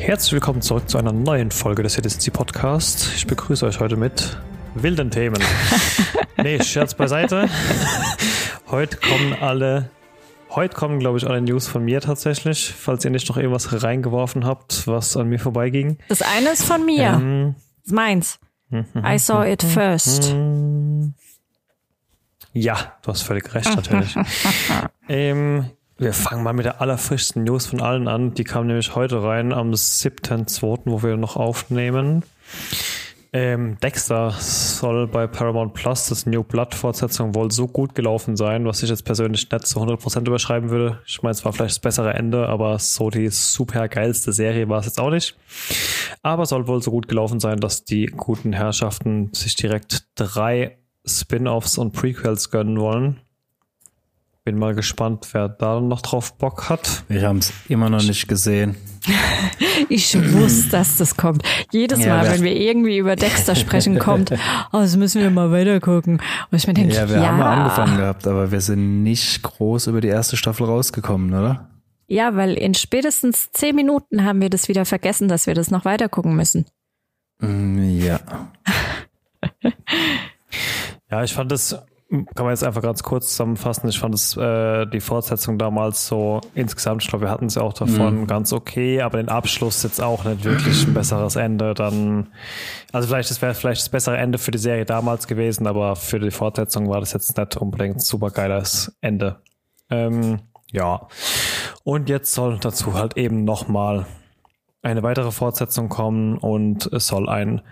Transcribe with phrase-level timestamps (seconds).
[0.00, 3.12] Herzlich willkommen zurück zu einer neuen Folge des Citizency Podcast.
[3.16, 4.38] Ich begrüße euch heute mit
[4.74, 5.40] wilden Themen.
[6.42, 7.50] nee, Scherz beiseite.
[8.70, 9.90] Heute kommen alle,
[10.48, 14.46] heute kommen, glaube ich, alle News von mir tatsächlich, falls ihr nicht noch irgendwas reingeworfen
[14.46, 15.98] habt, was an mir vorbeiging.
[16.08, 17.20] Das eine ist von mir.
[17.20, 18.40] Ähm, das ist meins.
[18.72, 20.34] I saw it first.
[22.54, 24.16] Ja, du hast völlig recht, natürlich.
[25.10, 25.70] ähm,
[26.00, 28.32] wir fangen mal mit der allerfrischsten News von allen an.
[28.32, 32.24] Die kam nämlich heute rein am 7.2., wo wir noch aufnehmen.
[33.34, 38.64] Ähm, Dexter soll bei Paramount Plus, das New Blood Fortsetzung, wohl so gut gelaufen sein,
[38.64, 41.00] was ich jetzt persönlich nicht zu 100% überschreiben würde.
[41.06, 44.80] Ich meine, es war vielleicht das bessere Ende, aber so die super geilste Serie war
[44.80, 45.36] es jetzt auch nicht.
[46.22, 51.76] Aber soll wohl so gut gelaufen sein, dass die guten Herrschaften sich direkt drei Spin-offs
[51.76, 53.20] und Prequels gönnen wollen.
[54.44, 57.04] Bin mal gespannt, wer da noch drauf Bock hat.
[57.08, 58.76] Wir haben es immer noch nicht gesehen.
[59.88, 61.42] Ich wusste, dass das kommt.
[61.72, 64.30] Jedes Ja, Mal, wir- wenn wir irgendwie über Dexter sprechen, kommt,
[64.72, 66.20] oh, das müssen wir mal weiter gucken.
[66.50, 69.42] Und ich mir denke, Ja, ja, wir haben mal angefangen gehabt, aber wir sind nicht
[69.42, 71.70] groß über die erste Staffel rausgekommen, oder?
[72.08, 75.84] Ja, weil in spätestens zehn Minuten haben wir das wieder vergessen, dass wir das noch
[75.86, 76.66] weiter gucken müssen.
[77.40, 78.20] Mm, Ja.
[81.10, 81.76] Ja, ich fand es,
[82.10, 86.40] kann man jetzt einfach ganz kurz zusammenfassen, ich fand es äh, die Fortsetzung damals so
[86.54, 90.02] insgesamt, ich glaube, wir hatten es ja auch davon, ganz okay, aber den Abschluss jetzt
[90.02, 91.72] auch nicht wirklich ein besseres Ende.
[91.72, 92.26] Dann,
[92.90, 96.18] also vielleicht, das wäre vielleicht das bessere Ende für die Serie damals gewesen, aber für
[96.18, 99.40] die Fortsetzung war das jetzt nicht unbedingt ein super geiles Ende.
[99.88, 100.40] Ähm,
[100.72, 101.06] ja.
[101.84, 104.06] Und jetzt soll dazu halt eben nochmal
[104.82, 107.62] eine weitere Fortsetzung kommen und es soll ein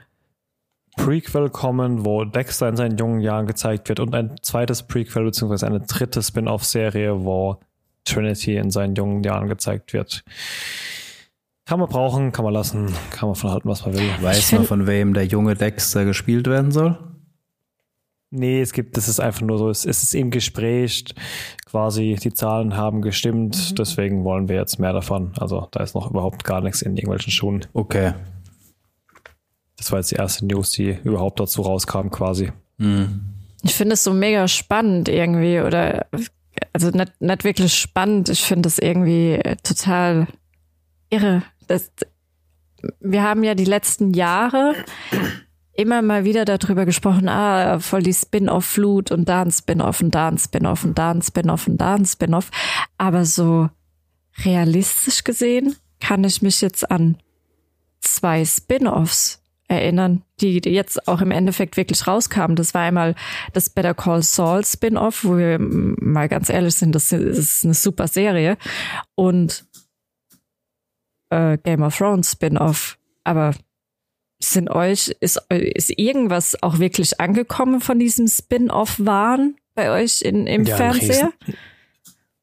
[0.99, 5.67] Prequel kommen, wo Dexter in seinen jungen Jahren gezeigt wird und ein zweites Prequel beziehungsweise
[5.67, 7.59] eine dritte Spin-off-Serie, wo
[8.05, 10.25] Trinity in seinen jungen Jahren gezeigt wird.
[11.65, 14.11] Kann man brauchen, kann man lassen, kann man von halten, was man will.
[14.21, 16.99] Weiß man, von wem der junge Dexter gespielt werden soll?
[18.31, 21.05] Nee, es gibt, das ist einfach nur so, es, es ist im Gespräch,
[21.65, 25.33] quasi die Zahlen haben gestimmt, deswegen wollen wir jetzt mehr davon.
[25.39, 27.65] Also da ist noch überhaupt gar nichts in irgendwelchen Schuhen.
[27.73, 28.13] Okay.
[29.79, 32.53] Das war jetzt die erste News, die überhaupt dazu rauskam quasi.
[33.63, 36.07] Ich finde es so mega spannend irgendwie oder
[36.73, 38.29] also nicht, nicht wirklich spannend.
[38.29, 40.27] Ich finde es irgendwie total
[41.11, 41.43] irre.
[41.67, 41.91] Das,
[43.01, 44.75] wir haben ja die letzten Jahre
[45.73, 50.29] immer mal wieder darüber gesprochen, ah, voll die Spin-off-Flut und da ein Spin-off und da
[50.29, 52.51] ein Spin-off und da ein Spin-off und da ein Spin-off.
[52.99, 53.69] Aber so
[54.45, 57.17] realistisch gesehen kann ich mich jetzt an
[58.01, 59.38] zwei Spin-offs
[59.69, 62.57] erinnern, die jetzt auch im Endeffekt wirklich rauskamen.
[62.57, 63.15] Das war einmal
[63.53, 68.09] das Better Call Saul Spin-off, wo wir mal ganz ehrlich sind, das ist eine super
[68.09, 68.57] Serie.
[69.15, 69.67] Und
[71.31, 72.99] äh, Game of Thrones Spin-off.
[73.25, 73.55] Aber
[74.41, 80.65] sind euch, ist, ist irgendwas auch wirklich angekommen von diesem Spin-off-Wahn bei euch in, im
[80.65, 81.33] Ja, ein Fernseher?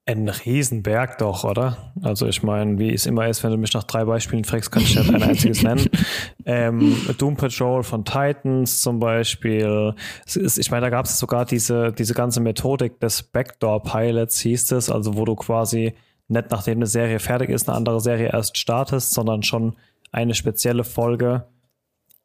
[0.07, 1.91] Ein Riesenberg doch, oder?
[2.03, 4.83] Also ich meine, wie es immer ist, wenn du mich nach drei Beispielen fragst, kann
[4.83, 5.89] ich nicht ein einziges nennen.
[6.47, 9.95] Ähm, Doom Patrol von Titans zum Beispiel.
[10.25, 14.91] Ist, ich meine, da gab es sogar diese, diese ganze Methodik des Backdoor-Pilots, hieß es,
[14.91, 15.95] also wo du quasi
[16.27, 19.75] nicht nachdem eine Serie fertig ist, eine andere Serie erst startest, sondern schon
[20.11, 21.47] eine spezielle Folge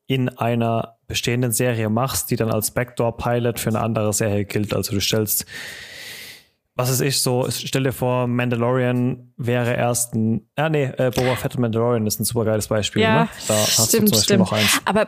[0.07, 4.75] in einer bestehenden Serie machst, die dann als Backdoor-Pilot für eine andere Serie gilt.
[4.75, 5.47] Also du stellst
[6.81, 11.37] was ist ich so, stell dir vor, Mandalorian wäre erst ein, ah nee, äh, Boba
[11.37, 13.03] Fett und Mandalorian ist ein super geiles Beispiel.
[13.03, 13.29] Ja, ne?
[13.49, 14.41] Da hast stimmt, du zum Beispiel stimmt.
[14.41, 14.81] noch eins.
[14.85, 15.07] Aber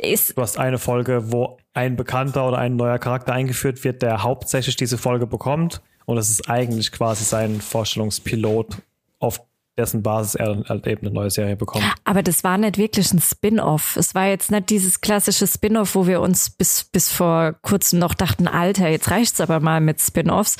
[0.00, 4.22] ist, Du hast eine Folge, wo ein bekannter oder ein neuer Charakter eingeführt wird, der
[4.22, 5.80] hauptsächlich diese Folge bekommt.
[6.04, 8.76] Und das ist eigentlich quasi sein Vorstellungspilot,
[9.18, 9.40] auf
[9.78, 11.84] dessen Basis er dann halt eben eine neue Serie bekommt.
[12.04, 13.96] Aber das war nicht wirklich ein Spin-off.
[13.96, 18.14] Es war jetzt nicht dieses klassische Spin-off, wo wir uns bis, bis vor kurzem noch
[18.14, 20.56] dachten, Alter, jetzt reicht's aber mal mit Spin-offs.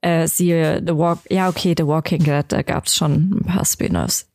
[0.00, 4.28] Äh, siehe The Walk, ja okay, The Walking Dead, da gab's schon ein paar Spin-offs.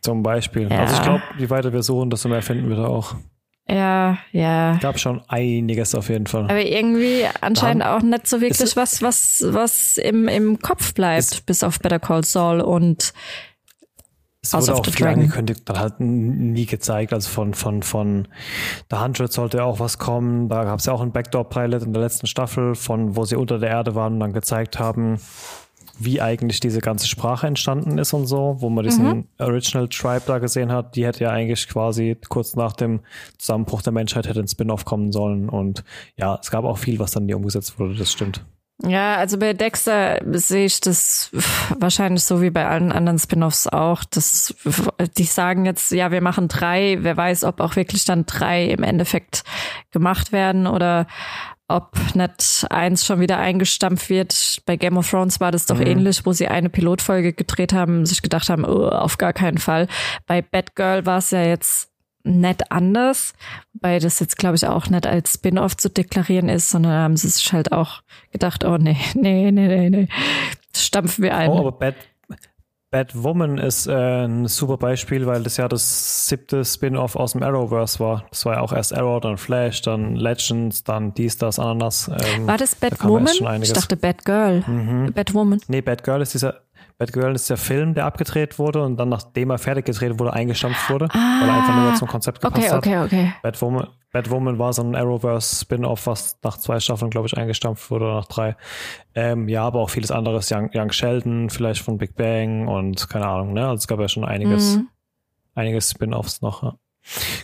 [0.00, 0.70] Zum Beispiel.
[0.70, 0.80] Ja.
[0.80, 3.14] Also ich glaube, je weiter wir suchen, desto mehr finden wir da auch.
[3.70, 4.78] Ja, ja.
[4.80, 6.44] Gab schon einiges auf jeden Fall.
[6.44, 10.94] Aber irgendwie anscheinend Dann- auch nicht so wirklich Ist- was, was, was im, im Kopf
[10.94, 13.12] bleibt, bis auf Better Call Saul und
[14.40, 17.12] Es House wurde auch viel angekündigt, dann halt nie gezeigt.
[17.12, 18.28] Also von, von, von
[18.90, 20.48] The Hundred sollte auch was kommen.
[20.48, 23.58] Da gab es ja auch einen Backdoor-Pilot in der letzten Staffel, von wo sie unter
[23.58, 25.20] der Erde waren und dann gezeigt haben,
[25.98, 29.24] wie eigentlich diese ganze Sprache entstanden ist und so, wo man diesen Mhm.
[29.38, 33.00] Original Tribe da gesehen hat, die hätte ja eigentlich quasi kurz nach dem
[33.38, 35.84] Zusammenbruch der Menschheit hätte ein Spin-off kommen sollen und
[36.16, 38.44] ja, es gab auch viel, was dann nie umgesetzt wurde, das stimmt.
[38.86, 41.30] Ja, also bei Dexter sehe ich das
[41.80, 44.04] wahrscheinlich so wie bei allen anderen Spin-offs auch.
[44.04, 44.54] Das,
[45.16, 46.98] die sagen jetzt, ja, wir machen drei.
[47.00, 49.42] Wer weiß, ob auch wirklich dann drei im Endeffekt
[49.90, 51.08] gemacht werden oder
[51.68, 54.62] ob nicht eins schon wieder eingestampft wird.
[54.64, 55.86] Bei Game of Thrones war das doch mhm.
[55.86, 59.86] ähnlich, wo sie eine Pilotfolge gedreht haben, sich gedacht haben, oh, auf gar keinen Fall.
[60.26, 61.90] Bei Batgirl war es ja jetzt
[62.24, 63.34] nett anders,
[63.74, 67.28] weil das jetzt, glaube ich, auch nicht als Spin-off zu deklarieren ist, sondern haben sie
[67.28, 70.08] sich halt auch gedacht, oh nee, nee, nee, nee, nee,
[70.74, 71.50] stampfen wir ein.
[71.50, 71.94] Oh, aber Bad,
[72.90, 78.00] Batwoman ist äh, ein super Beispiel, weil das ja das siebte Spin-off aus dem Arrowverse
[78.00, 78.24] war.
[78.30, 82.10] Das war ja auch erst Arrow, dann Flash, dann Legends, dann dies, das, Ananas.
[82.34, 83.26] Ähm, war das Batwoman?
[83.40, 84.64] Da ich dachte Batgirl.
[84.66, 85.12] Mhm.
[85.12, 85.60] Batwoman.
[85.68, 86.62] Nee, Batgirl ist dieser
[86.98, 90.90] Batgirl ist der Film, der abgedreht wurde und dann, nachdem er fertig gedreht wurde, eingestampft
[90.90, 93.26] wurde, ah, weil er einfach nur zum Konzept gepasst okay, okay, okay.
[93.28, 93.42] hat.
[93.42, 98.14] Batwoman, Batwoman war so ein Arrowverse-Spin-Off, was nach zwei Staffeln, glaube ich, eingestampft wurde oder
[98.16, 98.56] nach drei.
[99.14, 100.50] Ähm, ja, aber auch vieles anderes.
[100.50, 103.68] Young, Young Sheldon, vielleicht von Big Bang und keine Ahnung, ne?
[103.68, 104.88] Also es gab ja schon einiges, mhm.
[105.54, 106.64] einiges Spin-Offs noch.
[106.64, 106.74] Ja.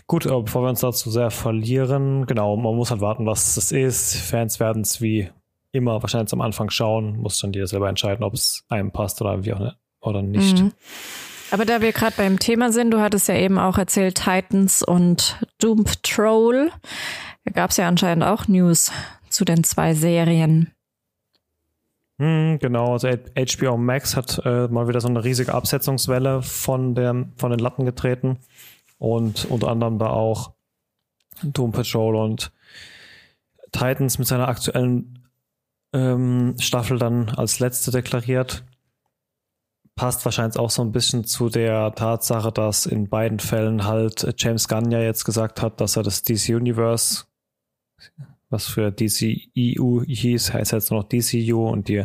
[0.09, 3.71] Gut, aber bevor wir uns dazu sehr verlieren, genau, man muss halt warten, was das
[3.71, 4.17] ist.
[4.17, 5.31] Fans werden es wie
[5.75, 9.45] immer wahrscheinlich am Anfang schauen, muss dann jeder selber entscheiden, ob es einem passt oder
[9.45, 10.59] wie auch ne, oder nicht.
[10.59, 10.73] Mhm.
[11.51, 15.41] Aber da wir gerade beim Thema sind, du hattest ja eben auch erzählt, Titans und
[15.59, 16.71] Doom Patrol.
[17.45, 18.91] Da gab es ja anscheinend auch News
[19.29, 20.71] zu den zwei Serien.
[22.19, 27.27] Hm, genau, also HBO Max hat äh, mal wieder so eine riesige Absetzungswelle von, der,
[27.37, 28.39] von den Latten getreten
[28.99, 30.53] und unter anderem da auch
[31.43, 32.53] Doom Patrol und
[33.73, 35.24] Titans mit seiner aktuellen
[35.95, 38.65] ähm, Staffel dann als letzte deklariert.
[39.95, 44.67] Passt wahrscheinlich auch so ein bisschen zu der Tatsache, dass in beiden Fällen halt James
[44.67, 47.27] Gunn ja jetzt gesagt hat, dass er das DC Universe,
[48.51, 52.05] was für DC EU hieß, heißt jetzt nur noch DCU und die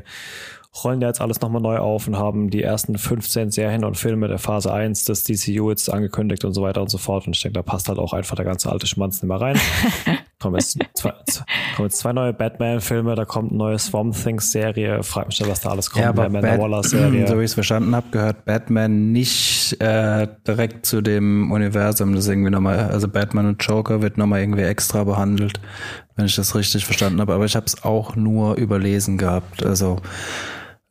[0.83, 4.27] rollen ja jetzt alles nochmal neu auf und haben die ersten 15 Serien und Filme
[4.27, 7.25] der Phase 1 des DCU jetzt angekündigt und so weiter und so fort.
[7.25, 9.59] Und ich denke, da passt halt auch einfach der ganze alte Schmanz nicht mehr rein.
[10.39, 11.13] kommen, jetzt zwei,
[11.75, 15.03] kommen jetzt zwei neue Batman-Filme, da kommt eine neue Swamp Things-Serie.
[15.03, 16.03] Frag mich was da alles kommt.
[16.03, 17.27] Ja, aber Bat Waller-Serie.
[17.30, 22.15] So wie ich es verstanden habe, gehört Batman nicht äh, direkt zu dem Universum.
[22.15, 25.59] Das ist irgendwie nochmal, also Batman und Joker wird nochmal irgendwie extra behandelt,
[26.15, 27.33] wenn ich das richtig verstanden habe.
[27.33, 29.63] Aber ich habe es auch nur überlesen gehabt.
[29.65, 30.01] Also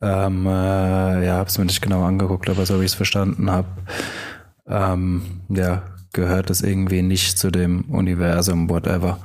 [0.01, 3.51] ähm, äh, ja, habe es mir nicht genau angeguckt, aber so wie ich es verstanden
[3.51, 3.67] habe,
[4.67, 9.19] ähm, ja, gehört es irgendwie nicht zu dem Universum, whatever.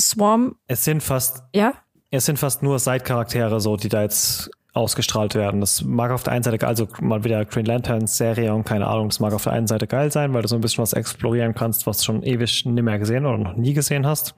[0.00, 0.56] Swarm.
[0.66, 1.44] Es sind fast.
[1.54, 1.74] Ja?
[2.10, 5.60] Es sind fast nur Side-Charaktere, so, die da jetzt ausgestrahlt werden.
[5.60, 9.08] Das mag auf der einen Seite, also mal wieder Green Lanterns Serie und keine Ahnung,
[9.08, 11.54] das mag auf der einen Seite geil sein, weil du so ein bisschen was explorieren
[11.54, 14.34] kannst, was du schon ewig nicht mehr gesehen oder noch nie gesehen hast.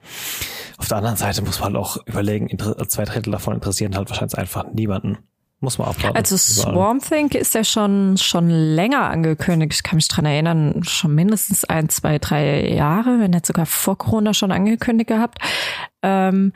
[0.77, 2.49] Auf der anderen Seite muss man halt auch überlegen,
[2.87, 5.19] zwei Drittel davon interessieren halt wahrscheinlich einfach niemanden.
[5.63, 6.17] Muss man abwarten.
[6.17, 9.75] Also Swamp Thing ist ja schon, schon länger angekündigt.
[9.75, 13.97] Ich kann mich dran erinnern, schon mindestens ein, zwei, drei Jahre, wenn nicht sogar vor
[13.97, 15.39] Corona schon angekündigt gehabt.
[16.01, 16.51] Ähm,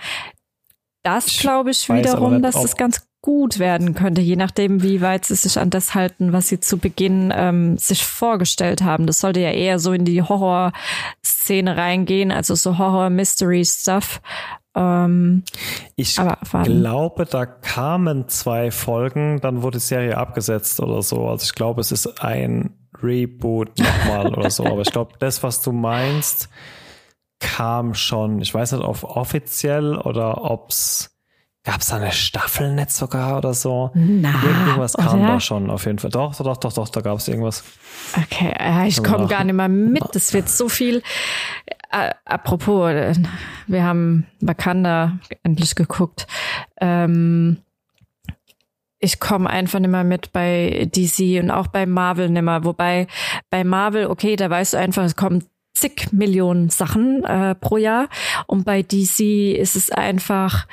[1.03, 5.23] das glaube ich, ich wiederum, dass das ganz gut werden könnte, je nachdem, wie weit
[5.23, 9.07] sie sich an das halten, was sie zu Beginn ähm, sich vorgestellt haben.
[9.07, 14.19] Das sollte ja eher so in die Horror-Szene reingehen, also so Horror-Mystery-Stuff.
[14.77, 15.43] Ähm,
[15.95, 21.27] ich glaube, da kamen zwei Folgen, dann wurde die Serie abgesetzt oder so.
[21.27, 24.65] Also ich glaube, es ist ein Reboot nochmal oder so.
[24.65, 26.49] Aber ich glaube, das, was du meinst,
[27.39, 28.41] kam schon.
[28.41, 31.17] Ich weiß nicht, ob offiziell oder ob's
[31.67, 33.91] Gab es da eine Staffel nicht sogar oder so?
[33.93, 35.33] Na, irgendwas kam oder?
[35.33, 36.11] da schon auf jeden Fall.
[36.11, 37.65] Doch, doch, doch, doch, da gab es irgendwas.
[38.15, 38.55] Okay,
[38.87, 40.01] ich komme gar nicht mehr mit.
[40.13, 41.03] Das wird so viel.
[41.89, 43.13] Apropos, äh,
[43.67, 46.27] wir haben Wakanda endlich geguckt.
[46.79, 47.57] Ähm,
[48.99, 52.63] ich komme einfach nicht mehr mit bei DC und auch bei Marvel nicht mehr.
[52.63, 53.07] Wobei
[53.49, 58.09] bei Marvel, okay, da weißt du einfach, es kommen zig Millionen Sachen äh, pro Jahr.
[58.47, 60.67] Und bei DC ist es einfach,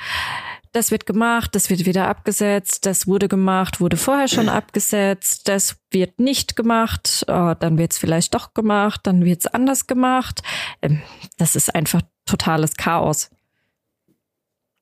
[0.75, 5.77] das wird gemacht, das wird wieder abgesetzt, das wurde gemacht, wurde vorher schon abgesetzt, das
[5.89, 10.41] wird nicht gemacht, oh, dann wird es vielleicht doch gemacht, dann wird es anders gemacht.
[10.81, 11.01] Ähm,
[11.37, 13.29] das ist einfach totales Chaos.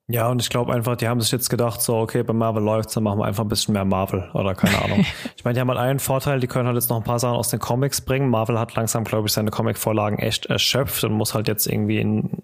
[0.06, 2.92] Ja, und ich glaube einfach, die haben sich jetzt gedacht, so, okay, bei Marvel läuft's,
[2.92, 5.06] dann machen wir einfach ein bisschen mehr Marvel oder keine Ahnung.
[5.36, 7.36] ich meine, die haben halt einen Vorteil, die können halt jetzt noch ein paar Sachen
[7.36, 8.28] aus den Comics bringen.
[8.28, 12.42] Marvel hat langsam, glaube ich, seine Comic-Vorlagen echt erschöpft und muss halt jetzt irgendwie in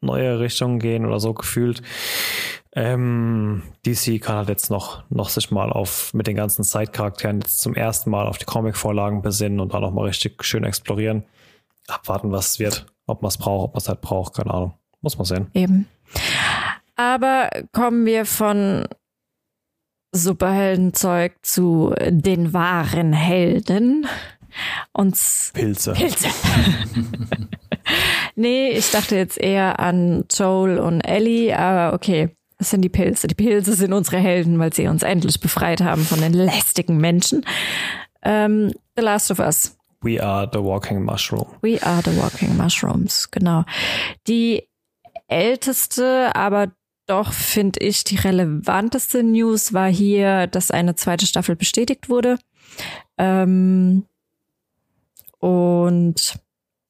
[0.00, 1.82] neue Richtungen gehen oder so gefühlt.
[2.80, 7.58] Ähm, DC kann halt jetzt noch, noch sich mal auf mit den ganzen Side-Charakteren jetzt
[7.58, 11.24] zum ersten Mal auf die Comic-Vorlagen besinnen und da noch mal richtig schön explorieren.
[11.88, 12.86] Abwarten, was es wird.
[13.08, 14.74] Ob man es braucht, ob man es halt braucht, keine Ahnung.
[15.00, 15.50] Muss man sehen.
[15.54, 15.88] Eben.
[16.94, 18.86] Aber kommen wir von
[20.12, 24.06] Superheldenzeug zu den wahren Helden.
[24.92, 25.18] Und
[25.52, 25.94] Pilze.
[25.94, 26.28] Pilze.
[28.36, 32.37] nee, ich dachte jetzt eher an Joel und Ellie, aber okay.
[32.58, 33.28] Das sind die Pilze.
[33.28, 37.46] Die Pilze sind unsere Helden, weil sie uns endlich befreit haben von den lästigen Menschen.
[38.22, 39.76] Ähm, the Last of Us.
[40.00, 41.46] We are the walking mushroom.
[41.62, 43.64] We are the walking mushrooms, genau.
[44.26, 44.68] Die
[45.28, 46.72] älteste, aber
[47.06, 52.38] doch finde ich die relevanteste News war hier, dass eine zweite Staffel bestätigt wurde.
[53.16, 54.04] Ähm,
[55.38, 56.38] und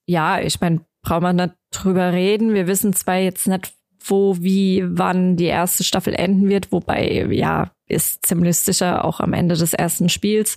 [0.06, 2.54] ja, ich meine, braucht man nicht drüber reden.
[2.54, 3.72] Wir wissen zwar jetzt nicht,
[4.04, 9.32] wo, wie, wann die erste Staffel enden wird, wobei, ja, ist ziemlich sicher auch am
[9.32, 10.56] Ende des ersten Spiels.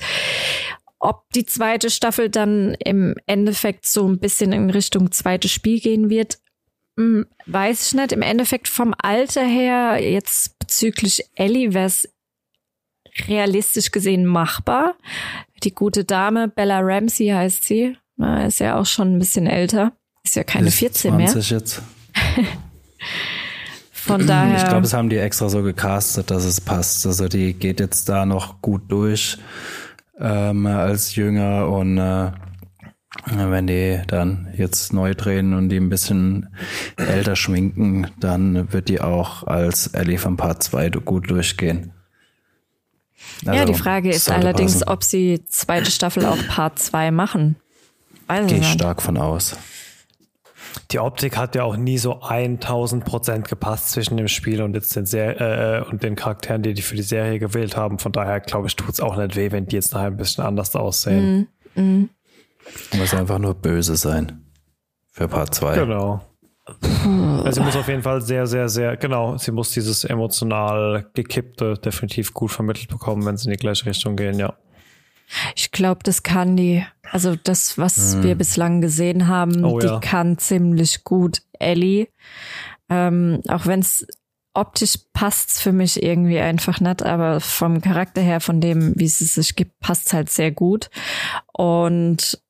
[1.00, 6.10] Ob die zweite Staffel dann im Endeffekt so ein bisschen in Richtung zweites Spiel gehen
[6.10, 6.40] wird,
[6.98, 8.12] hm, weiß ich nicht.
[8.12, 12.08] Im Endeffekt vom Alter her, jetzt bezüglich Ellie, wäre es
[13.28, 14.96] realistisch gesehen machbar.
[15.64, 19.94] Die gute Dame, Bella Ramsey heißt sie, na, ist ja auch schon ein bisschen älter.
[20.24, 21.60] Ist ja keine ist 14 20 mehr.
[21.60, 21.82] jetzt.
[23.92, 24.58] Von daher.
[24.58, 27.06] Ich glaube, es haben die extra so gecastet, dass es passt.
[27.06, 29.38] Also die geht jetzt da noch gut durch
[30.20, 32.32] ähm, als Jünger und äh,
[33.36, 36.50] wenn die dann jetzt neu drehen und die ein bisschen
[36.96, 41.94] älter schminken, dann wird die auch als Ellie von Part 2 gut durchgehen.
[43.46, 44.88] Also, ja, die Frage ist allerdings, passen.
[44.88, 47.58] ob sie zweite Staffel auch Part 2 machen.
[48.48, 49.58] Gehe ich stark von aus.
[50.92, 54.96] Die Optik hat ja auch nie so 1000 Prozent gepasst zwischen dem Spiel und jetzt
[54.96, 55.40] den Ser
[55.80, 58.00] äh, und den Charakteren, die die für die Serie gewählt haben.
[58.00, 60.44] Von daher glaube ich, tut es auch nicht weh, wenn die jetzt nachher ein bisschen
[60.44, 61.48] anders aussehen.
[61.76, 62.10] Mm, mm.
[62.98, 64.46] Muss einfach nur böse sein.
[65.12, 65.76] Für Part 2.
[65.76, 66.22] Genau.
[67.44, 71.74] Also sie muss auf jeden Fall sehr, sehr, sehr, genau, sie muss dieses emotional gekippte
[71.74, 74.54] definitiv gut vermittelt bekommen, wenn sie in die gleiche Richtung gehen, ja.
[75.56, 76.86] Ich glaube, das kann die.
[77.12, 78.24] Also das, was hm.
[78.24, 80.00] wir bislang gesehen haben, oh, die ja.
[80.00, 82.08] kann ziemlich gut Ellie.
[82.90, 84.08] Ähm, auch wenn es
[84.54, 89.20] optisch passt für mich irgendwie einfach nicht, aber vom Charakter her, von dem, wie es
[89.20, 90.90] sich gibt, passt halt sehr gut.
[91.54, 92.42] Und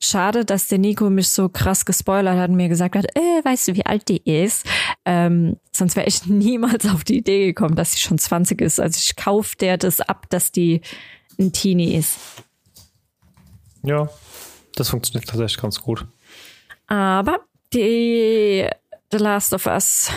[0.00, 3.68] schade, dass der Nico mich so krass gespoilert hat und mir gesagt hat, äh, weißt
[3.68, 4.66] du, wie alt die ist?
[5.04, 8.80] Ähm, sonst wäre ich niemals auf die Idee gekommen, dass sie schon 20 ist.
[8.80, 10.80] Also ich kaufe der das ab, dass die
[11.38, 12.18] ein Teenie ist.
[13.82, 14.08] Ja,
[14.74, 16.06] das funktioniert tatsächlich ganz gut.
[16.86, 17.40] Aber
[17.72, 18.68] die
[19.10, 20.10] The Last of Us,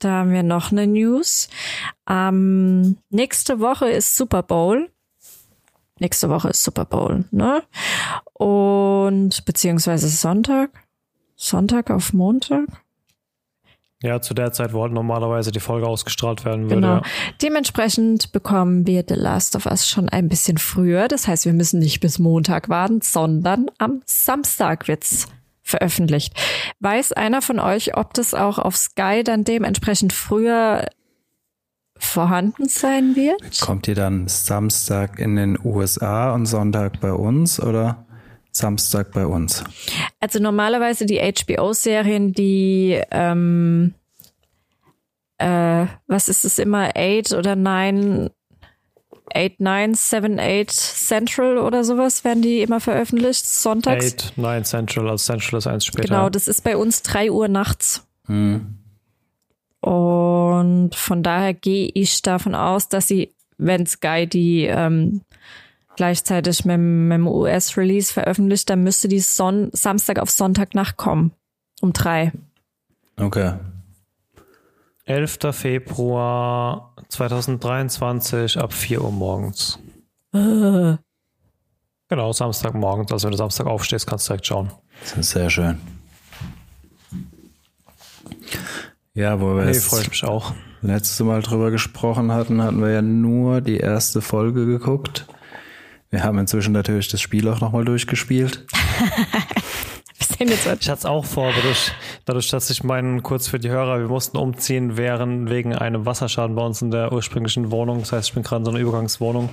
[0.00, 1.48] da haben wir noch eine News.
[2.08, 4.90] Ähm, nächste Woche ist Super Bowl.
[5.98, 7.62] Nächste Woche ist Super Bowl, ne?
[8.34, 10.70] Und beziehungsweise Sonntag.
[11.36, 12.66] Sonntag auf Montag.
[14.04, 16.74] Ja, zu der Zeit, wo halt normalerweise die Folge ausgestrahlt werden würde.
[16.74, 16.94] Genau.
[16.96, 17.02] Ja.
[17.40, 21.08] Dementsprechend bekommen wir The Last of Us schon ein bisschen früher.
[21.08, 25.28] Das heißt, wir müssen nicht bis Montag warten, sondern am Samstag wird's
[25.62, 26.34] veröffentlicht.
[26.80, 30.86] Weiß einer von euch, ob das auch auf Sky dann dementsprechend früher
[31.96, 33.58] vorhanden sein wird?
[33.62, 38.03] Kommt ihr dann Samstag in den USA und Sonntag bei uns oder?
[38.56, 39.64] Samstag bei uns.
[40.20, 43.94] Also normalerweise die HBO-Serien, die ähm,
[45.38, 48.30] äh, was ist es immer, 8 oder 9,
[49.34, 54.14] 8, 9, 7, 8 Central oder sowas werden die immer veröffentlicht, sonntags.
[54.14, 56.08] 8, 9 Central, also Central ist eins später.
[56.08, 58.06] Genau, das ist bei uns 3 Uhr nachts.
[58.26, 58.78] Hm.
[59.80, 65.22] Und von daher gehe ich davon aus, dass sie, wenn Sky die ähm,
[65.96, 71.32] gleichzeitig mit, mit dem US-Release veröffentlicht, dann müsste die Son Samstag auf Sonntagnacht kommen.
[71.80, 72.32] Um drei.
[73.16, 73.54] Okay.
[75.06, 75.38] 11.
[75.52, 79.78] Februar 2023 ab 4 Uhr morgens.
[80.32, 80.96] Äh.
[82.08, 83.12] Genau, Samstagmorgens.
[83.12, 84.70] Also wenn du Samstag aufstehst, kannst du direkt schauen.
[85.00, 85.78] Das ist sehr schön.
[89.14, 90.54] Ja, wo wir nee, freut mich auch.
[90.82, 95.26] letzte Mal drüber gesprochen hatten, hatten wir ja nur die erste Folge geguckt.
[96.14, 98.64] Wir haben inzwischen natürlich das Spiel auch nochmal durchgespielt.
[100.38, 101.90] ich hatte es auch vor, dadurch,
[102.24, 106.54] dadurch, dass ich meinen, kurz für die Hörer, wir mussten umziehen während, wegen einem Wasserschaden
[106.54, 107.98] bei uns in der ursprünglichen Wohnung.
[107.98, 109.48] Das heißt, ich bin gerade in so einer Übergangswohnung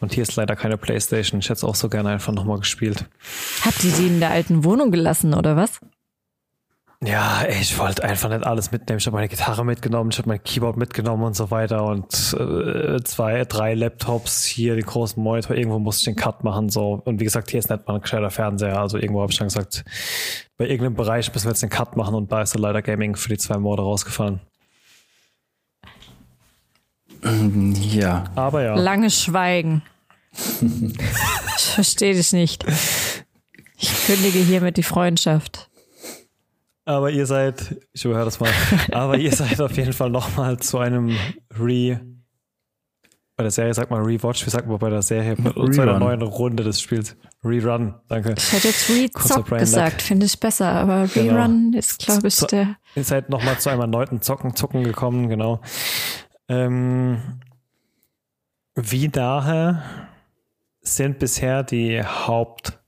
[0.00, 1.40] und hier ist leider keine Playstation.
[1.40, 3.06] Ich hätte es auch so gerne einfach nochmal gespielt.
[3.64, 5.80] Habt ihr die in der alten Wohnung gelassen oder was?
[7.04, 8.98] Ja, ich wollte einfach nicht alles mitnehmen.
[8.98, 12.06] Ich habe meine Gitarre mitgenommen, ich habe mein Keyboard mitgenommen und so weiter und
[12.38, 16.68] äh, zwei, drei Laptops, hier den großen Monitor, irgendwo musste ich den Cut machen.
[16.68, 18.78] so Und wie gesagt, hier ist nicht mal ein gescheiter Fernseher.
[18.78, 19.84] Also irgendwo habe ich dann gesagt,
[20.56, 23.16] bei irgendeinem Bereich müssen wir jetzt den Cut machen und da ist der leider Gaming
[23.16, 24.40] für die zwei Morde rausgefallen.
[27.24, 28.24] Ja.
[28.36, 28.76] Aber ja.
[28.76, 29.82] Lange Schweigen.
[30.60, 32.64] ich verstehe dich nicht.
[33.76, 35.68] Ich kündige hiermit die Freundschaft.
[36.84, 38.50] Aber ihr seid, ich überhöre das mal,
[38.92, 41.16] aber ihr seid auf jeden Fall nochmal zu einem
[41.58, 42.00] Re,
[43.36, 45.72] bei der Serie sagt man Rewatch, wie sagt man bei der Serie, Rerun.
[45.72, 47.16] zu einer neuen Runde des Spiels.
[47.44, 48.34] Rerun, danke.
[48.36, 51.34] Ich hätte jetzt Rezock gesagt, finde ich besser, aber genau.
[51.34, 51.78] Rerun genau.
[51.78, 52.76] ist, glaube ich, der.
[52.94, 55.60] Ihr seid nochmal zu einem erneuten Zocken, Zucken gekommen, genau.
[56.48, 57.40] Ähm,
[58.74, 59.82] wie nahe
[60.80, 62.78] sind bisher die Hauptdinge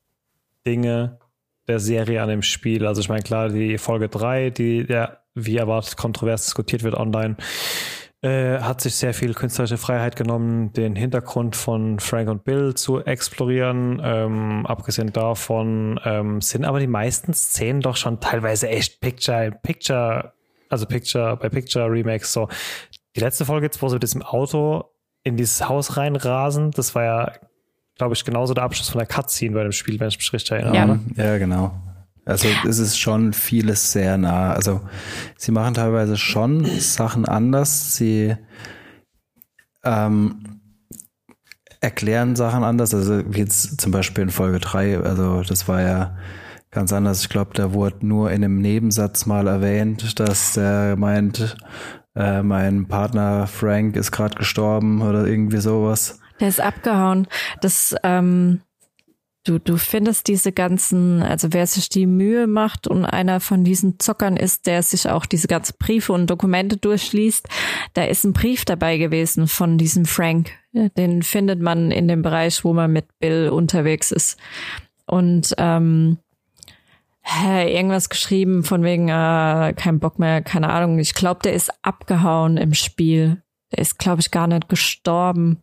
[1.69, 2.87] der Serie an dem Spiel?
[2.87, 7.37] Also ich meine, klar, die Folge 3, die ja wie erwartet kontrovers diskutiert wird online,
[8.23, 13.05] äh, hat sich sehr viel künstlerische Freiheit genommen, den Hintergrund von Frank und Bill zu
[13.05, 14.01] explorieren.
[14.03, 20.33] Ähm, abgesehen davon ähm, sind aber die meisten Szenen doch schon teilweise echt Picture, Picture,
[20.71, 22.33] also Picture bei Picture Remakes.
[22.33, 22.49] So
[23.15, 24.85] die letzte Folge jetzt, wo sie mit diesem Auto
[25.23, 27.33] in dieses Haus reinrasen, das war ja,
[27.97, 30.53] glaube ich, genauso der Abschluss von der Cutscene bei dem Spiel, wenn ich mich richtig
[30.53, 31.01] erinnere.
[31.17, 31.73] Ja, ja genau.
[32.27, 34.53] Also es ist schon vieles sehr nah.
[34.53, 34.81] Also
[35.37, 37.97] sie machen teilweise schon Sachen anders.
[37.97, 38.35] Sie
[39.85, 40.61] ähm,
[41.81, 42.95] erklären Sachen anders.
[42.95, 46.17] Also jetzt zum Beispiel in Folge 3, also das war ja
[46.71, 47.21] ganz anders.
[47.21, 51.57] Ich glaube, da wurde nur in einem Nebensatz mal erwähnt, dass der meint,
[52.17, 56.21] äh, mein Partner Frank ist gerade gestorben oder irgendwie sowas.
[56.41, 57.29] Der ist abgehauen.
[57.61, 58.61] Das ähm,
[59.47, 64.01] Du, du findest diese ganzen, also wer sich die Mühe macht und einer von diesen
[64.01, 67.47] Zockern ist, der sich auch diese ganzen Briefe und Dokumente durchliest,
[67.93, 70.53] da ist ein Brief dabei gewesen von diesem Frank.
[70.73, 74.39] Den findet man in dem Bereich, wo man mit Bill unterwegs ist.
[75.05, 76.17] Und ähm,
[77.67, 80.99] irgendwas geschrieben von wegen äh, kein Bock mehr, keine Ahnung.
[80.99, 83.43] Ich glaube, der ist abgehauen im Spiel.
[83.73, 85.63] Der ist, glaube ich, gar nicht gestorben.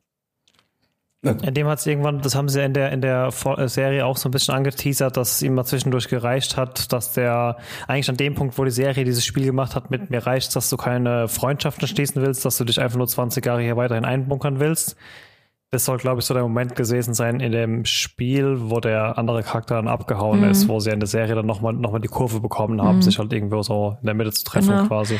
[1.24, 4.18] In dem hat es irgendwann, das haben sie in der, in der äh, Serie auch
[4.18, 8.18] so ein bisschen angeteasert, dass es ihm mal zwischendurch gereicht hat, dass der eigentlich an
[8.18, 11.28] dem Punkt, wo die Serie dieses Spiel gemacht hat, mit mir reicht, dass du keine
[11.28, 14.96] Freundschaften schließen willst, dass du dich einfach nur 20 Jahre hier weiterhin einbunkern willst.
[15.70, 19.44] Das soll, glaube ich, so der Moment gewesen sein in dem Spiel, wo der andere
[19.44, 20.50] Charakter dann abgehauen mhm.
[20.50, 23.02] ist, wo sie in der Serie dann nochmal noch mal die Kurve bekommen haben, mhm.
[23.04, 24.88] sich halt irgendwo so in der Mitte zu treffen genau.
[24.88, 25.20] quasi.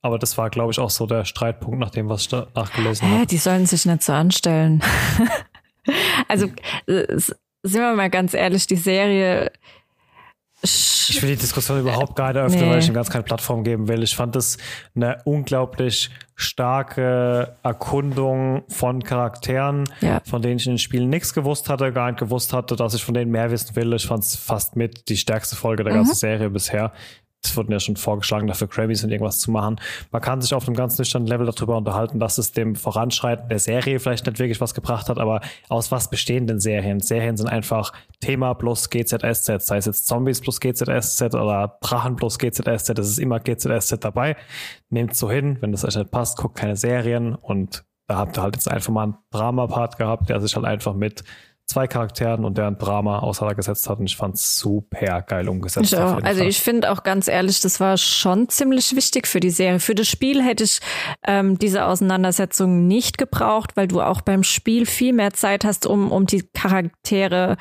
[0.00, 3.26] Aber das war, glaube ich, auch so der Streitpunkt, nach dem, was ich nachgelesen habe.
[3.26, 4.82] Die sollen sich nicht so anstellen.
[6.28, 6.46] also,
[6.86, 7.18] äh,
[7.62, 9.50] sind wir mal ganz ehrlich, die Serie.
[10.62, 12.70] Ich will die Diskussion überhaupt gar nicht eröffnen, nee.
[12.70, 14.02] weil ich ihm ganz keine Plattform geben will.
[14.02, 14.58] Ich fand das
[14.94, 20.20] eine unglaublich starke Erkundung von Charakteren, ja.
[20.24, 23.04] von denen ich in den Spielen nichts gewusst hatte, gar nicht gewusst hatte, dass ich
[23.04, 23.92] von denen mehr wissen will.
[23.94, 25.98] Ich fand es fast mit die stärkste Folge der mhm.
[25.98, 26.92] ganzen Serie bisher
[27.44, 29.76] es wurden ja schon vorgeschlagen, dafür Grammys und irgendwas zu machen.
[30.10, 33.58] Man kann sich auf einem ganz nüchternen Level darüber unterhalten, dass es dem Voranschreiten der
[33.58, 37.00] Serie vielleicht nicht wirklich was gebracht hat, aber aus was bestehen denn Serien?
[37.00, 42.38] Serien sind einfach Thema plus GZSZ, sei es jetzt Zombies plus GZSZ oder Drachen plus
[42.38, 44.36] GZSZ, das ist immer GZSZ dabei.
[44.90, 48.42] Nehmt so hin, wenn das euch nicht passt, guckt keine Serien und da habt ihr
[48.42, 51.24] halt jetzt einfach mal einen Drama-Part gehabt, der sich halt einfach mit
[51.68, 55.92] zwei Charakteren und deren Drama auseinandergesetzt hat und ich fand es super geil umgesetzt.
[55.92, 56.22] Ich auch.
[56.22, 59.78] Also ich finde auch ganz ehrlich, das war schon ziemlich wichtig für die Serie.
[59.78, 60.80] Für das Spiel hätte ich
[61.26, 66.10] ähm, diese Auseinandersetzung nicht gebraucht, weil du auch beim Spiel viel mehr Zeit hast, um,
[66.10, 67.58] um die Charaktere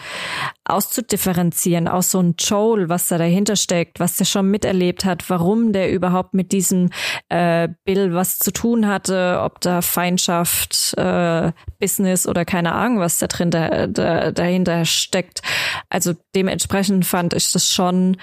[0.63, 1.89] auszudifferenzieren.
[1.89, 5.91] Auch so ein Joel, was da dahinter steckt, was der schon miterlebt hat, warum der
[5.91, 6.91] überhaupt mit diesem
[7.27, 13.19] äh, Bill was zu tun hatte, ob da Feindschaft, äh, Business oder keine Ahnung, was
[13.19, 15.41] da drin da, da, dahinter steckt.
[15.89, 18.17] Also dementsprechend fand ich das schon,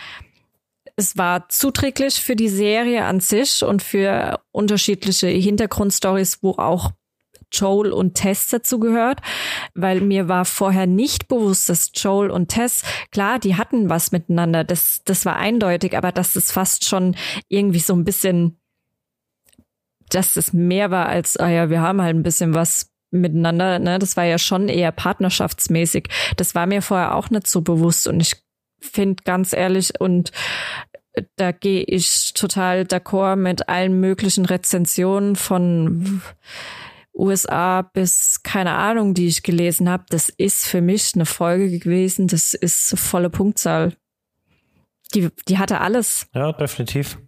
[0.96, 6.92] es war zuträglich für die Serie an sich und für unterschiedliche Hintergrundstories, wo auch
[7.52, 9.20] Joel und Tess dazu gehört,
[9.74, 14.64] weil mir war vorher nicht bewusst, dass Joel und Tess, klar, die hatten was miteinander,
[14.64, 17.16] das, das war eindeutig, aber dass es fast schon
[17.48, 18.60] irgendwie so ein bisschen,
[20.10, 23.98] dass es mehr war als, ah ja, wir haben halt ein bisschen was miteinander, ne,
[23.98, 26.08] das war ja schon eher partnerschaftsmäßig.
[26.36, 28.36] Das war mir vorher auch nicht so bewusst und ich
[28.80, 30.30] finde ganz ehrlich und
[31.36, 36.22] da gehe ich total d'accord mit allen möglichen Rezensionen von
[37.14, 40.04] USA bis keine Ahnung, die ich gelesen habe.
[40.08, 42.26] Das ist für mich eine Folge gewesen.
[42.26, 43.94] Das ist volle Punktzahl.
[45.14, 46.26] Die, die hatte alles.
[46.34, 47.18] Ja, definitiv.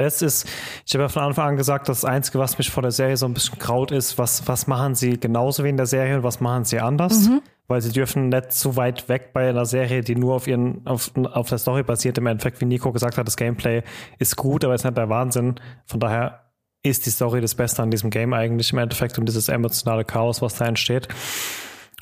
[0.00, 0.48] Es ist,
[0.86, 3.26] ich habe ja von Anfang an gesagt, das Einzige, was mich vor der Serie so
[3.26, 6.40] ein bisschen kraut ist, was, was machen sie genauso wie in der Serie und was
[6.40, 7.28] machen sie anders?
[7.28, 7.42] Mhm.
[7.68, 11.12] Weil sie dürfen nicht zu weit weg bei einer Serie, die nur auf ihren, auf,
[11.16, 12.16] auf der Story basiert.
[12.16, 13.82] Im Endeffekt, wie Nico gesagt hat, das Gameplay
[14.18, 15.56] ist gut, aber ist nicht der Wahnsinn.
[15.84, 16.46] Von daher
[16.82, 20.40] ist die Story das Beste an diesem Game eigentlich im Endeffekt und dieses emotionale Chaos,
[20.40, 21.08] was da entsteht.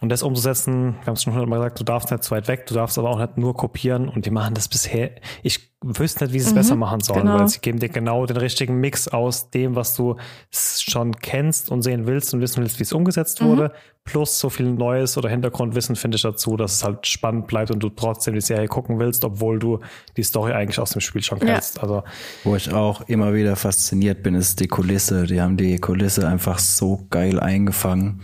[0.00, 2.66] Und das umzusetzen, wir haben es schon hundertmal gesagt, du darfst nicht zu weit weg,
[2.66, 5.10] du darfst aber auch nicht nur kopieren und die machen das bisher.
[5.42, 7.38] Ich wüsste nicht, wie sie es mhm, besser machen sollen, genau.
[7.38, 10.16] weil sie geben dir genau den richtigen Mix aus dem, was du
[10.50, 13.46] schon kennst und sehen willst und wissen willst, wie es umgesetzt mhm.
[13.46, 13.72] wurde,
[14.04, 17.80] plus so viel Neues oder Hintergrundwissen finde ich dazu, dass es halt spannend bleibt und
[17.80, 19.80] du trotzdem die Serie gucken willst, obwohl du
[20.16, 21.76] die Story eigentlich aus dem Spiel schon kennst.
[21.76, 21.82] Ja.
[21.82, 22.04] Also
[22.44, 25.26] wo ich auch immer wieder fasziniert bin, ist die Kulisse.
[25.26, 28.22] Die haben die Kulisse einfach so geil eingefangen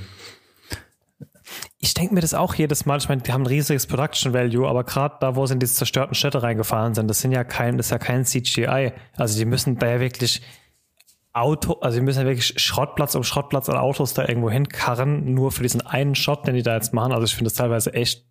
[1.79, 2.99] ich denke mir das auch jedes Mal.
[2.99, 5.75] Ich meine, die haben ein riesiges Production Value, aber gerade da, wo sie in diese
[5.75, 8.93] zerstörten Städte reingefahren sind, das sind ja kein, das ist ja kein CGI.
[9.17, 10.43] Also die müssen da ja wirklich
[11.33, 15.51] Auto, also die müssen ja wirklich Schrottplatz um Schrottplatz an Autos da irgendwo hinkarren, nur
[15.51, 17.13] für diesen einen Shot, den die da jetzt machen.
[17.13, 18.25] Also ich finde das teilweise echt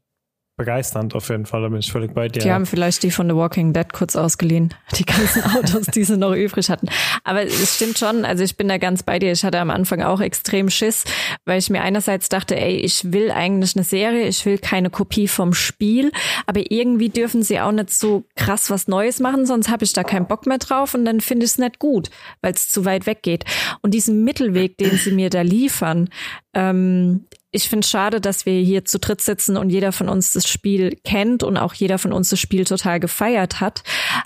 [0.55, 2.39] begeisternd auf jeden Fall, da bin ich völlig bei dir.
[2.39, 6.15] Die haben vielleicht die von The Walking Dead kurz ausgeliehen, die ganzen Autos, die sie
[6.15, 6.89] noch übrig hatten.
[7.23, 9.31] Aber es stimmt schon, also ich bin da ganz bei dir.
[9.31, 11.05] Ich hatte am Anfang auch extrem Schiss,
[11.45, 15.27] weil ich mir einerseits dachte, ey, ich will eigentlich eine Serie, ich will keine Kopie
[15.27, 16.11] vom Spiel,
[16.45, 20.03] aber irgendwie dürfen sie auch nicht so krass was Neues machen, sonst habe ich da
[20.03, 22.11] keinen Bock mehr drauf und dann finde ich es nicht gut,
[22.41, 23.45] weil es zu weit weg geht.
[23.81, 26.09] Und diesen Mittelweg, den sie mir da liefern,
[26.53, 30.33] ähm, ich finde es schade, dass wir hier zu dritt sitzen und jeder von uns
[30.33, 33.83] das Spiel kennt und auch jeder von uns das Spiel total gefeiert hat.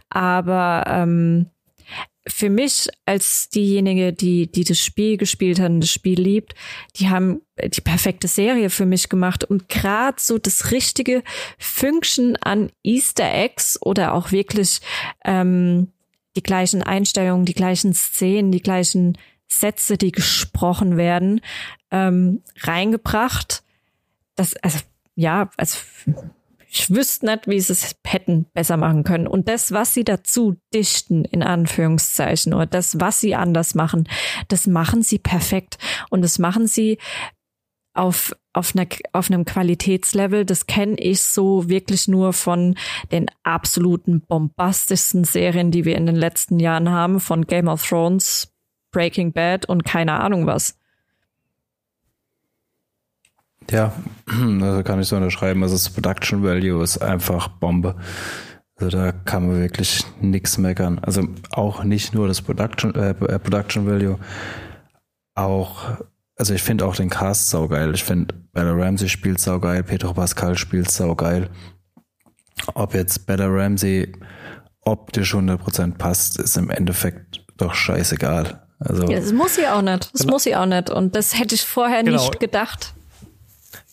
[0.10, 1.48] Aber ähm,
[2.26, 6.56] für mich als diejenige, die, die das Spiel gespielt hat und das Spiel liebt,
[6.96, 11.22] die haben die perfekte Serie für mich gemacht und gerade so das richtige
[11.58, 14.80] Function an Easter Eggs oder auch wirklich
[15.26, 15.92] ähm,
[16.38, 19.18] die gleichen Einstellungen, die gleichen Szenen, die gleichen
[19.50, 21.42] Sätze, die gesprochen werden,
[21.92, 23.64] ähm, reingebracht.
[24.36, 24.80] Das, also,
[25.16, 25.80] ja, also
[26.70, 29.28] ich wüsste nicht, wie sie es hätten besser machen können.
[29.28, 34.08] Und das, was sie dazu dichten, in Anführungszeichen, oder das, was sie anders machen,
[34.48, 35.78] das machen sie perfekt.
[36.10, 36.98] Und das machen sie
[37.94, 42.76] auf, auf, einer, auf einem Qualitätslevel, das kenne ich so wirklich nur von
[43.12, 48.54] den absoluten bombastischsten Serien, die wir in den letzten Jahren haben, von Game of Thrones
[48.92, 50.77] Breaking Bad und keine Ahnung was.
[53.72, 53.94] Ja,
[54.62, 55.64] also kann ich so unterschreiben.
[55.64, 57.96] Also das Production Value ist einfach Bombe.
[58.80, 61.00] Also da kann man wirklich nichts meckern.
[61.00, 64.20] Also auch nicht nur das Production, äh, äh Production Value,
[65.36, 65.84] auch,
[66.36, 67.94] also ich finde auch den Cast saugeil.
[67.94, 71.50] Ich finde Bella Ramsey spielt saugeil, Pedro Pascal spielt saugeil.
[72.74, 74.12] Ob jetzt Bella Ramsey
[74.82, 78.68] optisch 100% passt, ist im Endeffekt doch scheißegal.
[78.80, 80.14] Also, ja, das muss sie auch nicht.
[80.14, 80.34] Das genau.
[80.34, 80.90] muss sie auch nicht.
[80.90, 82.18] Und das hätte ich vorher genau.
[82.18, 82.94] nicht gedacht.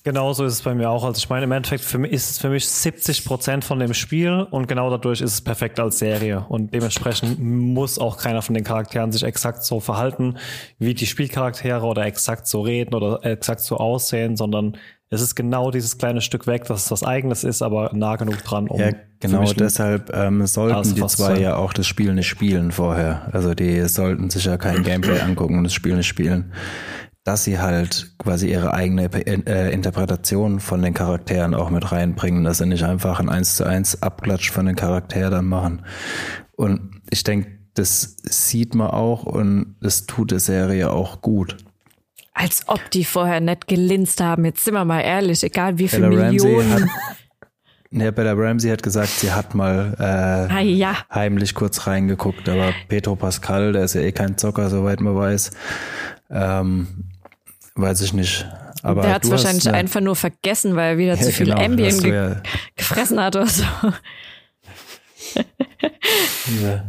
[0.04, 1.02] Genau so ist es bei mir auch.
[1.02, 3.94] Also ich meine, im Endeffekt für mich ist es für mich 70 Prozent von dem
[3.94, 6.44] Spiel und genau dadurch ist es perfekt als Serie.
[6.46, 10.36] Und dementsprechend muss auch keiner von den Charakteren sich exakt so verhalten
[10.78, 14.76] wie die Spielcharaktere oder exakt so reden oder exakt so aussehen, sondern
[15.08, 18.42] es ist genau dieses kleine Stück weg, dass es was eigenes ist, aber nah genug
[18.44, 18.80] dran, um.
[18.80, 18.90] Ja,
[19.20, 23.30] genau deshalb ähm, sollten die zwei ja auch das Spiel nicht spielen vorher.
[23.32, 26.52] Also die sollten sich ja kein Gameplay angucken und das Spiel nicht spielen.
[27.24, 32.58] Dass sie halt quasi ihre eigene äh, Interpretation von den Charakteren auch mit reinbringen, dass
[32.58, 35.82] sie nicht einfach ein 1 zu 1 Abklatsch von den Charakteren dann machen.
[36.52, 41.56] Und ich denke, das sieht man auch und das tut der Serie auch gut.
[42.32, 44.44] Als ob die vorher nicht gelinst haben.
[44.44, 46.72] Jetzt sind wir mal ehrlich, egal wie viele Millionen.
[46.72, 46.82] Hat,
[47.90, 50.96] ja, Bella Ramsey hat gesagt, sie hat mal äh, ah, ja.
[51.12, 55.52] heimlich kurz reingeguckt, aber Petro Pascal, der ist ja eh kein Zocker, soweit man weiß.
[56.30, 56.88] Ähm,
[57.74, 58.46] weiß ich nicht.
[58.82, 61.46] Aber der hat es wahrscheinlich eine, einfach nur vergessen, weil er wieder ja, zu viel
[61.46, 62.42] genau, Ambien ge ja.
[62.76, 63.64] gefressen hat oder so.
[66.62, 66.84] ja.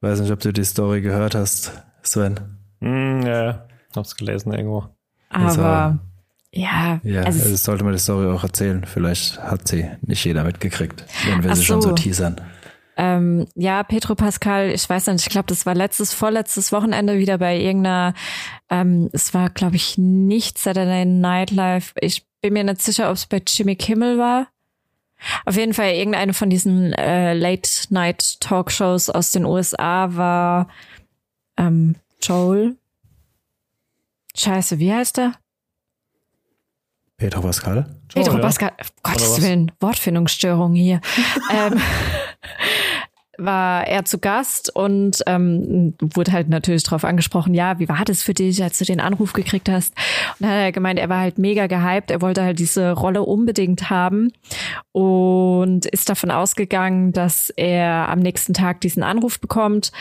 [0.00, 2.40] Weiß nicht, ob du die Story gehört hast, Sven.
[2.80, 3.66] Mm, ja.
[3.94, 4.88] Hab's gelesen irgendwo.
[5.28, 5.98] Aber also,
[6.50, 7.00] ja.
[7.02, 8.84] Ja, also, also sollte man die Story auch erzählen.
[8.86, 11.66] Vielleicht hat sie nicht jeder mitgekriegt, wenn wir sie so.
[11.66, 12.40] schon so teasern.
[12.96, 17.38] Ähm, ja, Petro Pascal, ich weiß nicht, ich glaube, das war letztes, vorletztes Wochenende wieder
[17.38, 18.14] bei irgendeiner,
[18.70, 21.92] ähm, es war, glaube ich, nicht Saturday Night Live.
[22.00, 24.48] Ich bin mir nicht sicher, ob es bei Jimmy Kimmel war.
[25.44, 30.68] Auf jeden Fall irgendeine von diesen äh, Late-Night-Talkshows aus den USA war
[31.56, 32.76] ähm, Joel
[34.36, 35.34] Scheiße, wie heißt er?
[37.16, 37.86] Petro Pascal?
[38.12, 38.86] Petro oh, Pascal, ja.
[39.02, 41.00] Gottes Willen, Wortfindungsstörung hier.
[41.52, 41.80] ähm,
[43.38, 48.22] war er zu Gast und ähm, wurde halt natürlich darauf angesprochen, ja, wie war das
[48.22, 49.94] für dich, als du den Anruf gekriegt hast?
[50.38, 53.22] Und dann hat er gemeint, er war halt mega gehypt, er wollte halt diese Rolle
[53.22, 54.32] unbedingt haben
[54.92, 59.92] und ist davon ausgegangen, dass er am nächsten Tag diesen Anruf bekommt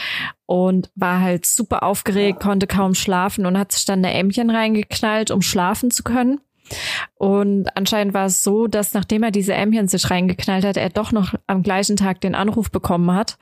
[0.45, 5.31] und war halt super aufgeregt, konnte kaum schlafen und hat sich dann eine Ämmchen reingeknallt,
[5.31, 6.39] um schlafen zu können.
[7.15, 11.11] Und anscheinend war es so, dass nachdem er diese Ämmchen sich reingeknallt hat, er doch
[11.11, 13.37] noch am gleichen Tag den Anruf bekommen hat.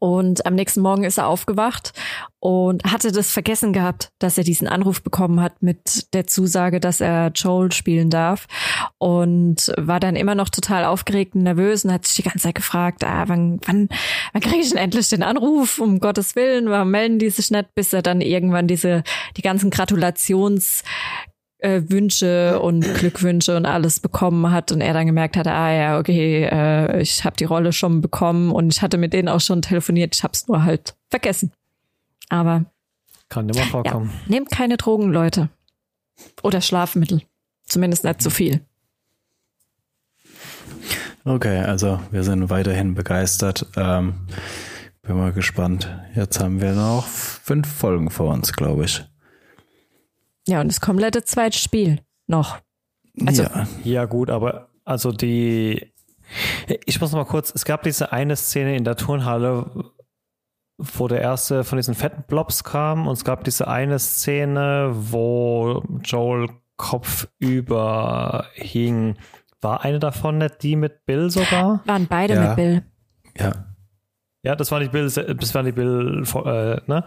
[0.00, 1.92] Und am nächsten Morgen ist er aufgewacht
[2.40, 7.00] und hatte das vergessen gehabt, dass er diesen Anruf bekommen hat mit der Zusage, dass
[7.00, 8.48] er Joel spielen darf.
[8.98, 12.56] Und war dann immer noch total aufgeregt und nervös und hat sich die ganze Zeit
[12.56, 13.88] gefragt, ah, wann, wann,
[14.32, 15.78] wann kriege ich denn endlich den Anruf?
[15.78, 19.04] Um Gottes Willen, warum melden die sich nicht, bis er dann irgendwann diese,
[19.36, 20.82] die ganzen Gratulations
[21.58, 25.98] äh, Wünsche und Glückwünsche und alles bekommen hat und er dann gemerkt hat, ah ja,
[25.98, 29.62] okay, äh, ich habe die Rolle schon bekommen und ich hatte mit denen auch schon
[29.62, 31.52] telefoniert, ich habe es nur halt vergessen.
[32.28, 32.64] Aber
[33.28, 34.10] kann immer vorkommen.
[34.10, 35.48] Ja, nehmt keine Drogen, Leute.
[36.42, 37.22] Oder Schlafmittel.
[37.66, 38.60] Zumindest nicht zu viel.
[41.24, 43.66] Okay, also wir sind weiterhin begeistert.
[43.76, 44.14] Ähm,
[45.02, 45.94] bin mal gespannt.
[46.14, 49.04] Jetzt haben wir noch fünf Folgen vor uns, glaube ich.
[50.48, 52.58] Ja, und das komplette zweite Spiel noch.
[53.26, 53.66] Also, ja.
[53.84, 55.92] ja, gut, aber also die,
[56.86, 59.92] ich muss noch mal kurz, es gab diese eine Szene in der Turnhalle,
[60.78, 65.82] wo der erste von diesen fetten Blobs kam und es gab diese eine Szene, wo
[66.02, 69.16] Joel kopfüber hing.
[69.60, 71.82] War eine davon nicht die mit Bill sogar?
[71.84, 72.46] Waren beide ja.
[72.46, 72.82] mit Bill.
[73.36, 73.52] Ja.
[74.44, 77.04] Ja, das war nicht Bill, das war nicht Bill, äh, ne?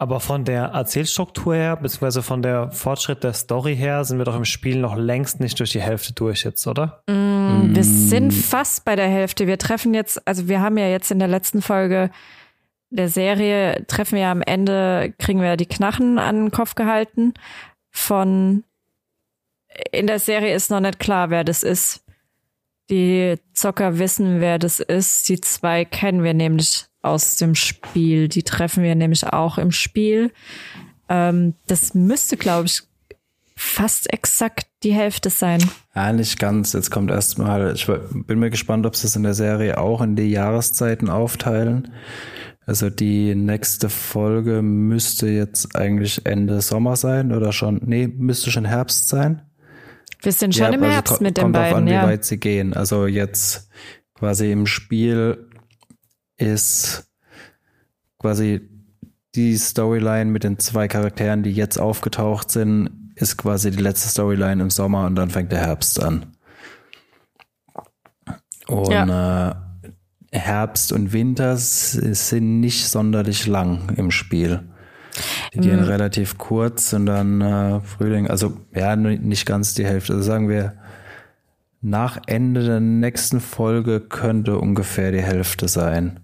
[0.00, 4.34] Aber von der Erzählstruktur her, beziehungsweise von der Fortschritt der Story her, sind wir doch
[4.34, 7.02] im Spiel noch längst nicht durch die Hälfte durch jetzt, oder?
[7.06, 9.46] Mm, wir sind fast bei der Hälfte.
[9.46, 12.10] Wir treffen jetzt, also wir haben ja jetzt in der letzten Folge
[12.88, 17.34] der Serie, treffen wir am Ende, kriegen wir die Knarren an den Kopf gehalten.
[17.90, 18.64] Von,
[19.92, 22.06] in der Serie ist noch nicht klar, wer das ist.
[22.88, 25.28] Die Zocker wissen, wer das ist.
[25.28, 28.28] Die zwei kennen wir nämlich aus dem Spiel.
[28.28, 30.32] Die treffen wir nämlich auch im Spiel.
[31.08, 32.82] Ähm, das müsste, glaube ich,
[33.56, 35.62] fast exakt die Hälfte sein.
[35.94, 36.72] Ja, nicht ganz.
[36.72, 40.16] Jetzt kommt erstmal, ich bin mir gespannt, ob sie es in der Serie auch in
[40.16, 41.92] die Jahreszeiten aufteilen.
[42.64, 48.64] Also die nächste Folge müsste jetzt eigentlich Ende Sommer sein oder schon, nee, müsste schon
[48.64, 49.42] Herbst sein.
[50.22, 52.02] Wir sind schon ja, im also Herbst mit den beiden, an, ja.
[52.02, 52.72] wie weit sie gehen.
[52.72, 53.68] Also jetzt
[54.14, 55.49] quasi im Spiel
[56.40, 57.06] ist
[58.18, 58.68] quasi
[59.34, 64.62] die Storyline mit den zwei Charakteren, die jetzt aufgetaucht sind, ist quasi die letzte Storyline
[64.62, 66.26] im Sommer und dann fängt der Herbst an.
[68.66, 69.50] Und ja.
[69.50, 69.54] äh,
[70.32, 74.62] Herbst und Winter sind nicht sonderlich lang im Spiel.
[75.52, 75.62] Die mhm.
[75.62, 80.14] gehen relativ kurz und dann äh, Frühling, also ja, nicht ganz die Hälfte.
[80.14, 80.74] Also sagen wir,
[81.80, 86.20] nach Ende der nächsten Folge könnte ungefähr die Hälfte sein.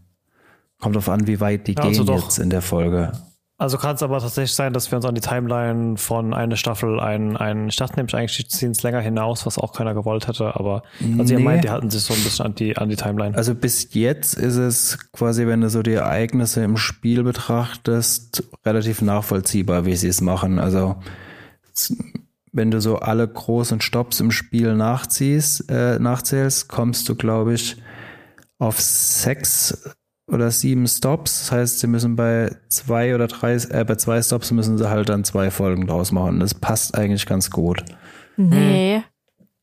[0.87, 3.11] Kommt darauf an, wie weit die ja, also gehen jetzt in der Folge.
[3.59, 7.01] Also kann es aber tatsächlich sein, dass wir uns an die Timeline von einer Staffel
[7.01, 10.55] ein, ein ich dachte nämlich eigentlich ziehen es länger hinaus, was auch keiner gewollt hätte,
[10.55, 10.85] aber
[11.19, 11.41] also nee.
[11.41, 13.37] ihr meint, die halten sich so ein bisschen an die, an die Timeline.
[13.37, 19.03] Also bis jetzt ist es quasi, wenn du so die Ereignisse im Spiel betrachtest, relativ
[19.03, 20.61] nachvollziehbar, wie sie es machen.
[20.61, 20.95] Also
[22.53, 27.77] wenn du so alle großen Stops im Spiel nachziehst, äh, nachzählst, kommst du, glaube ich,
[28.61, 29.97] auf sechs
[30.27, 31.41] oder sieben Stops.
[31.41, 35.09] Das heißt, sie müssen bei zwei oder drei, äh, bei zwei Stops müssen sie halt
[35.09, 36.41] dann zwei Folgen draus machen.
[36.41, 37.85] Das passt eigentlich ganz gut.
[38.37, 39.03] Nee,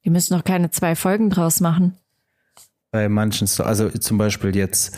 [0.03, 1.97] die müssen noch keine zwei Folgen draus machen.
[2.91, 4.97] Bei manchen, Stops, also zum Beispiel jetzt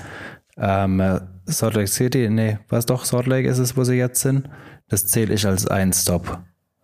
[0.57, 4.49] ähm, Salt Lake City, nee, was doch, Salt Lake ist es, wo sie jetzt sind.
[4.87, 6.39] Das zähle ich als ein Stop.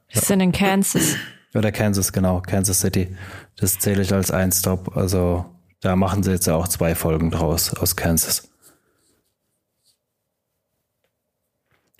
[0.09, 1.15] Wir sind in Kansas.
[1.53, 3.15] Oder Kansas, genau, Kansas City.
[3.57, 4.95] Das zähle ich als ein Stop.
[4.95, 5.45] Also
[5.81, 8.50] da machen sie jetzt ja auch zwei Folgen draus aus Kansas.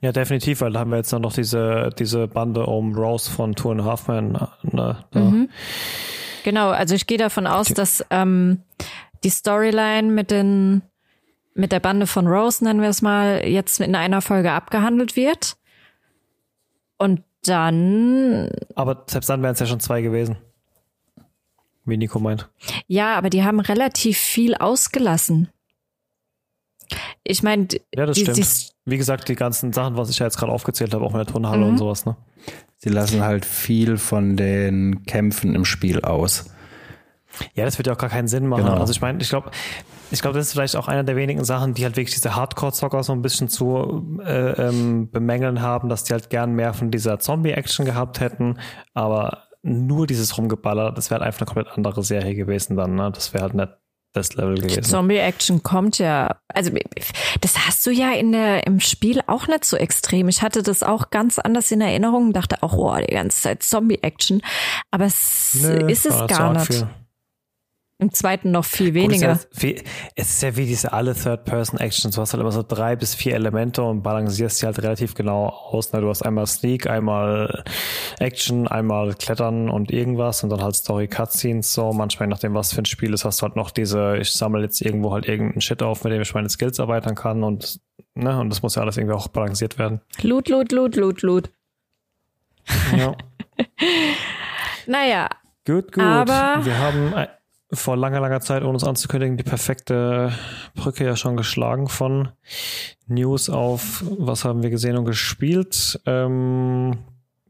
[0.02, 3.72] Ja, definitiv, weil da haben wir jetzt noch diese, diese Bande um Rose von Two
[3.72, 4.38] and a Half Men.
[4.64, 5.50] Ne, mhm.
[6.44, 8.64] Genau, also ich gehe davon aus, dass ähm,
[9.24, 10.82] die Storyline mit den
[11.54, 15.58] mit der Bande von Rose, nennen wir es mal, jetzt in einer Folge abgehandelt wird.
[16.98, 18.50] Und dann.
[18.76, 20.38] Aber selbst dann wären es ja schon zwei gewesen.
[21.84, 22.50] Wie Nico meint.
[22.88, 25.50] Ja, aber die haben relativ viel ausgelassen.
[27.24, 28.38] Ich meine, ja, das die, stimmt.
[28.38, 31.20] Die, Wie gesagt, die ganzen Sachen, was ich ja jetzt gerade aufgezählt habe, auch mit
[31.20, 31.72] der Turnhalle mhm.
[31.72, 32.15] und sowas, ne?
[32.78, 36.46] Sie lassen halt viel von den Kämpfen im Spiel aus.
[37.54, 38.65] Ja, das wird ja auch gar keinen Sinn machen.
[38.65, 38.78] Genau.
[38.78, 39.52] Also ich meine, ich glaube,
[40.10, 43.04] ich glaube, das ist vielleicht auch einer der wenigen Sachen, die halt wirklich diese Hardcore-Zocker
[43.04, 47.20] so ein bisschen zu äh, ähm, bemängeln haben, dass die halt gern mehr von dieser
[47.20, 48.58] Zombie-Action gehabt hätten,
[48.94, 53.12] aber nur dieses Rumgeballer, das wäre halt einfach eine komplett andere Serie gewesen dann, ne?
[53.13, 53.70] Das wäre halt nicht
[54.13, 54.84] das Level gewesen.
[54.84, 56.71] Zombie-Action kommt ja, also
[57.39, 60.28] das hast du ja in der, im Spiel auch nicht so extrem.
[60.28, 64.41] Ich hatte das auch ganz anders in Erinnerung, dachte auch, oh, die ganze Zeit Zombie-Action.
[64.91, 66.67] Aber es Nö, ist es gar nicht.
[66.67, 66.88] Viel.
[68.02, 69.36] Im zweiten noch viel weniger.
[69.36, 69.70] Gut, es, ist ja,
[70.16, 72.16] es ist ja wie diese alle Third-Person-Actions.
[72.16, 75.50] Du hast halt immer so drei bis vier Elemente und balancierst sie halt relativ genau
[75.50, 75.94] aus.
[75.94, 76.02] Ne?
[76.02, 77.64] Du hast einmal Sneak, einmal
[78.18, 81.94] Action, einmal Klettern und irgendwas und dann halt Story-Cutscenes so.
[81.94, 84.82] Manchmal, nachdem was für ein Spiel ist, hast du halt noch diese, ich sammle jetzt
[84.82, 87.82] irgendwo halt irgendeinen Shit auf, mit dem ich meine Skills erweitern kann und,
[88.16, 90.02] ne, und das muss ja alles irgendwie auch balanciert werden.
[90.24, 91.52] Loot, Loot, Loot, Loot, Loot.
[92.98, 93.16] Ja.
[94.88, 95.30] naja.
[95.68, 96.04] Gut, gut.
[96.04, 97.14] Aber wir haben
[97.74, 100.34] vor langer, langer Zeit, ohne uns anzukündigen, die perfekte
[100.76, 102.30] Brücke ja schon geschlagen von
[103.08, 106.00] News auf was haben wir gesehen und gespielt.
[106.06, 106.98] Ähm,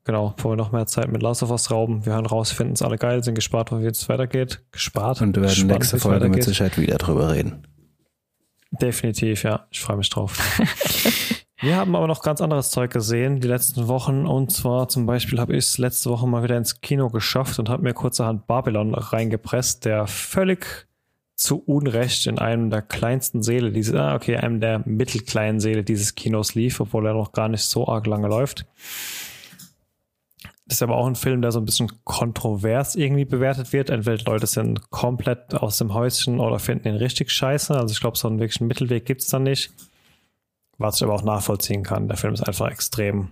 [0.04, 2.06] genau, bevor wir noch mehr Zeit mit Last of Us rauben.
[2.06, 4.64] Wir hören raus, finden es alle geil, sind gespannt, wie es weitergeht.
[4.72, 5.22] Gespart.
[5.22, 7.68] Und wir werden Spannend, nächste Folge mit Sicherheit wieder drüber reden.
[8.72, 9.68] Definitiv, ja.
[9.70, 10.38] Ich freue mich drauf.
[11.64, 14.26] Wir haben aber noch ganz anderes Zeug gesehen die letzten Wochen.
[14.26, 17.70] Und zwar zum Beispiel habe ich es letzte Woche mal wieder ins Kino geschafft und
[17.70, 20.88] habe mir kurzerhand Babylon reingepresst, der völlig
[21.36, 26.16] zu Unrecht in einem der kleinsten Seele dieses, ah, okay, einem der mittelkleinen Seele dieses
[26.16, 28.66] Kinos lief, obwohl er noch gar nicht so arg lange läuft.
[30.66, 33.92] Das ist aber auch ein Film, der so ein bisschen kontrovers irgendwie bewertet wird.
[33.92, 37.76] Entweder Leute sind komplett aus dem Häuschen oder finden ihn richtig scheiße.
[37.76, 39.72] Also ich glaube, so einen wirklichen Mittelweg gibt's da nicht
[40.82, 42.08] was ich aber auch nachvollziehen kann.
[42.08, 43.30] Der Film ist einfach extrem,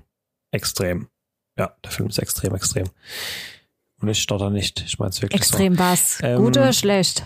[0.52, 1.08] extrem.
[1.58, 2.86] Ja, der Film ist extrem, extrem.
[4.02, 4.82] Und ich stotter nicht.
[4.86, 5.80] Ich meine es wirklich Extrem so.
[5.80, 6.20] was?
[6.24, 7.26] Ähm, gut oder schlecht?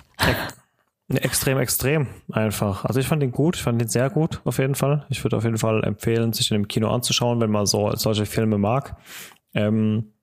[1.08, 2.86] Ne, extrem, extrem einfach.
[2.86, 5.06] Also ich fand ihn gut, ich fand ihn sehr gut auf jeden Fall.
[5.10, 8.26] Ich würde auf jeden Fall empfehlen, sich in dem Kino anzuschauen, wenn man so solche
[8.26, 8.96] Filme mag.
[9.54, 10.14] Ähm,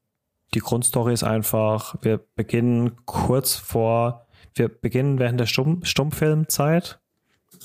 [0.54, 6.99] die Grundstory ist einfach, wir beginnen kurz vor, wir beginnen während der Stumm, Stummfilmzeit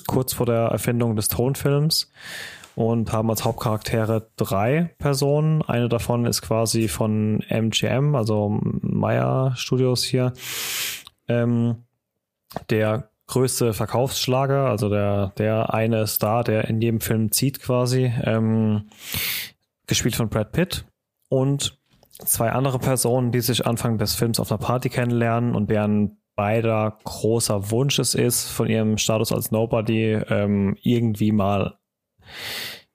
[0.06, 2.10] kurz vor der Erfindung des Tonfilms
[2.74, 5.62] und haben als Hauptcharaktere drei Personen.
[5.62, 10.34] Eine davon ist quasi von MGM, also Meyer Studios hier,
[11.26, 11.84] ähm,
[12.70, 18.88] der größte Verkaufsschlager, also der, der eine Star, der in jedem Film zieht quasi, ähm,
[19.86, 20.84] gespielt von Brad Pitt
[21.28, 21.78] und
[22.24, 26.98] zwei andere Personen, die sich Anfang des Films auf einer Party kennenlernen und deren beider
[27.04, 31.78] großer Wunsch es ist, von ihrem Status als Nobody ähm, irgendwie mal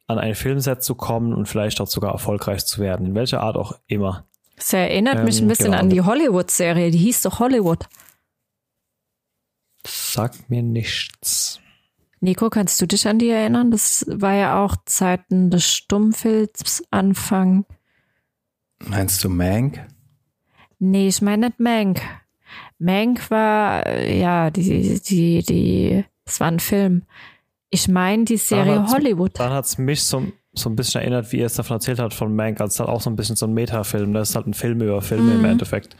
[0.07, 3.57] an ein Filmset zu kommen und vielleicht auch sogar erfolgreich zu werden, in welcher Art
[3.57, 4.25] auch immer.
[4.55, 5.79] Das erinnert ähm, mich ein bisschen genau.
[5.79, 7.87] an die Hollywood-Serie, die hieß doch Hollywood.
[9.85, 11.59] Sagt mir nichts.
[12.19, 13.71] Nico, kannst du dich an die erinnern?
[13.71, 17.65] Das war ja auch Zeiten des Stummfilms Anfang.
[18.77, 19.87] Meinst du Mank?
[20.77, 22.01] Nee, ich meine nicht Mank.
[22.81, 27.03] Mank war, äh, ja, die, die, die, das war ein Film.
[27.69, 29.39] Ich meine die Serie dann Hollywood.
[29.39, 32.13] Dann hat es mich so, so ein bisschen erinnert, wie er es davon erzählt hat
[32.13, 34.13] von Mank, als halt auch so ein bisschen so ein Metafilm.
[34.13, 35.39] Das ist halt ein Film über Filme mhm.
[35.39, 35.95] im Endeffekt.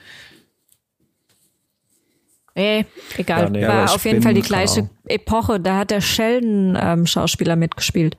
[2.55, 2.85] Nee,
[3.17, 3.43] egal.
[3.43, 4.89] Ja, nee, war auf jeden Fall die gleiche.
[5.05, 5.59] Epoche.
[5.59, 8.17] Da hat der Sheldon-Schauspieler ähm, mitgespielt.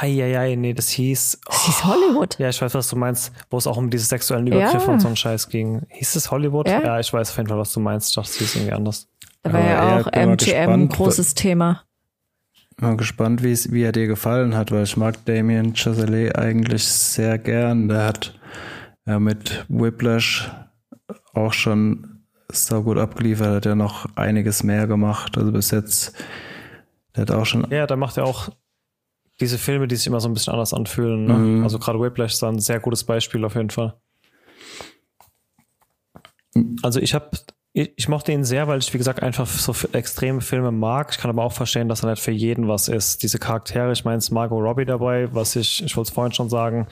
[0.00, 1.40] Eieiei, nee, das hieß.
[1.46, 2.38] Oh, das hieß Hollywood.
[2.38, 4.92] Ja, ich weiß, was du meinst, wo es auch um diese sexuellen Übergriffe ja.
[4.92, 5.82] und so einen Scheiß ging.
[5.88, 6.68] Hieß es Hollywood?
[6.68, 6.82] Ja.
[6.82, 8.10] ja, ich weiß auf jeden Fall, was du meinst.
[8.10, 9.08] Ich dachte, es hieß irgendwie anders.
[9.42, 11.82] Da war ja auch MTM ein großes Thema.
[12.78, 16.84] Mal gespannt, wie es, wie er dir gefallen hat, weil ich mag Damien Chazelle eigentlich
[16.84, 17.88] sehr gern.
[17.88, 18.38] Der hat
[19.06, 20.50] ja mit Whiplash
[21.34, 25.36] auch schon so gut abgeliefert, hat ja noch einiges mehr gemacht.
[25.36, 26.14] Also bis jetzt,
[27.14, 27.66] der hat auch schon.
[27.70, 28.50] Ja, da macht er auch
[29.42, 31.24] diese Filme, die sich immer so ein bisschen anders anfühlen.
[31.24, 31.34] Ne?
[31.34, 31.64] Mhm.
[31.64, 33.94] Also gerade Whiplash ist ein sehr gutes Beispiel auf jeden Fall.
[36.82, 37.30] Also ich habe,
[37.72, 41.08] ich, ich, mochte ihn sehr, weil ich, wie gesagt, einfach so extreme Filme mag.
[41.10, 43.24] Ich kann aber auch verstehen, dass er nicht für jeden was ist.
[43.24, 46.32] Diese Charaktere, ich meine, es ist Margot Robbie dabei, was ich, ich wollte es vorhin
[46.32, 46.86] schon sagen,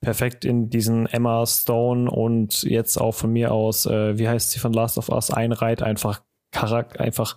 [0.00, 4.60] perfekt in diesen Emma Stone und jetzt auch von mir aus, äh, wie heißt sie
[4.60, 7.36] von Last of Us, einreiht, einfach Charakter, einfach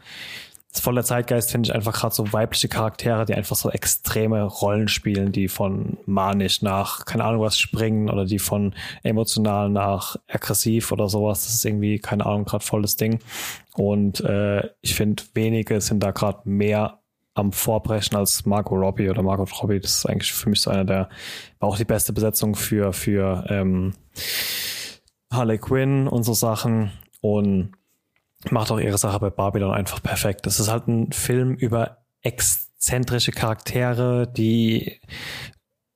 [0.71, 5.31] voller Zeitgeist finde ich einfach gerade so weibliche Charaktere, die einfach so extreme Rollen spielen,
[5.31, 11.09] die von manisch nach, keine Ahnung was, springen oder die von emotional nach aggressiv oder
[11.09, 11.45] sowas.
[11.45, 13.19] Das ist irgendwie, keine Ahnung, gerade volles Ding.
[13.73, 16.99] Und äh, ich finde, wenige sind da gerade mehr
[17.33, 19.79] am Vorbrechen als Margot Robbie oder Margot Robbie.
[19.79, 21.09] Das ist eigentlich für mich so einer der,
[21.59, 23.93] war auch die beste Besetzung für, für ähm,
[25.31, 26.91] Harley Quinn und so Sachen.
[27.21, 27.71] Und
[28.49, 30.45] macht auch ihre Sache bei Babylon einfach perfekt.
[30.45, 34.99] Das ist halt ein Film über exzentrische Charaktere, die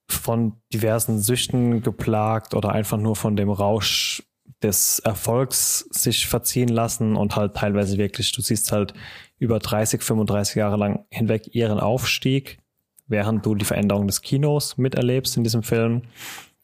[0.10, 4.24] von diversen Süchten geplagt oder einfach nur von dem Rausch
[4.62, 8.94] des Erfolgs sich verziehen lassen und halt teilweise wirklich, du siehst halt
[9.38, 12.60] über 30, 35 Jahre lang hinweg ihren Aufstieg,
[13.08, 16.04] während du die Veränderung des Kinos miterlebst in diesem Film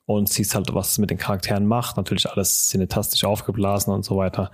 [0.05, 1.97] und siehst halt, was es mit den Charakteren macht.
[1.97, 4.51] Natürlich alles cineastisch aufgeblasen und so weiter.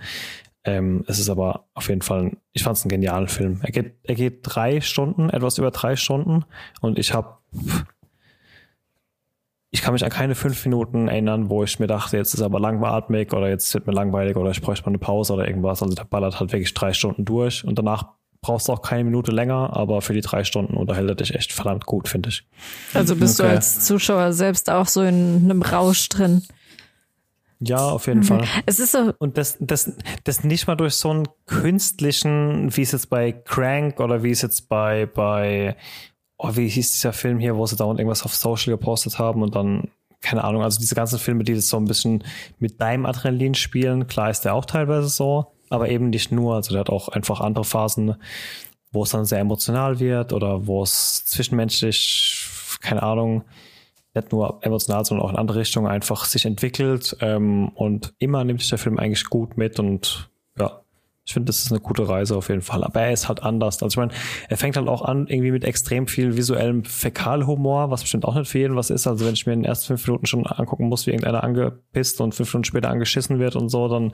[0.66, 3.60] Ähm, es ist aber auf jeden Fall, ich fand es einen genialen Film.
[3.62, 6.44] Er geht, er geht drei Stunden, etwas über drei Stunden
[6.82, 7.38] und ich habe
[9.76, 12.62] ich kann mich an keine fünf Minuten erinnern, wo ich mir dachte, jetzt ist aber
[12.62, 15.84] langweilig oder jetzt wird mir langweilig oder ich bräuchte mal eine Pause oder irgendwas.
[15.84, 18.06] Also der ballert halt wirklich drei Stunden durch und danach
[18.40, 21.52] brauchst du auch keine Minute länger, aber für die drei Stunden unterhält er dich echt
[21.52, 22.48] verdammt gut, finde ich.
[22.94, 23.50] Also bist okay.
[23.50, 26.44] du als Zuschauer selbst auch so in einem Rausch drin?
[27.60, 28.24] Ja, auf jeden mhm.
[28.24, 28.46] Fall.
[28.66, 29.14] Es ist so.
[29.18, 29.94] Und das, das,
[30.24, 34.42] das nicht mal durch so einen künstlichen, wie es jetzt bei Crank oder wie es
[34.42, 35.76] jetzt bei, bei
[36.38, 39.56] oh, wie hieß dieser Film hier, wo sie dauernd irgendwas auf Social gepostet haben und
[39.56, 39.90] dann,
[40.22, 42.24] keine Ahnung, also diese ganzen Filme, die das so ein bisschen
[42.60, 46.72] mit deinem Adrenalin spielen, klar ist der auch teilweise so, aber eben nicht nur, also
[46.72, 48.16] der hat auch einfach andere Phasen,
[48.92, 52.48] wo es dann sehr emotional wird oder wo es zwischenmenschlich,
[52.82, 53.44] keine Ahnung,
[54.16, 58.62] nicht nur emotional, sondern auch in andere Richtungen einfach sich entwickelt ähm, und immer nimmt
[58.62, 60.82] sich der Film eigentlich gut mit und ja,
[61.28, 62.84] ich finde, das ist eine gute Reise auf jeden Fall.
[62.84, 63.82] Aber er ist halt anders.
[63.82, 64.12] Also ich meine,
[64.48, 68.48] er fängt halt auch an irgendwie mit extrem viel visuellem Fäkalhumor, was bestimmt auch nicht
[68.48, 69.08] für jeden was ist.
[69.08, 72.22] Also wenn ich mir in den ersten fünf Minuten schon angucken muss, wie irgendeiner angepisst
[72.22, 74.12] und fünf Minuten später angeschissen wird und so, dann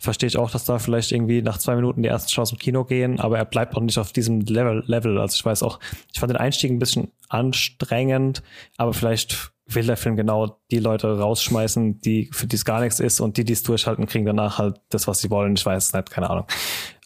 [0.00, 2.84] verstehe ich auch, dass da vielleicht irgendwie nach zwei Minuten die ersten Chance im Kino
[2.84, 3.20] gehen.
[3.20, 4.84] Aber er bleibt auch nicht auf diesem Level.
[4.86, 5.18] Level.
[5.18, 5.80] Also ich weiß auch,
[6.14, 8.42] ich fand den Einstieg ein bisschen anstrengend,
[8.78, 13.00] aber vielleicht will der Film genau die Leute rausschmeißen, die für die es gar nichts
[13.00, 15.54] ist und die, die es durchhalten, kriegen danach halt das, was sie wollen.
[15.54, 16.46] Ich weiß nicht, keine Ahnung.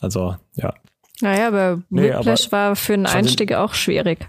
[0.01, 0.75] Also, ja.
[1.21, 4.29] Naja, aber nee, Whiplash aber war für einen Einstieg auch schwierig.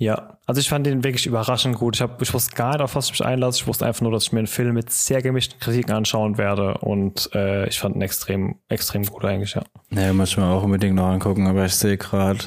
[0.00, 1.96] Ja, also ich fand den wirklich überraschend gut.
[1.96, 3.58] Ich, hab, ich wusste gar nicht, auf was ich mich einlasse.
[3.58, 6.78] Ich wusste einfach nur, dass ich mir einen Film mit sehr gemischten Kritiken anschauen werde.
[6.78, 9.64] Und äh, ich fand ihn extrem, extrem gut eigentlich, ja.
[9.90, 12.38] Naja, muss ich mir auch unbedingt noch angucken, aber ich sehe gerade,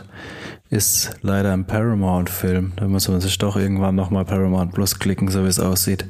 [0.71, 2.73] ist leider ein Paramount-Film.
[2.77, 6.05] Da muss man sich doch irgendwann nochmal Paramount Plus klicken, so wie es aussieht.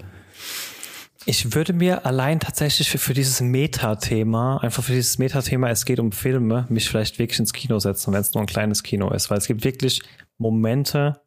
[1.26, 6.00] Ich würde mir allein tatsächlich für, für dieses Meta-Thema, einfach für dieses Meta-Thema, es geht
[6.00, 9.30] um Filme, mich vielleicht wirklich ins Kino setzen, wenn es nur ein kleines Kino ist,
[9.30, 10.02] weil es gibt wirklich
[10.38, 11.22] Momente,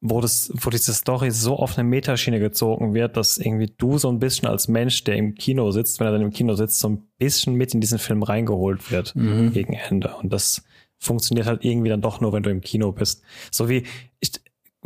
[0.00, 4.08] wo das, wo diese Story so auf eine Metaschiene gezogen wird, dass irgendwie du so
[4.08, 6.88] ein bisschen als Mensch, der im Kino sitzt, wenn er dann im Kino sitzt, so
[6.90, 9.52] ein bisschen mit in diesen Film reingeholt wird mhm.
[9.52, 10.14] gegen Ende.
[10.16, 10.62] Und das
[10.98, 13.22] funktioniert halt irgendwie dann doch nur, wenn du im Kino bist.
[13.50, 13.84] So wie,
[14.20, 14.32] ich,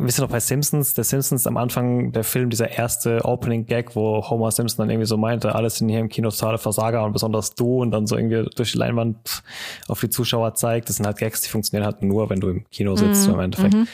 [0.05, 3.95] wisst ihr noch bei Simpsons, der Simpsons am Anfang der Film, dieser erste Opening Gag,
[3.95, 7.13] wo Homer Simpson dann irgendwie so meinte, alles sind hier im Kino totale Versager und
[7.13, 9.43] besonders du und dann so irgendwie durch die Leinwand
[9.87, 10.89] auf die Zuschauer zeigt.
[10.89, 13.33] Das sind halt Gags, die funktionieren halt nur, wenn du im Kino sitzt, mhm.
[13.35, 13.73] im Endeffekt.
[13.73, 13.87] Mhm.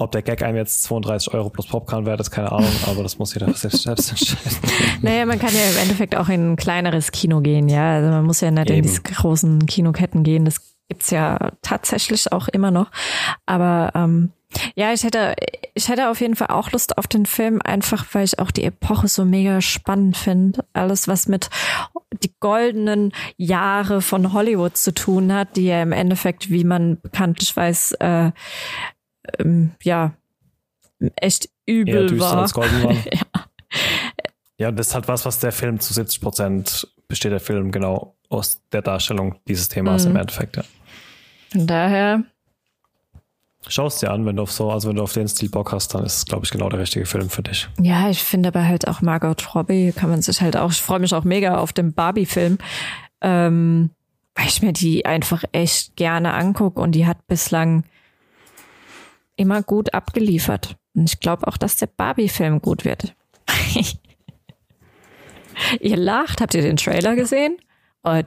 [0.00, 3.18] Ob der Gag einem jetzt 32 Euro plus Popcorn wert ist, keine Ahnung, aber das
[3.18, 4.58] muss jeder selbst, selbst entscheiden.
[5.02, 7.94] Naja, man kann ja im Endeffekt auch in ein kleineres Kino gehen, ja.
[7.94, 8.76] Also man muss ja nicht Eben.
[8.76, 10.44] in diese großen Kinoketten gehen.
[10.44, 12.90] Das gibt's ja tatsächlich auch immer noch.
[13.46, 14.32] Aber ähm,
[14.74, 15.34] ja, ich hätte,
[15.74, 18.64] ich hätte auf jeden Fall auch Lust auf den Film, einfach weil ich auch die
[18.64, 20.64] Epoche so mega spannend finde.
[20.72, 21.50] Alles, was mit
[22.22, 27.54] die goldenen Jahre von Hollywood zu tun hat, die ja im Endeffekt, wie man bekanntlich
[27.54, 28.32] weiß, äh,
[29.38, 30.14] ähm, ja,
[31.16, 32.56] echt übel ja, war.
[32.56, 32.92] War.
[33.12, 33.20] ja.
[34.58, 38.62] ja, das hat was, was der Film zu 70 Prozent besteht der Film genau aus
[38.72, 40.12] der Darstellung dieses Themas mhm.
[40.12, 40.56] im Endeffekt.
[40.56, 40.64] Ja.
[41.52, 42.24] Von daher.
[43.66, 45.72] Schau es dir an, wenn du auf so, also wenn du auf den Stil Bock
[45.72, 47.68] hast, dann ist es, glaube ich, genau der richtige Film für dich.
[47.80, 51.00] Ja, ich finde aber halt auch Margot Robbie kann man sich halt auch, ich freue
[51.00, 52.58] mich auch mega auf den Barbie-Film,
[53.20, 53.90] ähm,
[54.34, 57.84] weil ich mir die einfach echt gerne angucke und die hat bislang
[59.36, 60.76] immer gut abgeliefert.
[60.94, 63.14] Und ich glaube auch, dass der Barbie-Film gut wird.
[65.80, 67.58] ihr lacht, habt ihr den Trailer gesehen?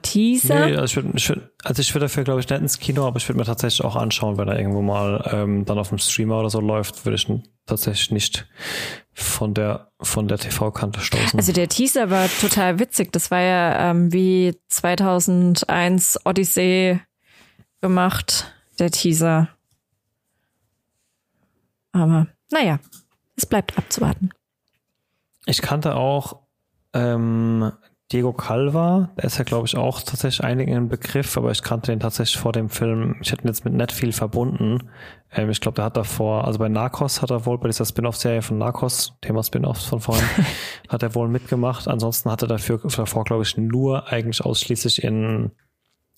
[0.00, 0.66] Teaser?
[0.66, 3.18] Nee, also ich würde würd, also ich würd dafür, glaube ich, nicht ins Kino, aber
[3.18, 6.40] ich würde mir tatsächlich auch anschauen, wenn er irgendwo mal ähm, dann auf dem Streamer
[6.40, 7.28] oder so läuft, würde ich
[7.66, 8.48] tatsächlich nicht
[9.12, 11.38] von der von der TV-Kante stoßen.
[11.38, 13.12] Also der Teaser war total witzig.
[13.12, 17.00] Das war ja ähm, wie 2001 Odyssey
[17.80, 19.48] gemacht, der Teaser.
[21.92, 22.78] Aber naja,
[23.36, 24.30] es bleibt abzuwarten.
[25.46, 26.42] Ich kannte auch
[26.94, 27.72] ähm,
[28.12, 31.92] Diego Calva, der ist ja, glaube ich, auch tatsächlich einigen im Begriff, aber ich kannte
[31.92, 33.16] den tatsächlich vor dem Film.
[33.22, 34.90] Ich hätte ihn jetzt mit nicht viel verbunden.
[35.32, 38.42] Ähm, ich glaube, der hat davor, also bei Narcos hat er wohl bei dieser Spin-off-Serie
[38.42, 40.24] von Narcos, Thema Spin-offs von vorhin,
[40.88, 41.88] hat er wohl mitgemacht.
[41.88, 45.50] Ansonsten hat er dafür davor, glaube ich, nur eigentlich ausschließlich in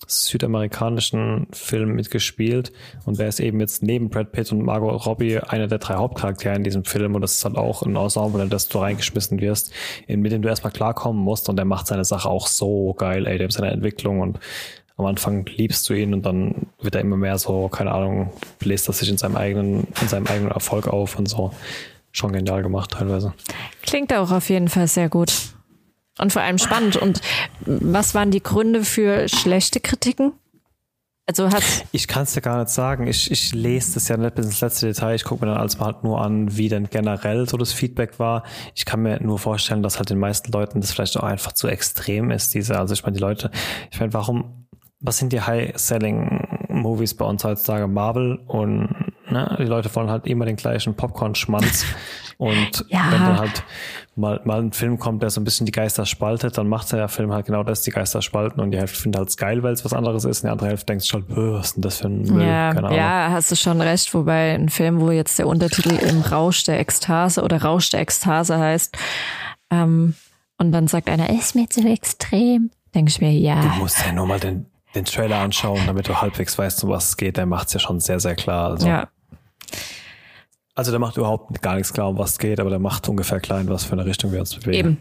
[0.07, 2.71] südamerikanischen Film mitgespielt
[3.05, 6.55] und der ist eben jetzt neben Brad Pitt und Margot Robbie einer der drei Hauptcharaktere
[6.55, 9.71] in diesem Film und das ist halt auch ein Ensemble, in das du reingeschmissen wirst,
[10.07, 13.27] in, mit dem du erstmal klarkommen musst und der macht seine Sache auch so geil,
[13.27, 14.39] ey, der hat seine Entwicklung und
[14.97, 18.87] am Anfang liebst du ihn und dann wird er immer mehr so, keine Ahnung, bläst
[18.87, 21.51] er sich in seinem eigenen, in seinem eigenen Erfolg auf und so.
[22.11, 23.33] Schon genial gemacht teilweise.
[23.83, 25.54] Klingt auch auf jeden Fall sehr gut.
[26.17, 26.95] Und vor allem spannend.
[26.95, 27.21] Und
[27.65, 30.33] was waren die Gründe für schlechte Kritiken?
[31.27, 33.07] Also hat ich kann es dir gar nicht sagen.
[33.07, 35.15] Ich, ich lese das ja nicht bis ins letzte Detail.
[35.15, 38.19] Ich gucke mir dann alles mal halt nur an, wie denn generell so das Feedback
[38.19, 38.43] war.
[38.75, 41.67] Ich kann mir nur vorstellen, dass halt den meisten Leuten das vielleicht auch einfach zu
[41.67, 42.53] extrem ist.
[42.53, 43.49] Diese, also ich meine, die Leute,
[43.91, 44.67] ich meine, warum,
[44.99, 47.87] was sind die High-Selling-Movies bei uns heutzutage?
[47.87, 48.93] Marvel und
[49.31, 51.85] ne, die Leute wollen halt immer den gleichen Popcorn-Schmanz.
[52.37, 53.11] Und ja.
[53.11, 53.63] wenn dann halt
[54.15, 57.07] mal, mal ein Film kommt, der so ein bisschen die Geister spaltet, dann macht der
[57.09, 59.83] Film halt genau das, die Geister spalten und die Hälfte findet halt geil, weil es
[59.83, 62.21] was anderes ist und die andere Hälfte denkt schon, was ist denn das für ein
[62.21, 62.43] Müll?
[62.43, 66.63] Ja, ja, hast du schon recht, wobei ein Film, wo jetzt der Untertitel im Rausch
[66.63, 68.97] der Ekstase oder Rausch der Ekstase heißt,
[69.71, 70.15] ähm,
[70.57, 73.61] und dann sagt einer, ist mir zu extrem, denke ich mir, ja.
[73.61, 77.09] Du musst ja nur mal den, den Trailer anschauen, damit du halbwegs weißt, um was
[77.09, 77.35] es geht.
[77.35, 78.71] Der macht es ja schon sehr, sehr klar.
[78.71, 78.87] Also.
[78.87, 79.09] Ja.
[80.75, 83.39] Also der macht überhaupt gar nichts klar, um was es geht, aber der macht ungefähr
[83.39, 84.77] klar, in was für eine Richtung wir uns bewegen.
[84.77, 84.97] Eben.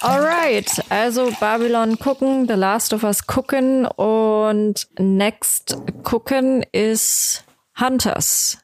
[0.00, 7.44] Alright, also Babylon gucken, The Last of Us gucken und Next gucken ist
[7.78, 8.58] Hunters.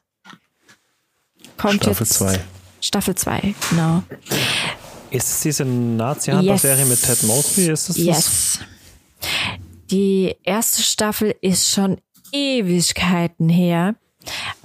[1.57, 2.39] Kommt Staffel 2.
[2.79, 4.03] Staffel 2, genau.
[5.11, 6.89] Ist es diese Nazi-Hunter-Serie yes.
[6.89, 7.67] mit Ted Mosby?
[7.67, 8.59] Ist das yes.
[9.91, 11.97] Die erste Staffel ist schon
[12.31, 13.95] Ewigkeiten her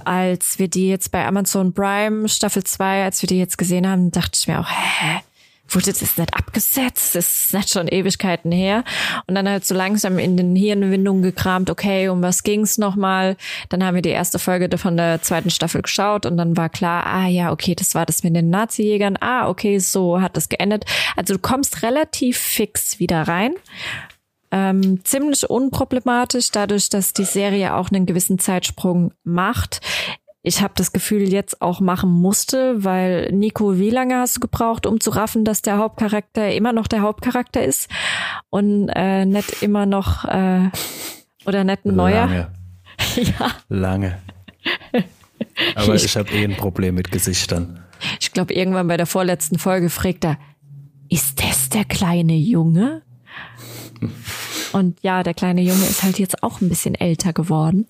[0.05, 4.11] als wir die jetzt bei Amazon Prime Staffel 2, als wir die jetzt gesehen haben,
[4.11, 5.21] dachte ich mir auch, hä?
[5.69, 7.15] Wurde das nicht abgesetzt?
[7.15, 8.85] Das ist nicht schon Ewigkeiten her.
[9.27, 13.37] Und dann halt so langsam in den Hirnwindungen gekramt, okay, um was ging's nochmal?
[13.71, 17.07] Dann haben wir die erste Folge von der zweiten Staffel geschaut und dann war klar,
[17.07, 19.17] ah ja, okay, das war das mit den Nazi-Jägern.
[19.21, 20.85] Ah, okay, so hat das geendet.
[21.17, 23.55] Also du kommst relativ fix wieder rein.
[24.55, 29.81] Ähm, ziemlich unproblematisch, dadurch, dass die Serie auch einen gewissen Zeitsprung macht.
[30.43, 34.87] Ich habe das Gefühl, jetzt auch machen musste, weil Nico, wie lange hast du gebraucht,
[34.87, 37.89] um zu raffen, dass der Hauptcharakter immer noch der Hauptcharakter ist
[38.51, 40.69] und äh, nicht immer noch äh,
[41.47, 42.27] oder nicht ein neuer?
[42.27, 42.49] Lange.
[43.17, 43.51] ja.
[43.69, 44.19] Lange.
[45.77, 47.83] Aber ich, ich habe eh ein Problem mit Gesichtern.
[48.21, 50.39] Ich glaube, irgendwann bei der vorletzten Folge fragt er,
[51.09, 53.03] ist das der kleine Junge?
[54.73, 57.89] Und ja, der kleine Junge ist halt jetzt auch ein bisschen älter geworden.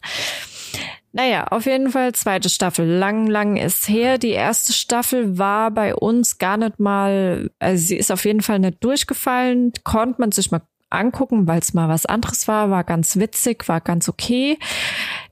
[1.14, 2.87] Naja, auf jeden Fall zweite Staffel.
[2.87, 4.16] Lang, lang ist her.
[4.16, 8.59] Die erste Staffel war bei uns gar nicht mal, also sie ist auf jeden Fall
[8.59, 9.72] nicht durchgefallen.
[9.85, 13.80] Konnte man sich mal angucken, weil es mal was anderes war, war ganz witzig, war
[13.80, 14.59] ganz okay.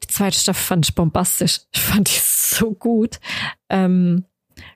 [0.02, 1.60] Die zweite Staffel fand ich bombastisch.
[1.72, 3.18] Ich fand die so gut.
[3.68, 4.26] Ähm,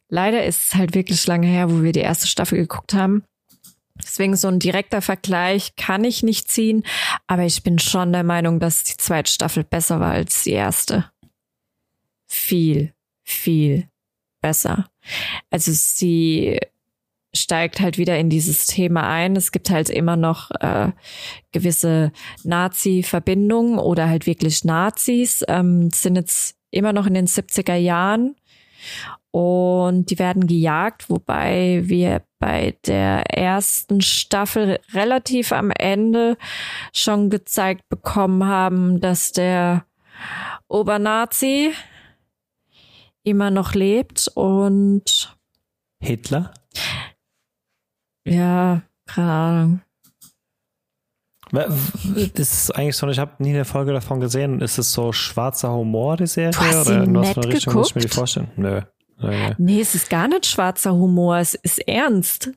[0.09, 3.25] leider ist es halt wirklich lange her, wo wir die erste Staffel geguckt haben.
[4.03, 6.85] Deswegen so ein direkter Vergleich kann ich nicht ziehen,
[7.27, 11.11] aber ich bin schon der Meinung, dass die zweite Staffel besser war als die erste.
[12.27, 12.93] Viel,
[13.23, 13.89] viel
[14.41, 14.87] besser.
[15.51, 16.59] Also sie
[17.33, 19.37] steigt halt wieder in dieses Thema ein.
[19.37, 20.93] Es gibt halt immer noch äh,
[21.53, 25.45] gewisse Nazi-Verbindungen oder halt wirklich Nazis.
[25.49, 28.37] Ähm, sind jetzt immer noch in den 70er Jahren
[29.31, 36.37] und die werden gejagt, wobei wir bei der ersten Staffel relativ am Ende
[36.93, 39.87] schon gezeigt bekommen haben, dass der
[40.69, 41.73] Obernazi
[43.23, 45.35] immer noch lebt und
[46.03, 46.53] Hitler?
[48.27, 49.81] Ja, keine Ahnung.
[51.51, 54.61] Das ist eigentlich so, ich habe nie eine Folge davon gesehen.
[54.61, 56.51] Ist es so schwarzer Humor, die Serie?
[56.51, 57.75] Du hast oder in was für eine Richtung geguckt?
[57.75, 58.51] muss ich mir die vorstellen?
[58.57, 58.83] Nö.
[59.25, 59.55] Okay.
[59.59, 62.51] Nee, es ist gar nicht schwarzer Humor, es ist ernst.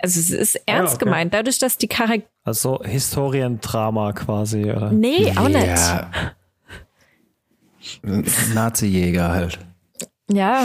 [0.00, 1.04] Also es ist ernst ah, okay.
[1.04, 2.30] gemeint, dadurch, dass die Charaktere.
[2.44, 4.92] Also Historiendrama quasi, oder?
[4.92, 6.10] Nee, auch ja.
[8.02, 8.54] nicht.
[8.54, 9.58] Nazi-Jäger halt.
[10.30, 10.64] Ja.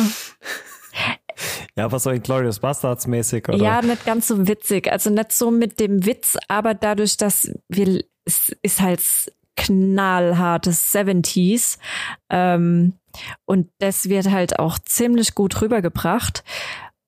[1.75, 3.57] Ja, was so Glorious Bastards mäßig, oder?
[3.57, 4.91] Ja, nicht ganz so witzig.
[4.91, 9.01] Also nicht so mit dem Witz, aber dadurch, dass wir, es ist halt
[9.55, 11.77] knallhartes 70s.
[12.29, 12.93] Ähm,
[13.45, 16.43] und das wird halt auch ziemlich gut rübergebracht.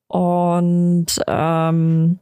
[0.07, 2.19] Und ähm,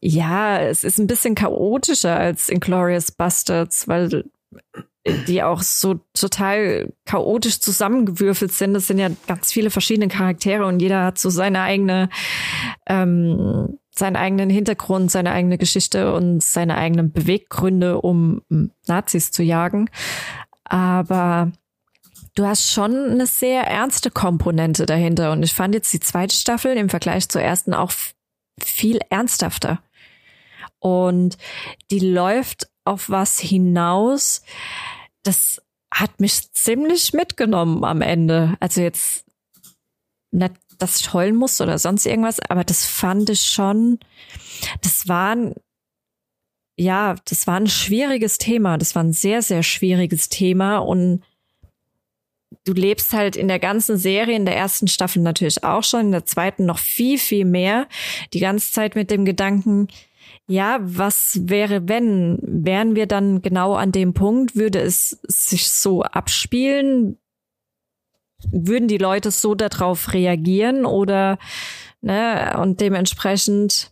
[0.00, 4.24] ja, es ist ein bisschen chaotischer als Inglorious Bastards, weil
[5.26, 8.74] die auch so total chaotisch zusammengewürfelt sind.
[8.74, 12.08] Das sind ja ganz viele verschiedene Charaktere und jeder hat so seine eigene,
[12.86, 18.42] ähm, seinen eigenen Hintergrund, seine eigene Geschichte und seine eigenen Beweggründe, um
[18.86, 19.90] Nazis zu jagen.
[20.64, 21.52] Aber
[22.34, 25.32] du hast schon eine sehr ernste Komponente dahinter.
[25.32, 27.92] Und ich fand jetzt die zweite Staffel im Vergleich zur ersten auch
[28.60, 29.82] viel ernsthafter.
[30.78, 31.36] Und
[31.90, 34.42] die läuft auf was hinaus.
[35.22, 35.60] Das
[35.92, 38.56] hat mich ziemlich mitgenommen am Ende.
[38.60, 39.24] Also jetzt
[40.30, 43.98] nicht, ich heulen muss oder sonst irgendwas, aber das fand ich schon,
[44.82, 45.54] das war ein,
[46.76, 48.78] ja, das war ein schwieriges Thema.
[48.78, 51.22] Das war ein sehr, sehr schwieriges Thema und
[52.64, 56.12] du lebst halt in der ganzen Serie, in der ersten Staffel natürlich auch schon, in
[56.12, 57.88] der zweiten noch viel, viel mehr,
[58.32, 59.88] die ganze Zeit mit dem Gedanken,
[60.46, 62.38] ja, was wäre, wenn?
[62.42, 64.56] Wären wir dann genau an dem Punkt?
[64.56, 67.18] Würde es sich so abspielen?
[68.50, 71.38] Würden die Leute so darauf reagieren oder,
[72.00, 73.90] ne, und dementsprechend,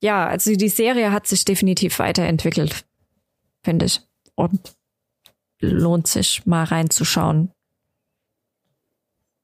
[0.00, 2.84] ja, also die Serie hat sich definitiv weiterentwickelt,
[3.62, 4.00] finde ich.
[4.36, 4.74] Und
[5.60, 7.50] lohnt sich mal reinzuschauen.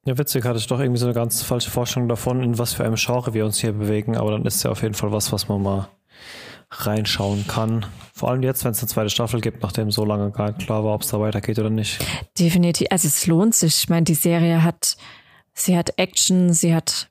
[0.07, 2.85] Ja, witzig, hatte ich doch irgendwie so eine ganz falsche Vorstellung davon, in was für
[2.85, 5.49] einem Genre wir uns hier bewegen, aber dann ist ja auf jeden Fall was, was
[5.49, 5.89] man mal
[6.71, 7.87] reinschauen kann.
[8.15, 10.85] Vor allem jetzt, wenn es eine zweite Staffel gibt, nachdem so lange gar nicht klar
[10.85, 11.99] war, ob es da weitergeht oder nicht.
[12.39, 12.87] Definitiv.
[12.91, 13.83] Also es lohnt sich.
[13.83, 14.97] Ich meine, die Serie hat,
[15.53, 17.11] sie hat Action, sie hat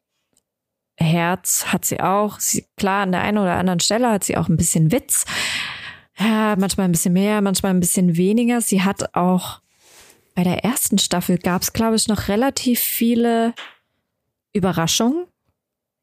[0.95, 2.39] Herz, hat sie auch.
[2.39, 5.25] Sie, klar, an der einen oder anderen Stelle hat sie auch ein bisschen Witz.
[6.17, 8.61] Ja, manchmal ein bisschen mehr, manchmal ein bisschen weniger.
[8.61, 9.61] Sie hat auch
[10.35, 13.53] bei der ersten Staffel gab es, glaube ich, noch relativ viele
[14.53, 15.25] Überraschungen.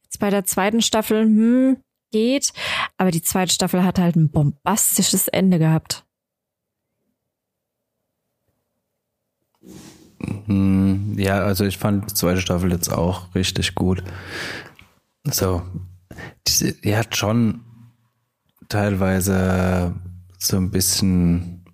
[0.04, 1.76] Jetzt bei der zweiten Staffel, hm,
[2.16, 2.52] geht.
[2.96, 6.04] Aber die zweite Staffel hat halt ein bombastisches Ende gehabt.
[10.46, 14.02] Hm, ja, also ich fand die zweite Staffel jetzt auch richtig gut.
[15.24, 15.62] So,
[16.46, 17.60] die, die hat schon
[18.68, 19.94] teilweise
[20.38, 21.64] so ein bisschen,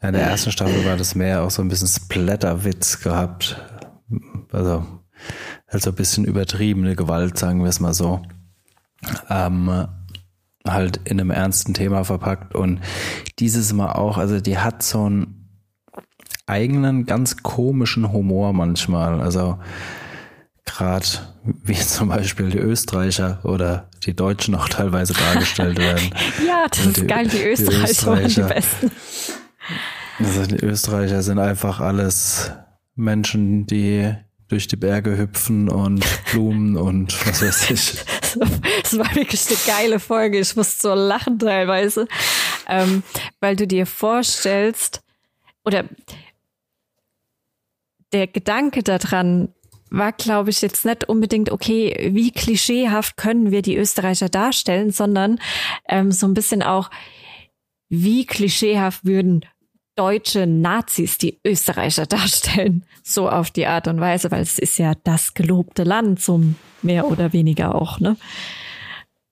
[0.00, 3.60] in der ersten Staffel war das mehr auch so ein bisschen Splatterwitz gehabt.
[4.52, 4.86] Also,
[5.66, 8.22] also ein bisschen übertriebene Gewalt, sagen wir es mal so.
[9.28, 9.86] Ähm,
[10.66, 12.80] halt in einem ernsten Thema verpackt und
[13.38, 15.36] dieses Mal auch, also die hat so einen
[16.46, 19.20] eigenen, ganz komischen Humor manchmal.
[19.20, 19.58] Also
[20.64, 21.06] gerade
[21.44, 26.10] wie zum Beispiel die Österreicher oder die Deutschen auch teilweise dargestellt werden.
[26.46, 28.90] ja, das ist geil, die Österreicher, die Österreicher waren die besten.
[30.18, 32.52] Also die Österreicher sind einfach alles
[32.94, 34.14] Menschen, die
[34.48, 38.04] durch die Berge hüpfen und Blumen und was weiß ich.
[38.86, 40.38] Das war wirklich eine geile Folge.
[40.38, 42.06] Ich musste so lachen teilweise,
[42.68, 43.02] ähm,
[43.40, 45.02] weil du dir vorstellst,
[45.64, 45.84] oder
[48.12, 49.52] der Gedanke daran,
[49.90, 55.40] war, glaube ich, jetzt nicht unbedingt, okay, wie klischeehaft können wir die Österreicher darstellen, sondern
[55.88, 56.90] ähm, so ein bisschen auch,
[57.88, 59.44] wie klischeehaft würden
[59.96, 64.94] deutsche Nazis die Österreicher darstellen, so auf die Art und Weise, weil es ist ja
[65.02, 66.40] das gelobte Land, so
[66.82, 68.16] mehr oder weniger auch, ne?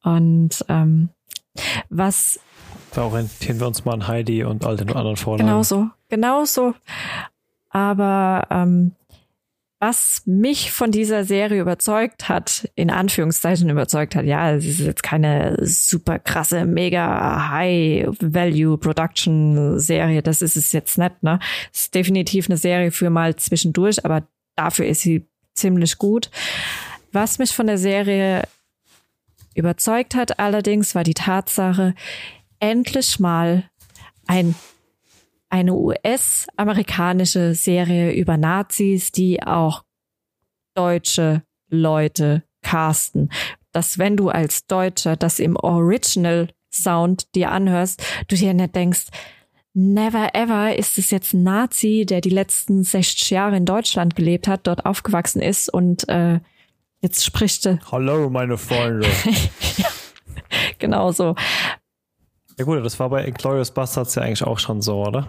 [0.05, 1.09] Und ähm,
[1.89, 2.39] was
[2.95, 5.49] da orientieren wir uns mal an Heidi und all den anderen Vorlagen.
[5.49, 6.75] Genau so, genau so.
[7.71, 8.93] Aber ähm,
[9.81, 15.03] was mich von dieser Serie überzeugt hat, in Anführungszeichen überzeugt hat, ja, es ist jetzt
[15.03, 21.39] keine super krasse, mega High-Value-Production-Serie, das ist es jetzt nicht, ne?
[21.73, 24.23] Es ist definitiv eine Serie für mal zwischendurch, aber
[24.57, 26.31] dafür ist sie ziemlich gut.
[27.13, 28.45] Was mich von der Serie
[29.55, 31.95] überzeugt hat allerdings, war die Tatsache,
[32.61, 33.69] endlich mal
[34.27, 34.55] ein
[35.55, 39.85] eine US-amerikanische Serie über Nazis, die auch
[40.75, 43.31] deutsche Leute casten.
[43.71, 49.07] Dass wenn du als Deutscher das im Original Sound dir anhörst, du dir nicht denkst,
[49.75, 54.49] never ever ist es jetzt ein Nazi, der die letzten 60 Jahre in Deutschland gelebt
[54.49, 56.41] hat, dort aufgewachsen ist und äh,
[57.05, 57.79] jetzt spricht er.
[57.93, 59.07] Hallo, meine Freunde.
[60.79, 61.37] genau so.
[62.59, 65.29] Ja gut, das war bei Glorious Bastards ja eigentlich auch schon so, oder?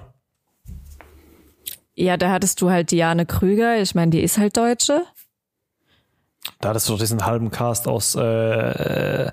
[1.93, 3.81] Ja, da hattest du halt Diane Krüger.
[3.81, 5.03] Ich meine, die ist halt Deutsche.
[6.59, 9.31] Da hattest du doch diesen halben Cast aus äh,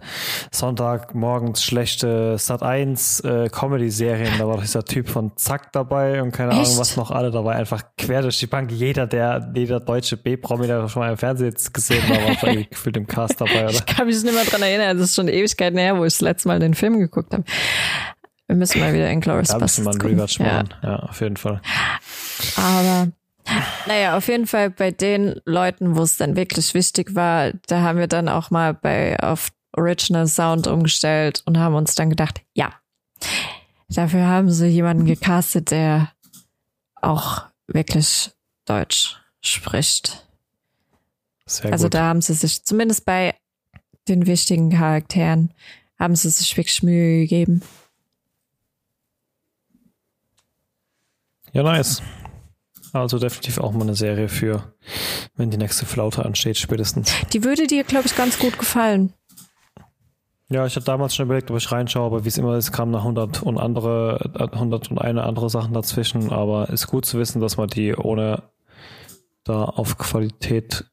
[0.51, 4.39] Sonntagmorgens schlechte Sat 1 äh, Comedy-Serien.
[4.39, 6.61] Da war doch dieser Typ von Zack dabei und keine Echt?
[6.61, 7.31] Ahnung, was noch alle.
[7.31, 8.73] Da war einfach quer durch die Bank.
[8.73, 13.07] Jeder, der, jeder deutsche B-Promi, der schon mal im Fernsehen gesehen war, war gefühlt im
[13.07, 13.71] Cast dabei, oder?
[13.71, 14.97] Ich kann mich nicht mehr dran erinnern.
[14.97, 17.45] Es ist schon Ewigkeit näher, wo ich das letzte Mal den Film geguckt habe.
[18.47, 20.75] Wir müssen mal wieder Inglourious Da müssen wir einen Rewatch machen.
[20.83, 20.89] Ja.
[20.89, 21.63] ja, auf jeden Fall.
[22.57, 23.09] Aber
[23.87, 27.99] naja, auf jeden Fall bei den Leuten, wo es dann wirklich wichtig war, da haben
[27.99, 32.73] wir dann auch mal bei auf Original Sound umgestellt und haben uns dann gedacht, ja,
[33.89, 36.13] dafür haben sie jemanden gecastet, der
[36.95, 38.31] auch wirklich
[38.65, 40.27] Deutsch spricht.
[41.47, 41.95] Sehr also gut.
[41.95, 43.35] da haben sie sich zumindest bei
[44.09, 45.53] den wichtigen Charakteren
[45.99, 47.63] haben sie sich wirklich Mühe gegeben.
[51.53, 52.03] Ja, nice.
[52.93, 54.75] Also definitiv auch mal eine Serie für,
[55.37, 57.13] wenn die nächste Flaute ansteht, spätestens.
[57.33, 59.15] Die würde dir, glaube ich, ganz gut gefallen.
[60.51, 62.91] Ja, ich hatte damals schon überlegt, ob ich reinschaue, aber wie es immer ist, kamen
[62.91, 66.31] noch 100 und andere, 100 und eine andere Sachen dazwischen.
[66.31, 68.43] Aber ist gut zu wissen, dass man die ohne
[69.45, 70.85] da auf Qualität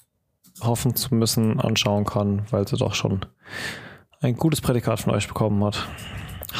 [0.62, 3.26] hoffen zu müssen anschauen kann, weil sie doch schon
[4.22, 5.86] ein gutes Prädikat von euch bekommen hat.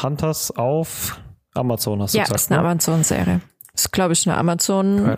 [0.02, 1.20] Hunters auf
[1.54, 2.40] Amazon, hast du ja, gesagt?
[2.40, 2.68] Ja, ist eine ne?
[2.68, 3.40] Amazon-Serie.
[3.80, 5.16] Ist, glaube ich, eine Amazon.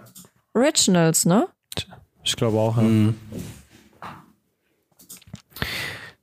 [0.55, 1.49] Originals, ne?
[2.23, 2.85] Ich glaube auch, ja.
[2.85, 3.17] Mhm.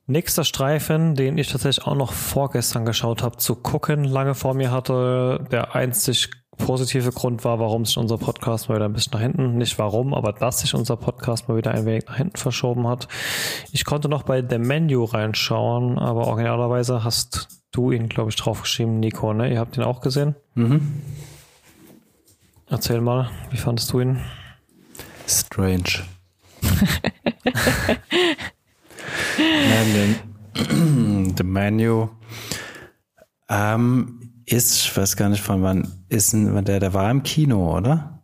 [0.08, 4.72] Nächster Streifen, den ich tatsächlich auch noch vorgestern geschaut habe, zu gucken, lange vor mir
[4.72, 9.22] hatte, der einzig positive Grund war, warum sich unser Podcast mal wieder ein bisschen nach
[9.22, 12.88] hinten, nicht warum, aber dass sich unser Podcast mal wieder ein wenig nach hinten verschoben
[12.88, 13.10] hat.
[13.74, 19.02] Ich konnte noch bei The Menu reinschauen, aber originalerweise hast du ihn, glaube ich, draufgeschrieben,
[19.02, 19.52] Nico, ne?
[19.52, 20.36] Ihr habt ihn auch gesehen?
[20.56, 21.02] Mhm.
[22.72, 24.22] Erzähl mal, wie fandest du ihn?
[25.28, 26.04] Strange.
[29.38, 30.16] Nein,
[30.56, 32.10] den, The Menu
[33.50, 37.76] ähm, ist, ich weiß gar nicht von wann, ist ein, der, der war im Kino,
[37.76, 38.22] oder?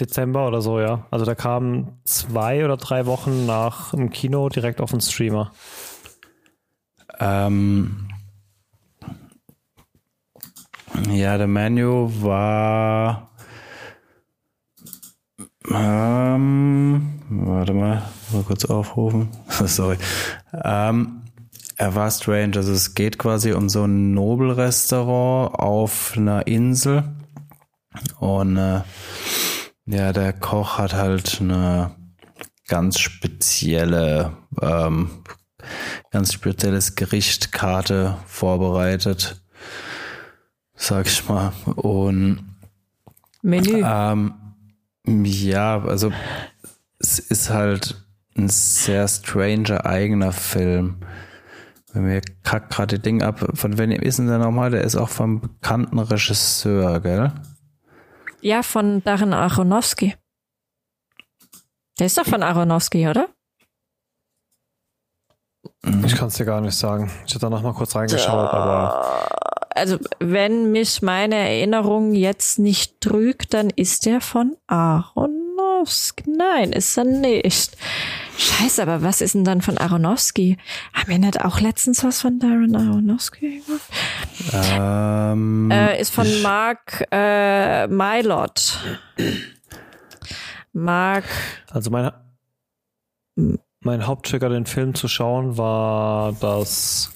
[0.00, 1.06] Dezember oder so, ja.
[1.10, 5.52] Also der kam zwei oder drei Wochen nach dem Kino direkt auf den Streamer.
[7.18, 8.08] Ähm,
[11.10, 13.30] ja, der Menu war.
[15.70, 19.28] Ähm, warte mal, mal kurz aufrufen.
[19.48, 19.96] Sorry.
[20.64, 21.22] Ähm,
[21.76, 22.56] er war strange.
[22.56, 27.04] Also es geht quasi um so ein Nobelrestaurant auf einer Insel.
[28.18, 28.82] Und äh,
[29.86, 31.94] ja, der Koch hat halt eine
[32.68, 35.10] ganz spezielle, ähm,
[36.10, 39.41] ganz spezielles Gerichtkarte vorbereitet
[40.82, 41.52] sag ich mal.
[41.76, 42.56] Und
[43.42, 43.82] Menü.
[43.84, 44.34] Ähm,
[45.06, 46.12] ja, also
[46.98, 48.04] es ist halt
[48.36, 50.96] ein sehr stranger eigener Film.
[51.92, 54.70] Wenn wir kackt gerade Ding ab, von wem ist denn der nochmal?
[54.70, 57.32] Der ist auch vom bekannten Regisseur, gell?
[58.40, 60.14] Ja, von Darren Aronofsky.
[61.98, 63.28] Der ist doch von Aronofsky, oder?
[66.04, 67.10] Ich kann es dir gar nicht sagen.
[67.26, 73.00] Ich habe da noch mal kurz reingeschaut, aber also wenn mich meine Erinnerung jetzt nicht
[73.00, 76.24] trügt, dann ist der von Aronofsky.
[76.30, 77.76] Nein, ist er nicht.
[78.36, 80.56] Scheiße, aber was ist denn dann von Aronofsky?
[80.92, 83.82] Haben wir nicht auch letztens was von Darren Aronofsky gemacht?
[84.52, 88.78] Ähm, äh, ist von Mark äh, Mylott.
[90.72, 91.24] Mark.
[91.70, 92.14] Also meine,
[93.84, 97.12] mein Haupttrigger, den Film zu schauen, war das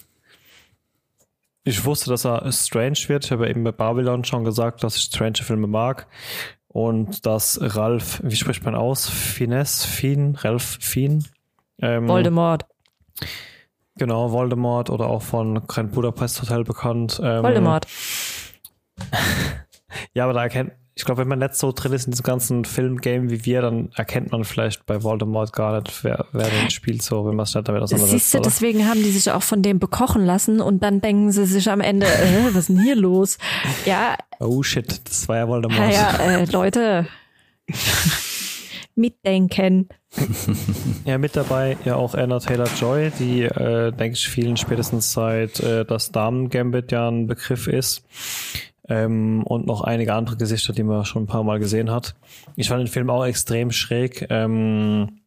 [1.67, 3.25] ich wusste, dass er strange wird.
[3.25, 6.07] Ich habe eben bei Babylon schon gesagt, dass ich strange Filme mag.
[6.69, 9.09] Und dass Ralph, wie spricht man aus?
[9.09, 11.27] Finesse, Fien, Ralph Fien.
[11.81, 12.67] Ähm, Voldemort.
[13.97, 17.21] Genau, Voldemort oder auch von Grand Budapest Hotel bekannt.
[17.21, 17.89] Ähm, Voldemort.
[20.15, 22.65] ja, aber da erkennt, ich glaube, wenn man nicht so drin ist in diesem ganzen
[22.65, 27.03] Filmgame wie wir, dann erkennt man vielleicht bei Voldemort gar nicht, wer, wer den spielt,
[27.03, 28.31] so, wenn man es nicht damit auseinandersetzt.
[28.31, 31.45] Siehst du, deswegen haben die sich auch von dem bekochen lassen und dann denken sie
[31.45, 33.37] sich am Ende, äh, was ist denn hier los?
[33.85, 34.17] Ja.
[34.41, 35.93] Oh shit, das war ja Voldemort.
[35.93, 37.07] Ja, ja äh, Leute.
[38.95, 39.91] mitdenken.
[41.05, 45.85] ja, mit dabei ja auch Anna Taylor-Joy, die, äh, denke ich, vielen spätestens seit äh,
[45.85, 48.03] das Damen-Gambit ja ein Begriff ist
[48.89, 52.15] ähm, und noch einige andere Gesichter, die man schon ein paar Mal gesehen hat.
[52.57, 55.21] Ich fand den Film auch extrem schräg, ähm,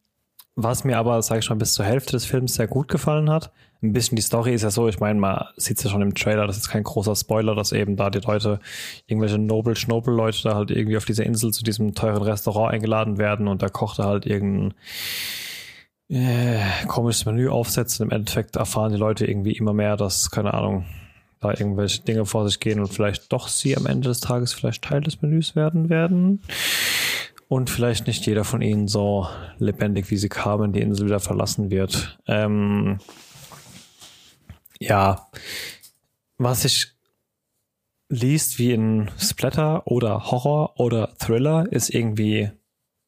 [0.56, 3.52] was mir aber, sage ich mal, bis zur Hälfte des Films sehr gut gefallen hat.
[3.82, 6.14] Ein bisschen die Story ist ja so, ich meine, man sieht es ja schon im
[6.14, 8.60] Trailer, das ist kein großer Spoiler, dass eben da die Leute,
[9.06, 13.62] irgendwelche Nobel-Schnobel-Leute da halt irgendwie auf dieser Insel zu diesem teuren Restaurant eingeladen werden und
[13.62, 14.74] da kocht er halt irgendein
[16.10, 16.58] äh,
[16.88, 18.04] komisches Menü aufsetzen.
[18.04, 20.84] Im Endeffekt erfahren die Leute irgendwie immer mehr, dass, keine Ahnung,
[21.40, 24.84] da irgendwelche Dinge vor sich gehen und vielleicht doch sie am Ende des Tages vielleicht
[24.84, 26.42] Teil des Menüs werden werden.
[27.48, 29.26] Und vielleicht nicht jeder von ihnen so
[29.58, 32.20] lebendig, wie sie kamen, die Insel wieder verlassen wird.
[32.28, 33.00] Ähm,
[34.78, 35.28] ja,
[36.38, 36.92] was ich
[38.08, 42.50] liest wie in Splatter oder Horror oder Thriller, ist irgendwie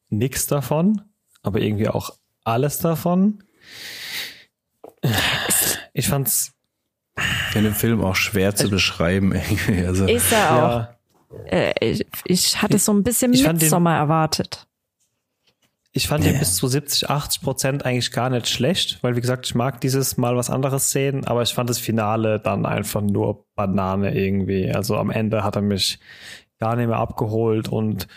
[0.09, 1.01] nichts davon,
[1.41, 2.11] aber irgendwie auch
[2.43, 3.43] alles davon.
[5.93, 6.53] Ich fand's
[7.17, 9.33] ich finde den Film auch schwer zu beschreiben.
[9.33, 9.85] Irgendwie.
[9.85, 10.69] Also, ist er auch.
[10.69, 10.97] Ja.
[11.45, 14.67] Äh, ich, ich, hatte so ein bisschen Midsommar erwartet.
[15.95, 16.33] Ich fand yeah.
[16.33, 19.79] den bis zu 70, 80 Prozent eigentlich gar nicht schlecht, weil wie gesagt, ich mag
[19.79, 24.71] dieses Mal was anderes sehen, aber ich fand das Finale dann einfach nur Banane irgendwie.
[24.71, 25.99] Also am Ende hat er mich
[26.59, 28.07] gar nicht mehr abgeholt und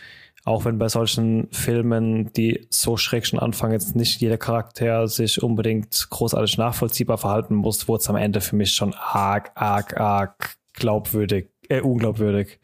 [0.46, 5.42] auch wenn bei solchen Filmen, die so schräg schon anfangen, jetzt nicht jeder Charakter sich
[5.42, 10.56] unbedingt großartig nachvollziehbar verhalten muss, wurde es am Ende für mich schon arg, arg, arg
[10.72, 12.60] glaubwürdig, äh, unglaubwürdig.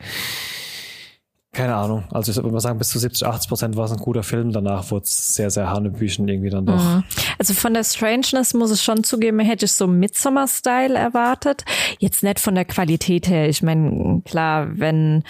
[1.55, 2.05] Keine Ahnung.
[2.13, 4.53] Also ich würde mal sagen, bis zu 70, 80 Prozent war es ein guter Film.
[4.53, 6.83] Danach wurde es sehr, sehr hanebüchen irgendwie dann doch.
[6.83, 7.05] Mhm.
[7.39, 11.65] Also von der Strangeness muss ich schon zugeben, hätte ich so Midsommar-Style erwartet.
[11.99, 13.51] Jetzt nicht von der Qualität her.
[13.51, 15.25] Ich meine, klar, wenn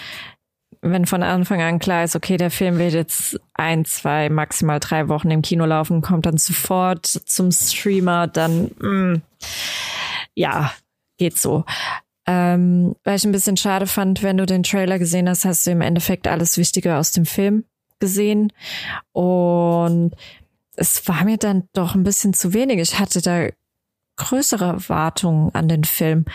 [0.83, 5.07] wenn von Anfang an klar ist, okay, der Film wird jetzt ein, zwei, maximal drei
[5.07, 9.21] Wochen im Kino laufen, kommt dann sofort zum Streamer, dann mh, mm,
[10.35, 10.73] ja,
[11.17, 11.63] geht so.
[12.25, 15.71] Ähm, weil ich ein bisschen schade fand, wenn du den Trailer gesehen hast, hast du
[15.71, 17.65] im Endeffekt alles Wichtige aus dem Film
[17.99, 18.51] gesehen.
[19.11, 20.11] Und
[20.75, 22.79] es war mir dann doch ein bisschen zu wenig.
[22.79, 23.47] Ich hatte da
[24.15, 26.25] größere Erwartungen an den Film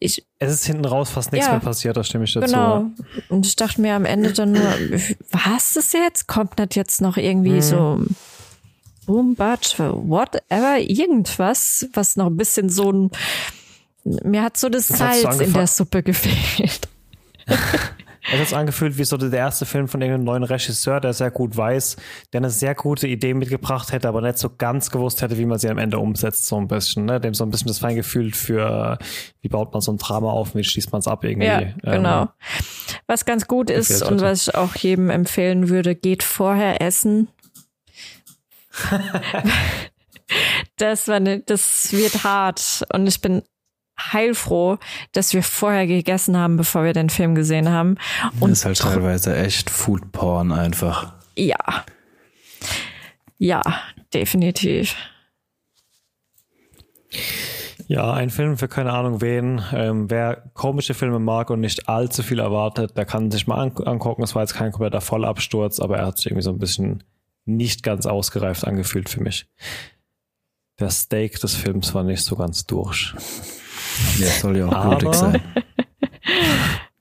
[0.00, 2.46] ich, es ist hinten raus fast nichts ja, mehr passiert, da stimme ich dazu.
[2.46, 2.90] Genau.
[3.28, 4.72] Und ich dachte mir am Ende dann nur,
[5.30, 6.28] was ist jetzt?
[6.28, 7.62] Kommt das jetzt noch irgendwie mhm.
[7.62, 8.00] so
[9.06, 13.10] Boom, Batsch, whatever, irgendwas, was noch ein bisschen so ein,
[14.04, 16.88] mir hat so das, das Salz in der Suppe gefehlt.
[18.32, 21.30] Es hat sich angefühlt wie so der erste Film von irgendeinem neuen Regisseur, der sehr
[21.30, 21.96] gut weiß,
[22.32, 25.58] der eine sehr gute Idee mitgebracht hätte, aber nicht so ganz gewusst hätte, wie man
[25.58, 27.20] sie am Ende umsetzt, so ein bisschen, ne?
[27.20, 28.98] Dem so ein bisschen das Feingefühl für,
[29.40, 31.46] wie baut man so ein Drama auf, wie schließt man es ab irgendwie.
[31.46, 32.22] Ja, genau.
[32.22, 32.28] Ähm,
[33.06, 37.28] was ganz gut ist und was ich auch jedem empfehlen würde, geht vorher essen.
[40.76, 43.42] das war ne, das wird hart und ich bin
[43.98, 44.78] heilfroh,
[45.12, 47.96] dass wir vorher gegessen haben, bevor wir den Film gesehen haben.
[48.40, 51.12] Und das ist halt teilweise echt Food Porn einfach.
[51.36, 51.84] Ja.
[53.38, 53.62] Ja,
[54.12, 54.94] definitiv.
[57.86, 59.62] Ja, ein Film für keine Ahnung wen.
[59.72, 64.22] Ähm, wer komische Filme mag und nicht allzu viel erwartet, der kann sich mal angucken.
[64.22, 67.02] Es war jetzt kein kompletter Vollabsturz, aber er hat sich irgendwie so ein bisschen
[67.46, 69.46] nicht ganz ausgereift angefühlt für mich.
[70.78, 73.14] Der Steak des Films war nicht so ganz durch.
[74.18, 75.42] Ja, soll ja auch Aber, blutig sein.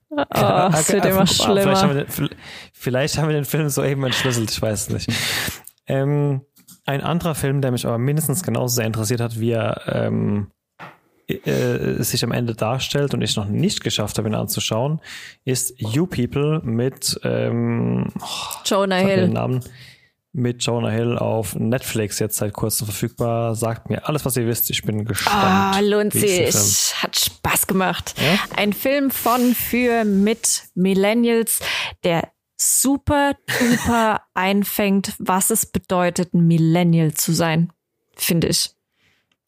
[0.10, 1.76] Oh, es wird immer schlimmer.
[1.76, 2.30] Vielleicht haben, den,
[2.74, 5.10] vielleicht haben, wir den, Film so eben entschlüsselt, ich weiß nicht.
[5.88, 6.41] Ähm,
[6.86, 10.52] ein anderer Film, der mich aber mindestens genauso sehr interessiert hat, wie er ähm,
[11.28, 15.02] äh, sich am Ende darstellt und ich noch nicht geschafft habe, ihn anzuschauen,
[15.43, 19.28] ist You People mit ähm, oh, Jonah Hill.
[19.28, 19.62] Namen
[20.38, 23.55] mit Jonah Hill auf Netflix jetzt seit kurzem verfügbar.
[23.55, 24.69] Sagt mir alles, was ihr wisst.
[24.69, 25.35] Ich bin gespannt.
[25.35, 26.93] Ah, lohnt sich.
[27.01, 28.13] Hat Spaß gemacht.
[28.17, 28.38] Ja?
[28.55, 31.59] Ein Film von, für, mit Millennials,
[32.03, 37.71] der super duper einfängt, was es bedeutet, ein Millennial zu sein.
[38.15, 38.71] Finde ich.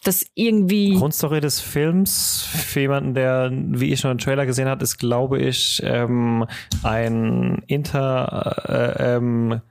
[0.03, 0.95] Das irgendwie.
[0.95, 5.39] Grundstory des Films, für jemanden, der, wie ich schon einen Trailer gesehen hat, ist, glaube
[5.39, 6.45] ich, ähm,
[6.83, 9.61] ein Inter, äh, ähm,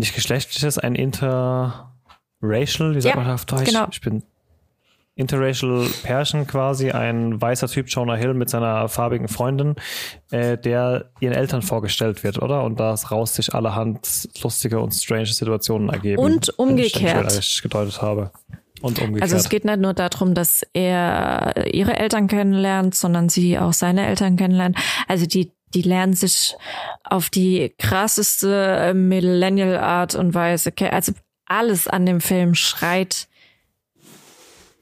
[0.00, 1.84] nicht geschlechtliches, ein interracial,
[2.94, 3.66] wie sagt ja, man auf Deutsch?
[3.66, 3.86] Genau.
[3.90, 4.22] Ich bin
[5.14, 9.76] interracial Pärchen quasi, ein weißer Typ, Jonah Hill mit seiner farbigen Freundin,
[10.30, 12.64] äh, der ihren Eltern vorgestellt wird, oder?
[12.64, 16.20] Und daraus sich allerhand lustige und strange Situationen ergeben.
[16.20, 17.32] Und umgekehrt.
[17.32, 18.30] Ich, ich gedeutet habe.
[18.80, 19.22] Und umgekehrt.
[19.22, 24.06] Also es geht nicht nur darum, dass er ihre Eltern kennenlernt, sondern sie auch seine
[24.06, 24.78] Eltern kennenlernt.
[25.06, 26.56] Also die die lernen sich
[27.04, 30.72] auf die krasseste äh, Millennial-Art und Weise.
[30.90, 31.12] Also
[31.46, 33.28] alles an dem Film schreit,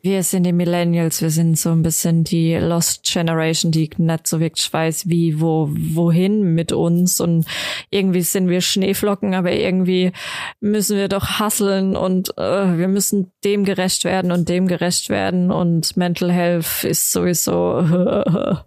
[0.00, 4.38] wir sind die Millennials, wir sind so ein bisschen die Lost Generation, die nicht so
[4.38, 7.46] wirklich weiß, wie, wo, wohin mit uns und
[7.90, 10.12] irgendwie sind wir Schneeflocken, aber irgendwie
[10.60, 15.50] müssen wir doch hasseln und äh, wir müssen dem gerecht werden und dem gerecht werden
[15.50, 17.82] und Mental Health ist sowieso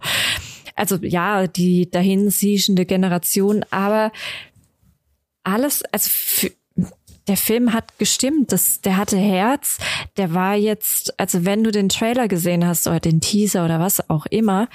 [0.74, 4.12] also ja, die dahin siechende Generation, aber
[5.44, 6.10] alles, also
[7.28, 9.78] der Film hat gestimmt, das, der hatte Herz,
[10.16, 14.10] der war jetzt, also wenn du den Trailer gesehen hast oder den Teaser oder was
[14.10, 14.68] auch immer,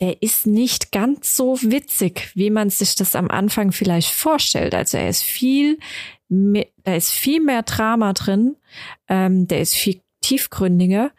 [0.00, 4.74] der ist nicht ganz so witzig, wie man sich das am Anfang vielleicht vorstellt.
[4.74, 5.78] Also er ist viel,
[6.28, 8.56] da ist viel mehr Drama drin,
[9.08, 11.10] ähm, der ist viel tiefgründiger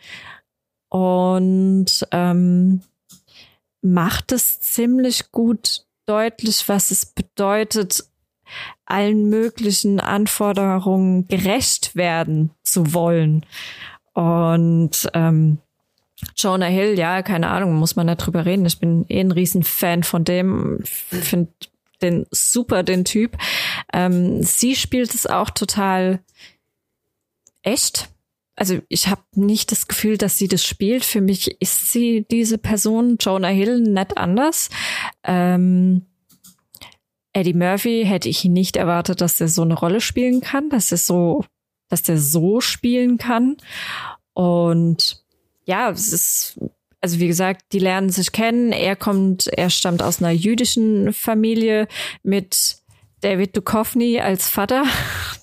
[0.90, 2.82] und ähm,
[3.82, 8.04] macht es ziemlich gut deutlich, was es bedeutet,
[8.86, 13.46] allen möglichen Anforderungen gerecht werden zu wollen.
[14.14, 15.60] Und ähm,
[16.36, 18.66] Jonah Hill, ja, keine Ahnung, muss man nicht drüber reden.
[18.66, 21.54] Ich bin eh ein Riesenfan von dem, finde
[22.02, 23.38] den super, den Typ.
[23.94, 26.20] Ähm, sie spielt es auch total
[27.62, 28.10] echt.
[28.60, 31.06] Also ich habe nicht das Gefühl, dass sie das spielt.
[31.06, 34.70] Für mich ist sie diese Person, Jonah Hill, nicht anders.
[35.24, 36.06] Ähm,
[37.32, 40.98] Eddie Murphy hätte ich nicht erwartet, dass er so eine Rolle spielen kann, dass er
[40.98, 41.46] so,
[41.88, 43.56] dass der so spielen kann.
[44.34, 45.24] Und
[45.64, 46.60] ja, es ist,
[47.00, 48.74] also wie gesagt, die lernen sich kennen.
[48.74, 51.88] Er kommt, er stammt aus einer jüdischen Familie
[52.24, 52.79] mit
[53.22, 54.84] David Duchovny als Vater.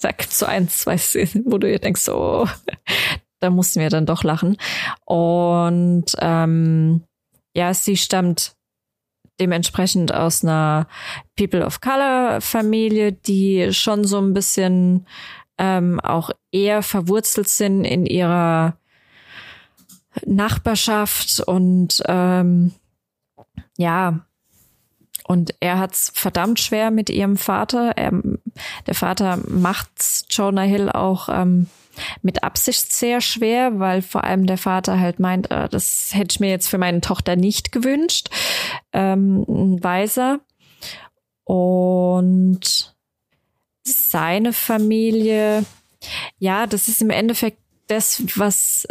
[0.03, 2.47] Da gibt's so ein, zwei Szenen, wo du dir denkst, oh,
[3.41, 4.59] da mussten wir dann doch lachen.
[5.07, 7.03] Und ähm,
[7.55, 8.57] ja, sie stammt
[9.41, 10.87] dementsprechend aus einer
[11.35, 15.07] People of Color Familie, die schon so ein bisschen
[15.59, 18.79] ähm, auch eher verwurzelt sind in ihrer
[20.25, 22.73] Nachbarschaft und ähm,
[23.79, 24.27] ja,
[25.27, 27.93] und er hat's verdammt schwer mit ihrem Vater.
[27.97, 28.13] Er,
[28.87, 31.69] der Vater macht's Jonah Hill auch ähm,
[32.23, 36.41] mit Absicht sehr schwer, weil vor allem der Vater halt meint, äh, das hätte ich
[36.41, 38.29] mir jetzt für meine Tochter nicht gewünscht.
[38.93, 40.41] Ähm, ein Weiser.
[41.45, 42.95] Und
[43.83, 45.65] seine Familie,
[46.39, 47.59] ja, das ist im Endeffekt
[47.89, 48.87] das, was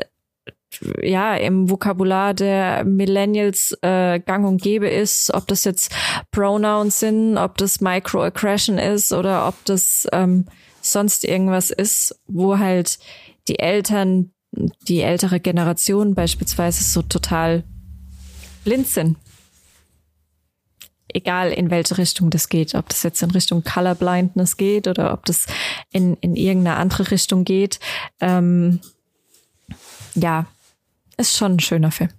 [1.01, 5.93] ja im Vokabular der Millennials äh, gang und gäbe ist, ob das jetzt
[6.31, 10.45] Pronouns sind, ob das Microaggression ist oder ob das ähm,
[10.81, 12.99] sonst irgendwas ist, wo halt
[13.47, 14.31] die Eltern,
[14.87, 17.63] die ältere Generation beispielsweise so total
[18.63, 19.17] blind sind.
[21.07, 25.25] Egal in welche Richtung das geht, ob das jetzt in Richtung Colorblindness geht oder ob
[25.25, 25.45] das
[25.91, 27.79] in, in irgendeine andere Richtung geht.
[28.19, 28.81] Ähm,
[30.15, 30.45] ja,
[31.17, 32.09] ist schon ein schöner Film.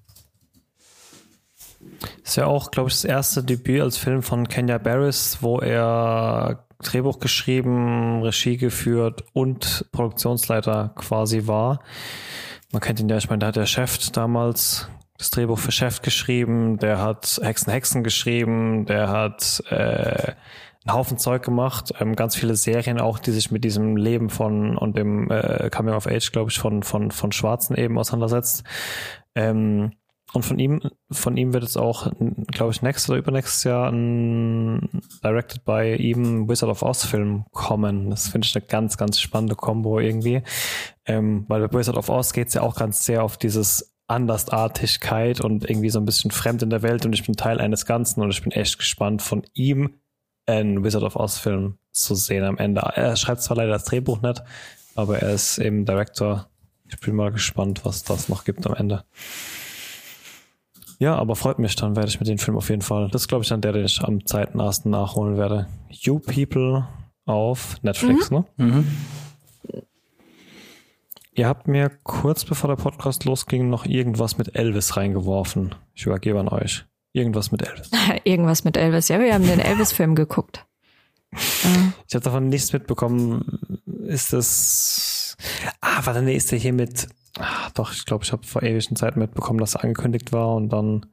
[2.24, 6.66] Ist ja auch, glaube ich, das erste Debüt als Film von Kenya Barris, wo er
[6.82, 11.80] Drehbuch geschrieben, Regie geführt und Produktionsleiter quasi war.
[12.72, 16.02] Man kennt ihn ja, ich meine, da hat der Chef damals das Drehbuch für Chef
[16.02, 20.32] geschrieben, der hat Hexen Hexen geschrieben, der hat äh,
[20.86, 24.76] einen Haufen Zeug gemacht, ähm, ganz viele Serien auch, die sich mit diesem Leben von
[24.76, 28.64] und dem äh, Coming of Age, glaube ich, von, von, von Schwarzen eben auseinandersetzt.
[29.34, 29.92] Ähm,
[30.32, 32.12] und von ihm, von ihm wird jetzt auch,
[32.48, 38.10] glaube ich, nächstes oder übernächstes Jahr ein Directed by ihm Wizard of Oz Film kommen.
[38.10, 40.42] Das finde ich eine ganz, ganz spannende Kombo irgendwie.
[41.06, 45.40] Ähm, weil bei Wizard of Oz geht es ja auch ganz sehr auf dieses Andersartigkeit
[45.40, 48.20] und irgendwie so ein bisschen fremd in der Welt und ich bin Teil eines Ganzen
[48.20, 49.94] und ich bin echt gespannt von ihm
[50.46, 52.80] einen Wizard of Oz Film zu sehen am Ende.
[52.80, 54.42] Er schreibt zwar leider das Drehbuch nicht,
[54.94, 56.48] aber er ist eben Director.
[56.88, 59.04] Ich bin mal gespannt, was das noch gibt am Ende.
[60.98, 63.08] Ja, aber freut mich, dann werde ich mit dem Film auf jeden Fall.
[63.10, 65.66] Das ist, glaube ich, dann der, den ich am zeitnahsten nachholen werde.
[65.90, 66.86] You People
[67.26, 68.36] auf Netflix, mhm.
[68.36, 68.44] ne?
[68.56, 68.86] Mhm.
[71.34, 75.74] Ihr habt mir kurz bevor der Podcast losging noch irgendwas mit Elvis reingeworfen.
[75.92, 76.86] Ich übergebe an euch.
[77.16, 77.90] Irgendwas mit Elvis.
[78.24, 79.08] irgendwas mit Elvis.
[79.08, 80.66] Ja, wir haben den Elvis-Film geguckt.
[81.32, 83.80] Ich habe davon nichts mitbekommen.
[84.06, 85.36] Ist das.
[85.80, 87.08] Ah, warte, nee, ist der hier mit
[87.38, 90.70] Ach, doch, ich glaube, ich habe vor ewigen Zeiten mitbekommen, dass er angekündigt war und
[90.70, 91.06] dann.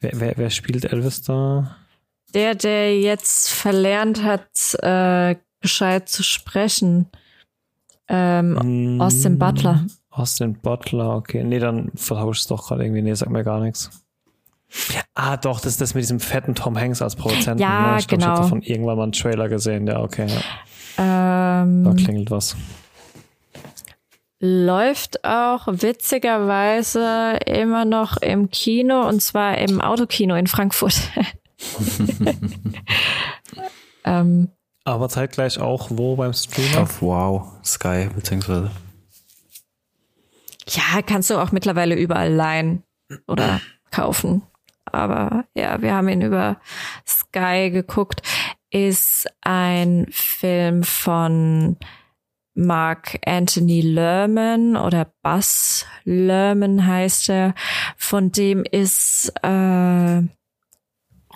[0.00, 1.76] Wer, wer, wer spielt Elvis da?
[2.34, 7.08] Der, der jetzt verlernt hat, äh, gescheit zu sprechen.
[8.08, 9.86] Ähm, mm, Austin Butler.
[10.10, 11.44] Austin Butler, okay.
[11.44, 13.02] Nee, dann vertausche ich es doch gerade irgendwie.
[13.02, 13.90] Nee, sag mir gar nichts.
[15.14, 17.62] Ah, doch, das ist das mit diesem fetten Tom Hanks als Produzenten.
[17.62, 17.98] Ja, ne?
[17.98, 18.34] Ich glaube, genau.
[18.34, 19.86] ich habe davon irgendwann mal einen Trailer gesehen.
[19.86, 20.26] Ja, okay.
[20.96, 21.62] Ja.
[21.62, 22.56] Ähm, da klingelt was
[24.40, 30.98] läuft auch witzigerweise immer noch im Kino und zwar im Autokino in Frankfurt.
[34.04, 34.48] ähm,
[34.84, 36.82] Aber zeitgleich auch wo beim Streamer?
[36.82, 38.70] Auf Wow, Sky beziehungsweise.
[40.68, 42.82] Ja, kannst du auch mittlerweile überall leihen
[43.26, 43.60] oder
[43.90, 44.42] kaufen.
[44.92, 46.58] Aber ja, wir haben ihn über
[47.06, 48.22] Sky geguckt.
[48.70, 51.76] Ist ein Film von
[52.54, 57.54] Mark Anthony Lerman oder Buzz Lerman heißt er.
[57.96, 60.22] Von dem ist äh,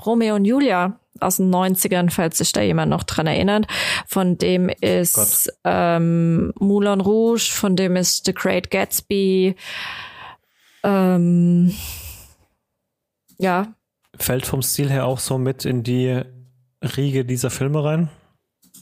[0.04, 3.66] Romeo und Julia aus den 90ern, falls sich da jemand noch dran erinnert.
[4.06, 9.54] Von dem ist ähm, Moulin Rouge, von dem ist The Great Gatsby.
[10.82, 11.74] Ähm,
[13.38, 13.74] ja.
[14.16, 16.22] Fällt vom Stil her auch so mit in die
[16.82, 18.10] Riege dieser Filme rein?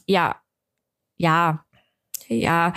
[0.07, 0.37] Ja.
[1.17, 1.65] Ja.
[2.29, 2.73] Ja.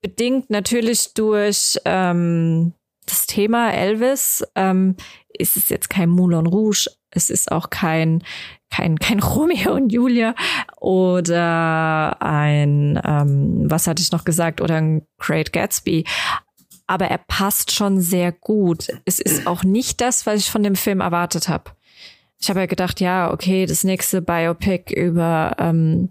[0.00, 2.74] Bedingt natürlich durch ähm,
[3.06, 4.44] das Thema Elvis.
[4.54, 4.96] Ähm,
[5.32, 8.22] ist es jetzt kein Moulin Rouge, es ist auch kein
[8.70, 10.34] kein kein Romeo und Julia
[10.80, 16.04] oder ein ähm, was hatte ich noch gesagt oder ein Great Gatsby
[16.86, 18.88] aber er passt schon sehr gut.
[19.04, 21.72] Es ist auch nicht das, was ich von dem Film erwartet habe.
[22.40, 26.08] Ich habe ja gedacht, ja, okay, das nächste Biopic über ähm,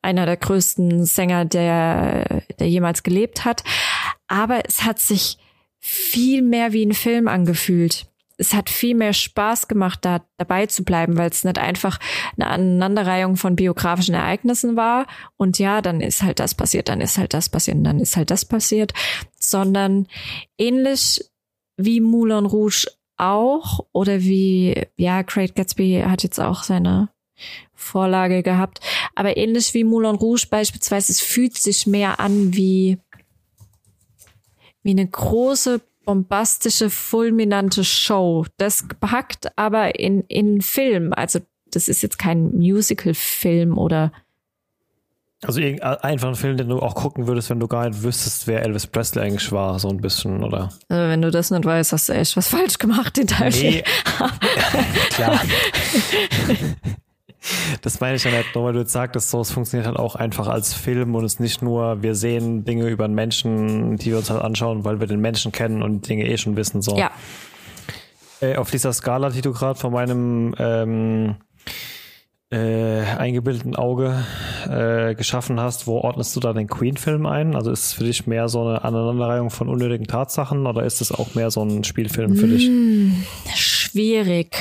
[0.00, 3.62] einer der größten Sänger, der, der jemals gelebt hat.
[4.26, 5.36] Aber es hat sich
[5.78, 8.06] viel mehr wie ein Film angefühlt
[8.36, 11.98] es hat viel mehr Spaß gemacht, da dabei zu bleiben, weil es nicht einfach
[12.36, 15.06] eine Aneinanderreihung von biografischen Ereignissen war
[15.36, 18.30] und ja, dann ist halt das passiert, dann ist halt das passiert, dann ist halt
[18.30, 18.92] das passiert,
[19.38, 20.06] sondern
[20.58, 21.24] ähnlich
[21.76, 27.10] wie Moulin Rouge auch oder wie, ja, Great Gatsby hat jetzt auch seine
[27.74, 28.80] Vorlage gehabt,
[29.14, 32.98] aber ähnlich wie Moulin Rouge beispielsweise, es fühlt sich mehr an wie,
[34.82, 38.46] wie eine große bombastische, fulminante Show.
[38.56, 41.12] Das gepackt aber in, in Film.
[41.12, 44.12] Also das ist jetzt kein Musical-Film oder
[45.46, 48.62] also einfach ein Film, den du auch gucken würdest, wenn du gar nicht wüsstest, wer
[48.62, 50.70] Elvis Presley eigentlich war, so ein bisschen, oder?
[50.88, 53.84] Also wenn du das nicht weißt, hast du echt was falsch gemacht in deinem nee.
[55.10, 55.40] Klar.
[57.82, 60.14] Das meine ich ja nicht, nur weil du jetzt sagtest, so, es funktioniert halt auch
[60.16, 64.18] einfach als Film und es nicht nur, wir sehen Dinge über einen Menschen, die wir
[64.18, 66.96] uns halt anschauen, weil wir den Menschen kennen und Dinge eh schon wissen, so.
[66.96, 67.10] Ja.
[68.40, 71.36] Äh, auf dieser Skala, die du gerade von meinem ähm,
[72.50, 74.24] äh, eingebildeten Auge
[74.68, 77.56] äh, geschaffen hast, wo ordnest du da den Queen-Film ein?
[77.56, 81.12] Also ist es für dich mehr so eine Aneinanderreihung von unnötigen Tatsachen oder ist es
[81.12, 82.66] auch mehr so ein Spielfilm für dich?
[82.66, 83.24] Hm,
[83.54, 84.56] schwierig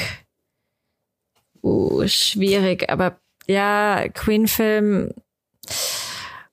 [1.64, 2.90] uh, schwierig.
[2.90, 5.14] Aber ja, Queen-Film,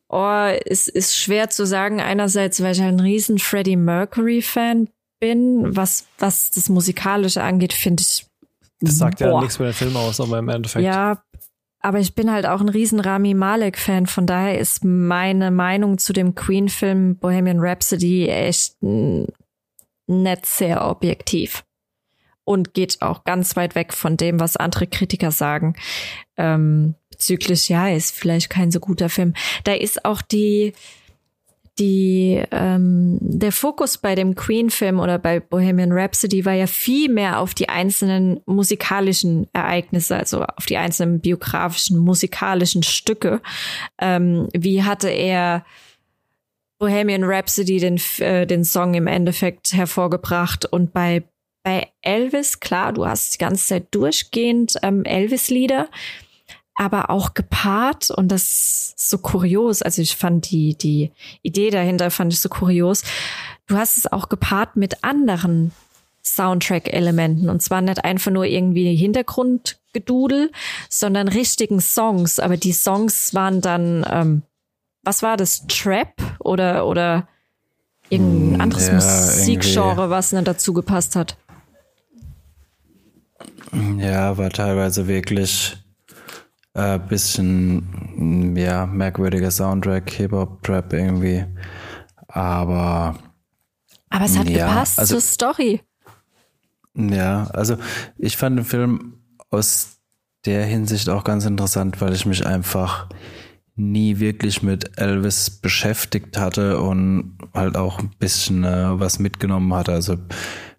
[0.09, 2.01] oh, es ist schwer zu sagen.
[2.01, 4.89] Einerseits, weil ich ein riesen Freddie Mercury-Fan
[5.21, 5.77] bin.
[5.77, 8.27] Was, was das Musikalische angeht, finde ich.
[8.81, 9.27] Das sagt boah.
[9.27, 10.85] ja nichts über den Film aus, aber im Endeffekt.
[10.85, 11.23] Ja,
[11.81, 14.07] aber ich bin halt auch ein riesen Rami Malek-Fan.
[14.07, 21.63] Von daher ist meine Meinung zu dem Queen-Film Bohemian Rhapsody echt nicht sehr objektiv
[22.45, 25.75] und geht auch ganz weit weg von dem, was andere Kritiker sagen.
[26.37, 29.35] Ähm, bezüglich, ja, ist vielleicht kein so guter Film.
[29.65, 30.73] Da ist auch die,
[31.79, 37.41] die, ähm, der Fokus bei dem Queen-Film oder bei Bohemian Rhapsody war ja viel mehr
[37.41, 43.41] auf die einzelnen musikalischen Ereignisse, also auf die einzelnen biografischen musikalischen Stücke.
[43.99, 45.65] Ähm, wie hatte er
[46.79, 51.23] Bohemian Rhapsody den, äh, den Song im Endeffekt hervorgebracht und bei
[51.63, 55.89] bei Elvis, klar, du hast die ganze Zeit durchgehend ähm, Elvis-Lieder,
[56.75, 59.83] aber auch gepaart und das ist so kurios.
[59.83, 61.11] Also ich fand die, die
[61.43, 63.03] Idee dahinter fand ich so kurios.
[63.67, 65.73] Du hast es auch gepaart mit anderen
[66.23, 70.51] Soundtrack-Elementen und zwar nicht einfach nur irgendwie Hintergrundgedudel,
[70.89, 72.39] sondern richtigen Songs.
[72.39, 74.43] Aber die Songs waren dann, ähm,
[75.03, 77.29] was war das, Trap oder, oder
[78.09, 81.37] irgendein hm, anderes ja, Musikgenre, was dann dazu gepasst hat?
[83.99, 85.77] Ja, war teilweise wirklich
[86.75, 91.45] äh, bisschen ja, merkwürdiger Soundtrack, Hip-Hop-Trap irgendwie.
[92.29, 93.17] Aber.
[94.09, 95.81] Aber es hat ja, gepasst also, zur Story.
[96.95, 97.77] Ja, also
[98.19, 99.15] ich fand den Film
[99.51, 99.99] aus
[100.45, 103.09] der Hinsicht auch ganz interessant, weil ich mich einfach
[103.77, 109.93] nie wirklich mit Elvis beschäftigt hatte und halt auch ein bisschen äh, was mitgenommen hatte.
[109.93, 110.17] Also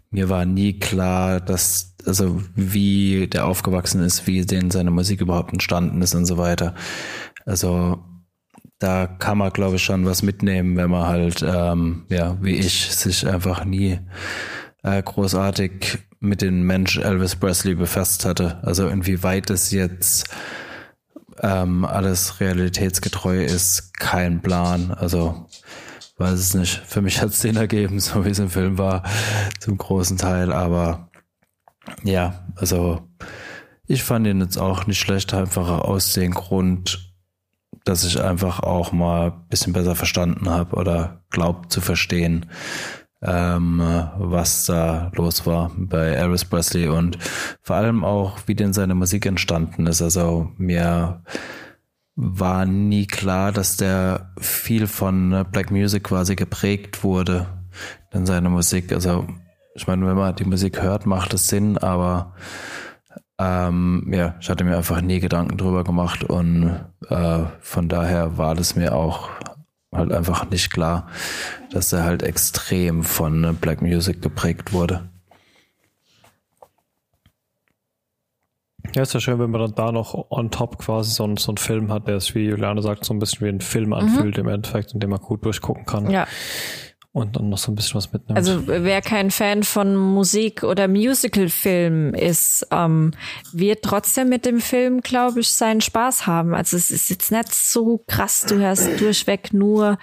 [0.10, 5.53] mir war nie klar, dass, also wie der aufgewachsen ist, wie denn seine Musik überhaupt
[5.53, 6.76] entstanden ist und so weiter.
[7.45, 8.03] Also
[8.80, 12.90] da kann man, glaube ich, schon was mitnehmen, wenn man halt, ähm, ja, wie ich,
[12.90, 13.99] sich einfach nie
[14.84, 18.60] äh, großartig mit dem Mensch Elvis Presley befasst hatte.
[18.64, 20.30] Also inwieweit es jetzt
[21.41, 24.91] ähm, alles realitätsgetreu ist, kein Plan.
[24.91, 25.48] Also
[26.18, 26.82] weiß es nicht.
[26.86, 29.03] Für mich hat es den ergeben, so wie es im Film war,
[29.60, 30.52] zum großen Teil.
[30.52, 31.11] Aber
[32.03, 33.02] ja, also
[33.88, 37.14] ich fand ihn jetzt auch nicht schlecht, einfach aus dem Grund,
[37.84, 42.45] dass ich einfach auch mal ein bisschen besser verstanden habe oder glaubt zu verstehen,
[43.22, 43.80] ähm,
[44.18, 47.18] was da los war bei Elvis Presley und
[47.62, 50.02] vor allem auch, wie denn seine Musik entstanden ist.
[50.02, 51.24] Also mir
[52.16, 57.48] war nie klar, dass der viel von Black Music quasi geprägt wurde
[58.12, 58.91] in seiner Musik.
[58.91, 59.28] Also
[59.73, 62.34] ich meine, wenn man die Musik hört, macht es Sinn, aber
[63.38, 66.80] ähm, ja, ich hatte mir einfach nie Gedanken drüber gemacht und
[67.10, 69.30] äh, von daher war das mir auch
[69.93, 71.07] halt einfach nicht klar,
[71.72, 75.10] dass er halt extrem von Black Music geprägt wurde.
[78.93, 81.52] Ja, ist ja schön, wenn man dann da noch on top quasi so, ein, so
[81.52, 84.38] einen Film hat, der es, wie Juliane sagt, so ein bisschen wie ein Film anfühlt
[84.38, 84.43] mhm.
[84.43, 86.10] im Endeffekt, in dem man gut durchgucken kann.
[86.10, 86.27] Ja
[87.14, 88.38] und dann noch so ein bisschen was mitnimmt.
[88.38, 93.12] Also wer kein Fan von Musik oder Musical-Film ist, ähm,
[93.52, 96.54] wird trotzdem mit dem Film, glaube ich, seinen Spaß haben.
[96.54, 99.98] Also es ist jetzt nicht so krass, du hörst durchweg nur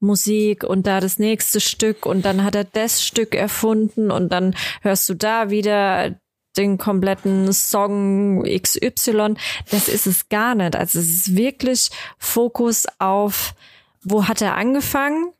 [0.00, 4.54] Musik und da das nächste Stück und dann hat er das Stück erfunden und dann
[4.82, 6.16] hörst du da wieder
[6.56, 9.34] den kompletten Song XY.
[9.70, 10.76] Das ist es gar nicht.
[10.76, 13.54] Also es ist wirklich Fokus auf,
[14.02, 15.32] wo hat er angefangen?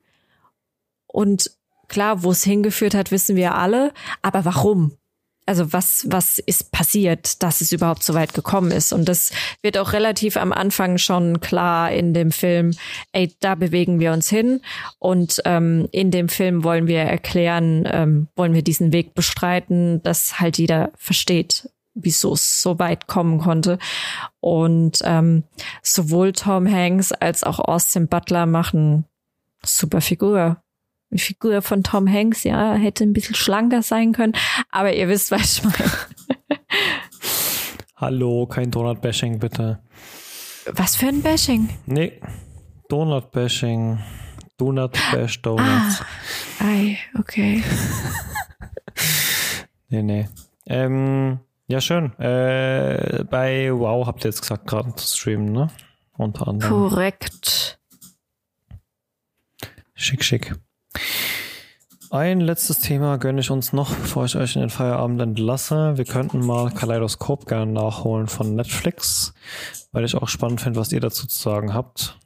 [1.12, 1.50] Und
[1.88, 3.92] klar, wo es hingeführt hat, wissen wir alle.
[4.22, 4.96] Aber warum?
[5.46, 8.92] Also was, was ist passiert, dass es überhaupt so weit gekommen ist?
[8.92, 9.32] Und das
[9.62, 12.70] wird auch relativ am Anfang schon klar in dem Film,
[13.10, 14.60] ey, da bewegen wir uns hin.
[15.00, 20.38] Und ähm, in dem Film wollen wir erklären, ähm, wollen wir diesen Weg bestreiten, dass
[20.38, 23.80] halt jeder versteht, wieso es so weit kommen konnte.
[24.38, 25.42] Und ähm,
[25.82, 29.04] sowohl Tom Hanks als auch Austin Butler machen
[29.64, 30.62] super Figur.
[31.10, 34.34] Die Figur von Tom Hanks, ja, hätte ein bisschen schlanker sein können,
[34.70, 35.90] aber ihr wisst, was ich meine.
[37.96, 39.80] Hallo, kein Donut-Bashing, bitte.
[40.66, 41.68] Was für ein Bashing?
[41.86, 42.20] Nee,
[42.88, 43.98] Donut-Bashing.
[44.60, 46.02] Donut Bash Donuts.
[46.58, 47.64] Ah, ei, okay.
[49.88, 50.28] nee, nee.
[50.66, 52.12] Ähm, ja, schön.
[52.18, 55.70] Äh, bei Wow habt ihr jetzt gesagt, gerade zu streamen, ne?
[56.18, 56.90] Unter anderem.
[56.90, 57.80] Korrekt.
[59.94, 60.54] Schick, schick.
[62.12, 65.96] Ein letztes Thema gönne ich uns noch, bevor ich euch in den Feierabend entlasse.
[65.96, 69.32] Wir könnten mal Kaleidoskop gerne nachholen von Netflix,
[69.92, 72.18] weil ich auch spannend finde, was ihr dazu zu sagen habt.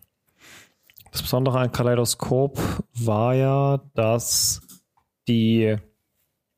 [1.12, 2.58] Das Besondere an Kaleidoskop
[2.94, 4.62] war ja, dass
[5.28, 5.76] die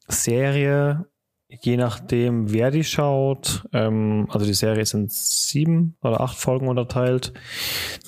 [0.06, 1.06] Serie,
[1.48, 7.32] je nachdem, wer die schaut, ähm, also die Serie sind sieben oder acht Folgen unterteilt,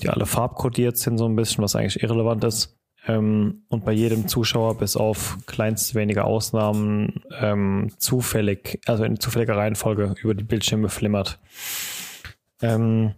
[0.00, 2.77] die alle farbkodiert sind, so ein bisschen, was eigentlich irrelevant ist
[3.08, 9.56] ähm, und bei jedem Zuschauer bis auf kleinst wenige Ausnahmen ähm, zufällig, also in zufälliger
[9.56, 11.40] Reihenfolge über die Bildschirme flimmert.
[12.60, 13.14] Ähm,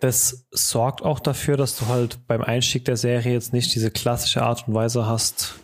[0.00, 4.42] das sorgt auch dafür, dass du halt beim Einstieg der Serie jetzt nicht diese klassische
[4.42, 5.56] Art und Weise hast,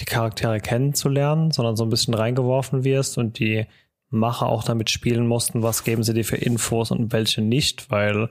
[0.00, 3.66] die Charaktere kennenzulernen, sondern so ein bisschen reingeworfen wirst und die
[4.10, 8.28] Macher auch damit spielen mussten, was geben sie dir für Infos und welche nicht, weil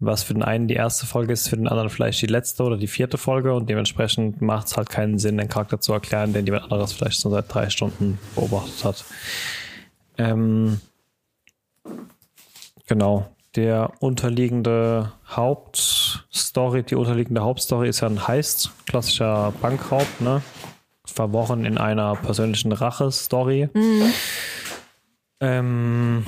[0.00, 2.76] was für den einen die erste Folge ist, für den anderen vielleicht die letzte oder
[2.76, 6.46] die vierte Folge und dementsprechend macht es halt keinen Sinn, den Charakter zu erklären, den
[6.46, 9.04] jemand anderes vielleicht schon seit drei Stunden beobachtet hat.
[10.18, 10.80] Ähm,
[12.86, 13.28] genau.
[13.56, 20.42] Der unterliegende Hauptstory, die unterliegende Hauptstory ist ja ein Heist, klassischer Bankraub, ne?
[21.04, 23.68] Verworren in einer persönlichen Rache-Story.
[23.72, 24.12] Mhm.
[25.40, 26.24] Ähm,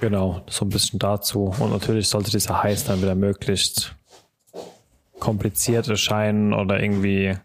[0.00, 1.54] Genau, so ein bisschen dazu.
[1.58, 3.94] Und natürlich sollte dieser Heiß dann wieder möglichst
[5.18, 7.36] kompliziert erscheinen oder irgendwie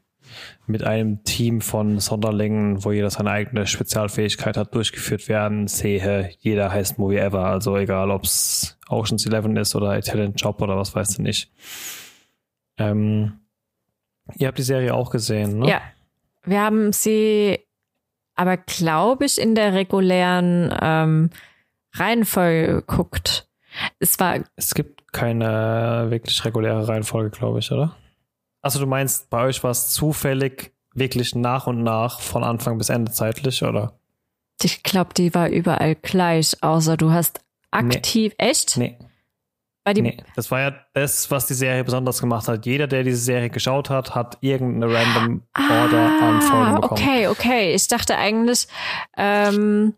[0.65, 5.67] mit einem Team von Sonderlingen, wo jeder seine eigene Spezialfähigkeit hat, durchgeführt werden.
[5.67, 7.45] Sehe jeder heißt Movie ever.
[7.45, 11.51] Also egal, ob es Ocean's Eleven ist oder Italian Job oder was weißt du nicht.
[12.77, 13.39] Ähm,
[14.37, 15.69] ihr habt die Serie auch gesehen, ne?
[15.69, 15.81] Ja.
[16.45, 17.59] Wir haben sie
[18.35, 21.29] aber, glaube ich, in der regulären ähm,
[21.93, 23.47] Reihenfolge geguckt.
[23.99, 24.39] Es war.
[24.55, 27.95] Es gibt keine wirklich reguläre Reihenfolge, glaube ich, oder?
[28.61, 32.89] Also du meinst, bei euch war es zufällig wirklich nach und nach von Anfang bis
[32.89, 33.93] Ende zeitlich, oder?
[34.61, 37.41] Ich glaube, die war überall gleich, außer du hast
[37.71, 38.33] aktiv.
[38.39, 38.49] Nee.
[38.49, 38.77] Echt?
[38.77, 38.97] Nee.
[39.83, 42.65] Bei nee, das war ja das, was die Serie besonders gemacht hat.
[42.65, 47.01] Jeder, der diese Serie geschaut hat, hat irgendeine random Order ah, an Folgen bekommen.
[47.01, 47.73] Okay, okay.
[47.75, 48.67] Ich dachte eigentlich,
[49.17, 49.93] ähm,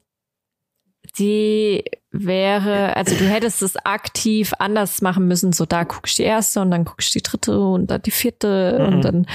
[1.17, 5.53] die wäre, also du hättest es aktiv anders machen müssen.
[5.53, 8.11] So, da guckst du die erste und dann guckst du die dritte und dann die
[8.11, 8.85] vierte mhm.
[8.85, 9.27] und dann.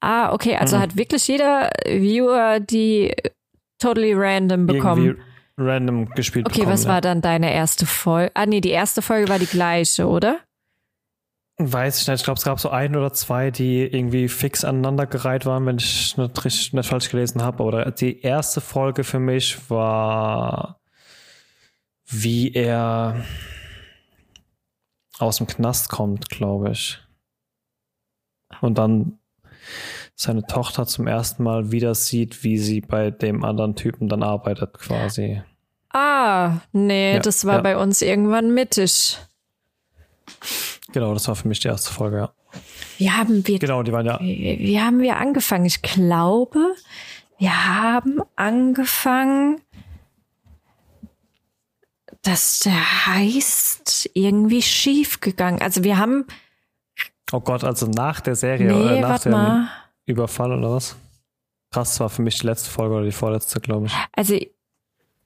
[0.00, 0.80] Ah, okay, also mhm.
[0.80, 3.14] hat wirklich jeder Viewer die
[3.78, 5.06] totally random bekommen.
[5.06, 5.22] Irgendwie,
[5.58, 6.90] random gespielt Okay, bekommen, was ja.
[6.90, 8.30] war dann deine erste Folge?
[8.34, 10.40] Ah, nee, die erste Folge war die gleiche, oder?
[11.60, 12.20] Weiß ich nicht.
[12.20, 16.16] Ich glaube, es gab so ein oder zwei, die irgendwie fix aneinandergereiht waren, wenn ich
[16.16, 17.64] nicht, richtig, nicht falsch gelesen habe.
[17.64, 20.78] Oder die erste Folge für mich war,
[22.08, 23.24] wie er
[25.18, 26.98] aus dem Knast kommt, glaube ich.
[28.60, 29.18] Und dann
[30.14, 34.74] seine Tochter zum ersten Mal wieder sieht, wie sie bei dem anderen Typen dann arbeitet,
[34.78, 35.42] quasi.
[35.90, 37.60] Ah, nee, Ja, das war ja.
[37.60, 39.18] bei uns irgendwann mittig.
[40.92, 42.32] Genau, das war für mich die erste Folge, ja.
[42.96, 45.66] Wie haben wir, Genau, die waren ja wie, wie haben wir angefangen?
[45.66, 46.74] Ich glaube,
[47.38, 49.60] wir haben angefangen,
[52.28, 55.62] dass der heißt irgendwie schief gegangen.
[55.62, 56.26] Also wir haben,
[57.32, 59.68] Oh Gott, also nach der Serie, nee, äh, nach dem mal.
[60.04, 60.96] Überfall oder was?
[61.72, 63.92] Krass, das war für mich die letzte Folge oder die vorletzte, glaube ich.
[64.12, 64.38] Also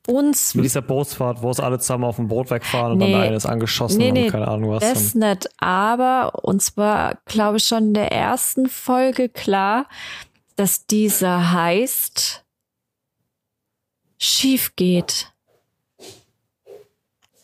[0.06, 3.04] uns Mit dieser Bootsfahrt, wo es alle zusammen auf dem Boot wegfahren und Nee.
[3.12, 4.82] dann der eine ist angeschossen Nee, und nee, keine Ahnung was.
[4.82, 9.86] Das Und, nicht, aber uns war, glaube ich, schon in der ersten Folge klar,
[10.56, 12.44] dass dieser heißt
[14.18, 15.31] schief geht.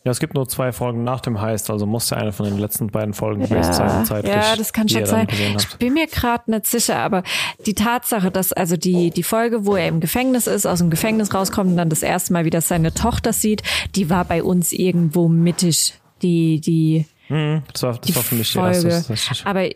[0.08, 2.56] Ja, es gibt nur zwei Folgen nach dem Heist, also muss ja eine von den
[2.56, 4.32] letzten beiden Folgen gewesen sein, zeitlich.
[4.32, 5.26] ja, das kann die schon sein.
[5.30, 7.22] Ich bin mir gerade nicht sicher, aber
[7.66, 11.34] die Tatsache, dass also die, die Folge, wo er im Gefängnis ist, aus dem Gefängnis
[11.34, 13.62] rauskommt und dann das erste Mal wieder seine Tochter sieht,
[13.96, 15.92] die war bei uns irgendwo mittig.
[16.22, 18.88] Die, die, Mhm, das war, das die war für mich die Folge.
[18.88, 19.12] erste.
[19.12, 19.46] ist richtig.
[19.46, 19.68] Aber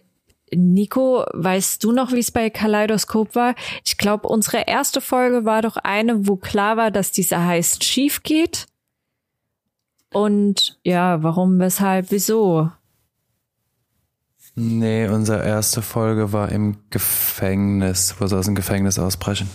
[0.54, 3.54] Nico, weißt du noch, wie es bei Kaleidoskop war?
[3.84, 8.22] Ich glaube, unsere erste Folge war doch eine, wo klar war, dass dieser heißt schief
[8.22, 8.66] geht.
[10.12, 12.70] Und ja, warum, weshalb, wieso?
[14.54, 19.48] Nee, unsere erste Folge war im Gefängnis, wo sie aus dem Gefängnis ausbrechen.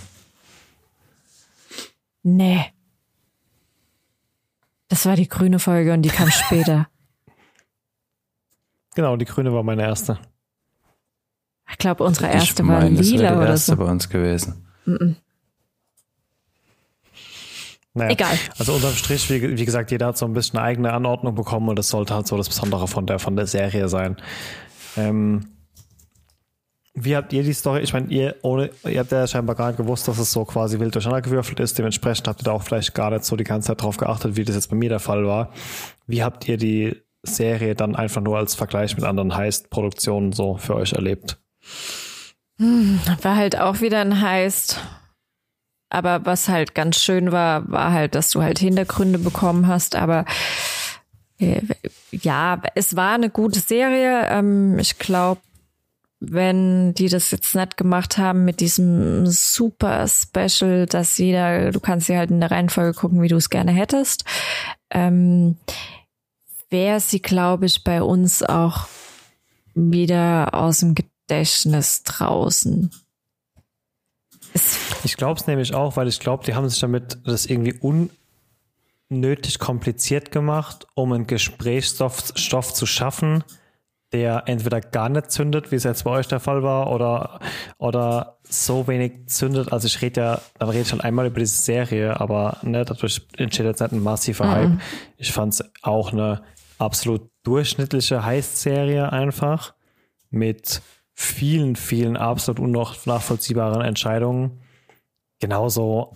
[2.23, 2.65] Nee.
[4.87, 6.87] Das war die grüne Folge und die kam später.
[8.95, 10.17] Genau, die grüne war meine erste.
[11.69, 13.77] Ich glaube, unsere erste ich war meine, das wäre lila die oder erste so.
[13.77, 14.65] bei uns gewesen.
[17.97, 18.11] Naja.
[18.11, 18.37] Egal.
[18.59, 21.67] Also unterm Strich, wie, wie gesagt, jeder hat so ein bisschen eine eigene Anordnung bekommen
[21.67, 24.17] und das sollte halt so das Besondere von der, von der Serie sein.
[24.95, 25.47] Ähm,
[26.93, 27.81] wie habt ihr die Story?
[27.81, 30.79] Ich meine, ihr, ohne, ihr habt ja scheinbar gar nicht gewusst, dass es so quasi
[30.79, 31.77] wild durcheinandergewürfelt ist.
[31.77, 34.43] Dementsprechend habt ihr da auch vielleicht gar nicht so die ganze Zeit drauf geachtet, wie
[34.43, 35.51] das jetzt bei mir der Fall war.
[36.05, 40.75] Wie habt ihr die Serie dann einfach nur als Vergleich mit anderen Heist-Produktionen so für
[40.75, 41.37] euch erlebt?
[42.57, 44.79] War halt auch wieder ein Heist.
[45.89, 49.95] Aber was halt ganz schön war, war halt, dass du halt Hintergründe bekommen hast.
[49.95, 50.25] Aber
[51.39, 51.61] äh,
[52.11, 54.27] ja, es war eine gute Serie.
[54.29, 55.41] Ähm, ich glaube,
[56.19, 62.07] wenn die das jetzt nicht gemacht haben mit diesem super Special, dass jeder, du kannst
[62.07, 64.25] sie halt in der Reihenfolge gucken, wie du es gerne hättest,
[64.89, 65.57] ähm,
[66.69, 68.87] wäre sie, glaube ich, bei uns auch
[69.73, 72.91] wieder aus dem Gedächtnis draußen.
[75.03, 77.79] Ich glaube es nämlich auch, weil ich glaube, die haben sich damit das irgendwie
[79.09, 83.43] unnötig kompliziert gemacht, um einen Gesprächsstoff Stoff zu schaffen,
[84.13, 87.39] der entweder gar nicht zündet, wie es jetzt bei euch der Fall war, oder,
[87.77, 89.73] oder so wenig zündet.
[89.73, 93.27] Also ich rede ja, dann rede ich halt einmal über diese Serie, aber ne, dadurch
[93.35, 94.79] entsteht jetzt nicht ein massiver Hype.
[95.17, 96.41] Ich fand es auch eine
[96.77, 99.73] absolut durchschnittliche Heist-Serie einfach
[100.29, 100.81] mit
[101.19, 104.61] vielen, vielen absolut unnach- nachvollziehbaren Entscheidungen.
[105.39, 106.13] Genauso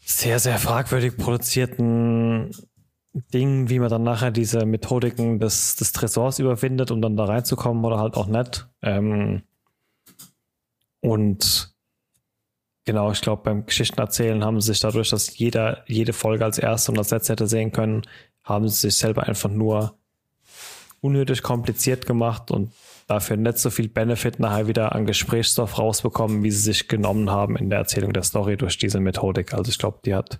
[0.00, 2.50] sehr, sehr fragwürdig produzierten
[3.34, 7.84] Dingen, wie man dann nachher diese Methodiken des, des Tresors überwindet, um dann da reinzukommen
[7.84, 8.66] oder halt auch nicht.
[8.80, 9.42] Ähm,
[11.00, 11.74] und
[12.86, 16.92] genau, ich glaube, beim Geschichtenerzählen haben sie sich dadurch, dass jeder jede Folge als erste
[16.92, 18.02] und als letzte hätte sehen können,
[18.42, 19.99] haben sie sich selber einfach nur
[21.00, 22.72] unnötig kompliziert gemacht und
[23.06, 27.56] dafür nicht so viel Benefit nachher wieder an Gesprächsstoff rausbekommen, wie sie sich genommen haben
[27.56, 29.54] in der Erzählung der Story durch diese Methodik.
[29.54, 30.38] Also ich glaube, die hat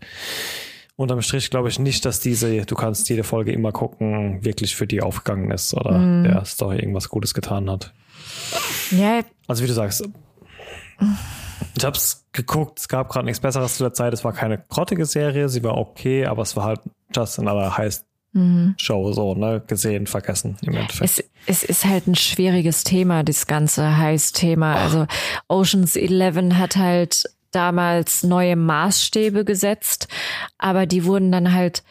[0.96, 4.86] unterm Strich glaube ich nicht, dass diese, du kannst jede Folge immer gucken, wirklich für
[4.86, 7.92] die aufgegangen ist oder der Story irgendwas Gutes getan hat.
[8.90, 10.06] ja, Also wie du sagst,
[11.76, 14.12] ich habe es geguckt, es gab gerade nichts Besseres zu der Zeit.
[14.12, 16.80] Es war keine grottige Serie, sie war okay, aber es war halt
[17.14, 17.78] just another
[18.32, 21.02] heißt Show, so, ne, gesehen, vergessen im Endeffekt.
[21.18, 24.76] es, es ist halt ein schwieriges Thema, das ganze Heiß-Thema.
[24.76, 25.06] Also
[25.48, 30.06] Oceans 11 hat halt damals neue Maßstäbe gesetzt,
[30.58, 31.82] aber die wurden dann halt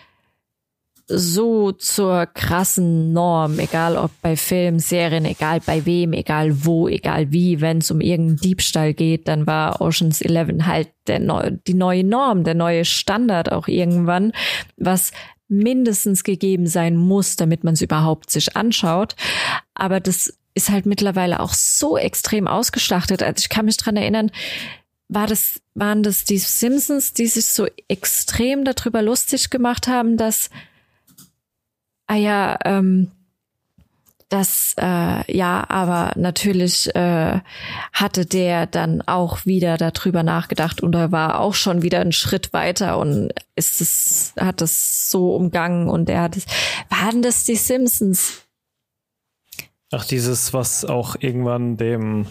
[1.11, 7.31] so zur krassen Norm, egal ob bei Filmen, Serien, egal bei wem, egal wo, egal
[7.31, 11.73] wie, wenn es um irgendeinen Diebstahl geht, dann war Oceans 11 halt der neu, die
[11.73, 14.33] neue Norm, der neue Standard auch irgendwann,
[14.77, 15.11] was
[15.49, 19.15] mindestens gegeben sein muss, damit man es überhaupt sich anschaut.
[19.73, 23.23] Aber das ist halt mittlerweile auch so extrem ausgeschlachtet.
[23.23, 24.31] Also ich kann mich dran erinnern,
[25.07, 30.49] war das, waren das die Simpsons, die sich so extrem darüber lustig gemacht haben, dass,
[32.07, 33.11] ah ja, ähm,
[34.30, 37.39] das, äh, ja, aber natürlich äh,
[37.91, 42.53] hatte der dann auch wieder darüber nachgedacht und er war auch schon wieder einen Schritt
[42.53, 46.45] weiter und ist es, hat es so umgangen und er hat es,
[46.89, 48.45] waren das die Simpsons?
[49.91, 52.27] Ach, dieses, was auch irgendwann dem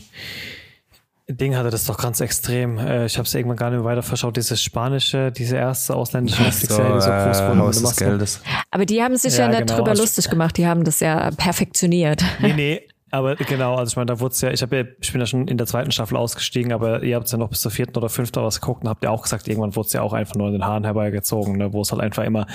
[1.30, 2.78] Ding hatte das doch ganz extrem.
[2.78, 4.36] Äh, ich habe es irgendwann gar nicht mehr weiter verschaut.
[4.36, 7.58] Dieses spanische, diese erste ausländische Netflix-Serie, die so groß wurde.
[7.58, 8.40] Haus des Geldes.
[8.70, 9.76] Aber die haben sich ja, ja nicht genau.
[9.76, 10.56] drüber also lustig gemacht.
[10.56, 12.24] Die haben das ja perfektioniert.
[12.40, 12.82] Nee, nee.
[13.10, 15.26] Aber genau, also ich meine, da wurde es ja, ich habe ja, ich bin ja
[15.26, 18.10] schon in der zweiten Staffel ausgestiegen, aber ihr habt ja noch bis zur vierten oder
[18.10, 20.48] fünften was geguckt und habt ja auch gesagt, irgendwann wurde es ja auch einfach nur
[20.48, 22.46] in den Haaren herbeigezogen, ne, wo es halt einfach immer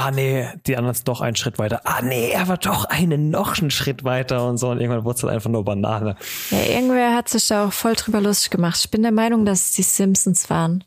[0.00, 1.82] ah nee, die anderen sind doch einen Schritt weiter.
[1.84, 4.70] Ah nee, er war doch einen noch einen Schritt weiter und so.
[4.70, 6.16] Und irgendwann wurde es halt einfach nur Banane.
[6.50, 8.78] Ja, irgendwer hat sich da auch voll drüber lustig gemacht.
[8.82, 10.84] Ich bin der Meinung, dass es die Simpsons waren.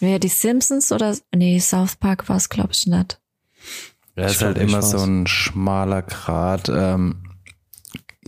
[0.00, 3.20] Wer die Simpsons oder nee, South Park war es, glaube ich, nicht.
[4.16, 6.68] Ja, ist halt immer so ein schmaler Grad.
[6.68, 7.22] Ähm,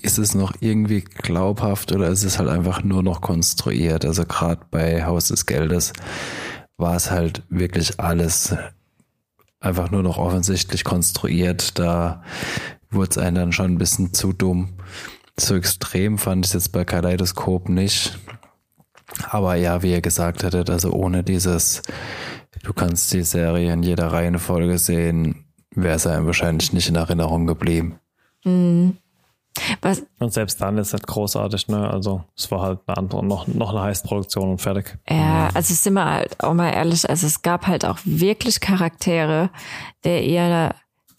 [0.00, 4.04] ist es noch irgendwie glaubhaft oder ist es halt einfach nur noch konstruiert?
[4.04, 5.92] Also gerade bei Haus des Geldes
[6.76, 8.54] war es halt wirklich alles
[9.60, 11.78] einfach nur noch offensichtlich konstruiert.
[11.78, 12.22] Da
[12.90, 14.74] wurde es einem dann schon ein bisschen zu dumm.
[15.36, 18.18] Zu extrem fand ich jetzt bei Kaleidoskop nicht.
[19.28, 21.82] Aber ja, wie ihr gesagt hättet, also ohne dieses,
[22.62, 27.46] du kannst die Serie in jeder Reihenfolge sehen, wäre es einem wahrscheinlich nicht in Erinnerung
[27.46, 27.98] geblieben.
[28.44, 28.96] Mhm.
[29.82, 30.02] Was?
[30.18, 31.90] Und selbst dann ist es großartig, ne?
[31.90, 34.98] Also es war halt eine andere, noch, noch eine Heißproduktion und fertig.
[35.08, 39.50] Ja, also sind wir halt auch mal ehrlich, also es gab halt auch wirklich Charaktere,
[40.04, 40.74] der ihre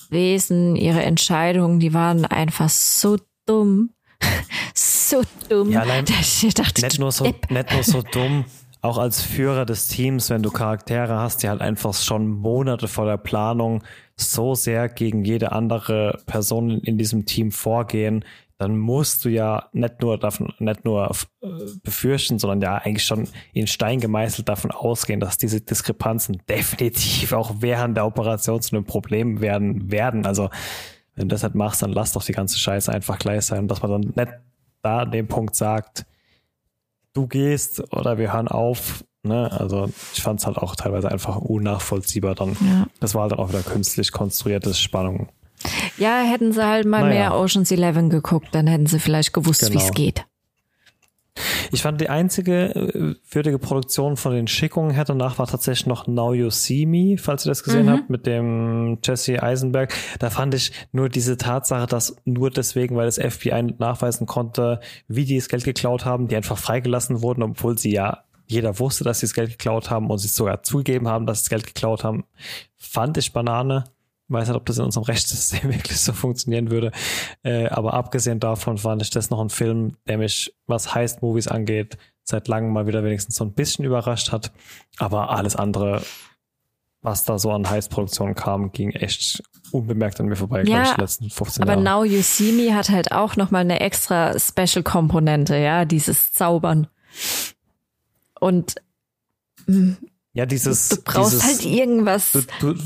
[0.10, 3.92] Wesen, ihre Entscheidungen, die waren einfach so dumm.
[4.74, 5.72] so dumm.
[5.72, 8.46] Ja, allein, ich dachte, nicht, nur so, nicht nur so dumm,
[8.82, 13.06] auch als Führer des Teams, wenn du Charaktere hast, die halt einfach schon Monate vor
[13.06, 13.84] der Planung
[14.24, 18.24] so sehr gegen jede andere Person in diesem Team vorgehen,
[18.62, 21.10] dann musst du ja nicht nur davon, nicht nur
[21.42, 21.48] äh,
[21.82, 27.56] befürchten, sondern ja eigentlich schon in Stein gemeißelt davon ausgehen, dass diese Diskrepanzen definitiv auch
[27.60, 30.28] während der Operation zu einem Problem werden werden.
[30.28, 30.52] Also
[31.16, 33.82] wenn du das nicht machst, dann lass doch die ganze Scheiße einfach gleich sein, dass
[33.82, 34.40] man dann nicht
[34.84, 36.06] da an dem Punkt sagt,
[37.14, 39.52] du gehst oder wir hören auf Ne?
[39.52, 42.58] Also ich fand es halt auch teilweise einfach unnachvollziehbar dann.
[42.62, 42.88] Ja.
[43.00, 45.30] Das war halt dann auch wieder künstlich konstruierte Spannung.
[45.98, 47.30] Ja, hätten sie halt mal naja.
[47.30, 49.74] mehr Oceans 11 geguckt, dann hätten sie vielleicht gewusst, genau.
[49.74, 50.26] wie es geht.
[51.72, 56.08] Ich fand die einzige äh, würdige Produktion von den Schickungen her danach war tatsächlich noch
[56.08, 57.90] Now You See Me, falls ihr das gesehen mhm.
[57.92, 59.94] habt, mit dem Jesse Eisenberg.
[60.20, 65.26] Da fand ich nur diese Tatsache, dass nur deswegen, weil das FBI nachweisen konnte, wie
[65.26, 69.20] die das Geld geklaut haben, die einfach freigelassen wurden, obwohl sie ja jeder wusste, dass
[69.20, 72.04] sie das Geld geklaut haben und sie sogar zugegeben haben, dass sie das Geld geklaut
[72.04, 72.26] haben,
[72.78, 73.86] fand ich Banane.
[74.28, 76.92] Ich weiß nicht, ob das in unserem Rechtssystem wirklich so funktionieren würde.
[77.44, 81.98] Äh, aber abgesehen davon fand ich das noch ein Film, der mich, was Heist-Movies angeht,
[82.24, 84.52] seit langem mal wieder wenigstens so ein bisschen überrascht hat.
[84.98, 86.02] Aber alles andere,
[87.02, 89.42] was da so an Heist-Produktionen kam, ging echt
[89.72, 91.84] unbemerkt an mir vorbei, ja, ich, die letzten 15 aber Jahre.
[91.84, 96.88] Now You See Me hat halt auch nochmal eine extra Special-Komponente, ja, dieses Zaubern.
[98.42, 98.76] Und
[99.68, 99.98] hm,
[100.34, 100.90] ja, dieses.
[100.90, 102.32] Du brauchst dieses, halt irgendwas.
[102.32, 102.42] Du,
[102.74, 102.82] du,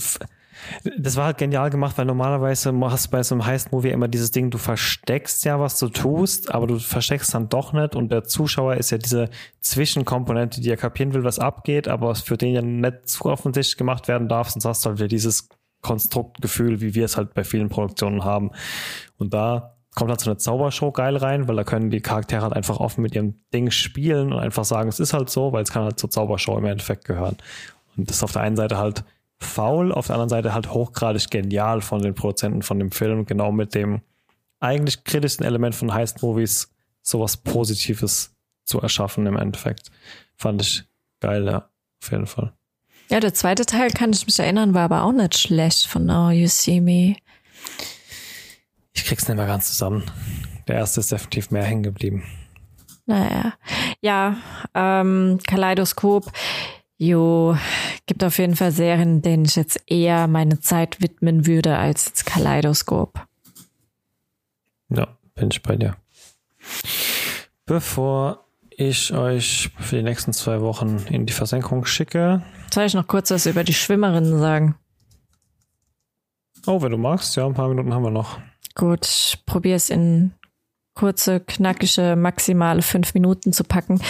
[0.98, 4.32] das war halt genial gemacht, weil normalerweise hast du bei so einem Heist-Movie immer dieses
[4.32, 8.24] Ding, du versteckst ja, was du tust, aber du versteckst dann doch nicht und der
[8.24, 9.30] Zuschauer ist ja diese
[9.62, 13.78] Zwischenkomponente, die ja kapieren will, was abgeht, aber was für den ja nicht zu offensichtlich
[13.78, 15.50] gemacht werden darf, sonst hast du halt wieder dieses
[15.82, 18.52] Konstruktgefühl, wie wir es halt bei vielen Produktionen haben.
[19.18, 22.54] Und da kommt halt so eine Zaubershow geil rein, weil da können die Charaktere halt
[22.54, 25.72] einfach offen mit ihrem Ding spielen und einfach sagen, es ist halt so, weil es
[25.72, 27.38] kann halt zur Zaubershow im Endeffekt gehören.
[27.96, 29.04] Und das ist auf der einen Seite halt
[29.38, 33.52] faul, auf der anderen Seite halt hochgradig genial von den Produzenten von dem Film, genau
[33.52, 34.02] mit dem
[34.60, 39.92] eigentlich kritischsten Element von Heist-Movies sowas Positives zu erschaffen im Endeffekt.
[40.36, 40.84] Fand ich
[41.20, 41.70] geil, ja,
[42.02, 42.54] auf jeden Fall.
[43.10, 46.32] Ja, der zweite Teil, kann ich mich erinnern, war aber auch nicht schlecht von Now
[46.32, 47.16] You See Me.
[48.96, 50.04] Ich krieg's nicht mehr ganz zusammen.
[50.68, 52.24] Der erste ist definitiv mehr hängen geblieben.
[53.06, 53.54] Naja.
[54.02, 54.38] Ja,
[54.74, 56.32] ähm, Kaleidoskop.
[56.98, 57.56] Jo,
[58.08, 62.26] Gibt auf jeden Fall Serien, denen ich jetzt eher meine Zeit widmen würde als jetzt
[62.26, 63.26] Kaleidoskop.
[64.90, 65.96] Ja, bin ich bei dir.
[67.66, 72.44] Bevor ich euch für die nächsten zwei Wochen in die Versenkung schicke.
[72.72, 74.76] Soll ich noch kurz was über die Schwimmerinnen sagen?
[76.68, 78.40] Oh, wenn du magst, ja, ein paar Minuten haben wir noch.
[78.76, 80.34] Gut, ich probiere es in
[80.96, 84.02] kurze, knackige, maximale fünf Minuten zu packen.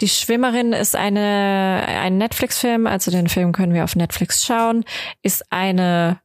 [0.00, 4.84] Die Schwimmerin ist eine, ein Netflix-Film, also den Film können wir auf Netflix schauen,
[5.22, 6.20] ist eine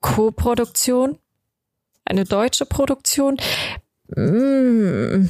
[0.00, 1.18] Co-Produktion,
[2.04, 3.36] eine deutsche Produktion.
[4.08, 5.28] Mm,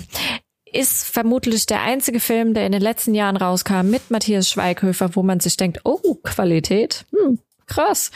[0.72, 5.22] ist vermutlich der einzige Film, der in den letzten Jahren rauskam mit Matthias Schweighöfer, wo
[5.22, 7.40] man sich denkt, oh, Qualität, hm,
[7.70, 8.10] krass.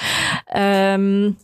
[0.52, 1.36] Ähm,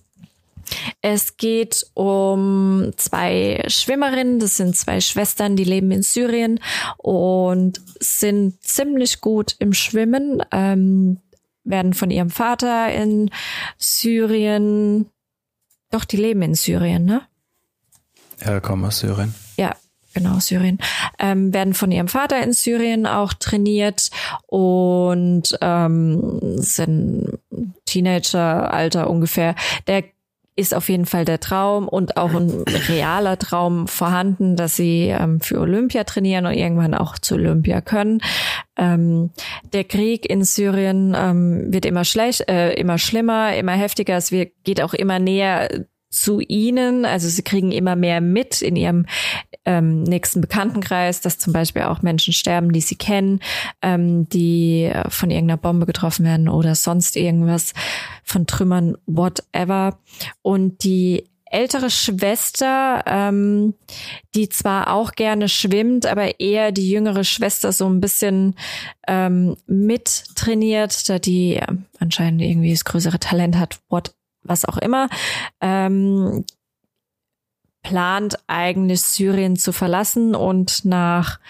[1.00, 6.60] es geht um zwei Schwimmerinnen, das sind zwei Schwestern, die leben in Syrien
[6.98, 11.18] und sind ziemlich gut im Schwimmen, ähm,
[11.64, 13.30] werden von ihrem Vater in
[13.78, 15.06] Syrien,
[15.90, 17.22] doch, die leben in Syrien, ne?
[18.44, 19.34] Ja, kommen aus Syrien.
[19.56, 19.74] Ja,
[20.14, 20.78] genau, Syrien,
[21.18, 24.10] ähm, werden von ihrem Vater in Syrien auch trainiert
[24.46, 27.38] und ähm, sind
[27.90, 29.54] Teenageralter ungefähr.
[29.86, 30.04] Der
[30.56, 32.50] ist auf jeden Fall der Traum und auch ein
[32.88, 38.20] realer Traum vorhanden, dass sie ähm, für Olympia trainieren und irgendwann auch zu Olympia können.
[38.76, 39.30] Ähm,
[39.72, 44.16] der Krieg in Syrien ähm, wird immer schlecht, äh, immer schlimmer, immer heftiger.
[44.16, 47.04] Es wird, geht auch immer näher zu ihnen.
[47.04, 49.06] Also sie kriegen immer mehr mit in ihrem
[49.64, 53.40] ähm, nächsten Bekanntenkreis, dass zum Beispiel auch Menschen sterben, die sie kennen,
[53.80, 57.72] ähm, die von irgendeiner Bombe getroffen werden oder sonst irgendwas
[58.24, 59.98] von Trümmern, whatever.
[60.42, 63.74] Und die ältere Schwester, ähm,
[64.34, 68.54] die zwar auch gerne schwimmt, aber eher die jüngere Schwester so ein bisschen
[69.08, 71.66] ähm, mittrainiert, da die äh,
[71.98, 75.08] anscheinend irgendwie das größere Talent hat, what was auch immer,
[75.60, 76.44] ähm,
[77.82, 81.40] plant eigentlich Syrien zu verlassen und nach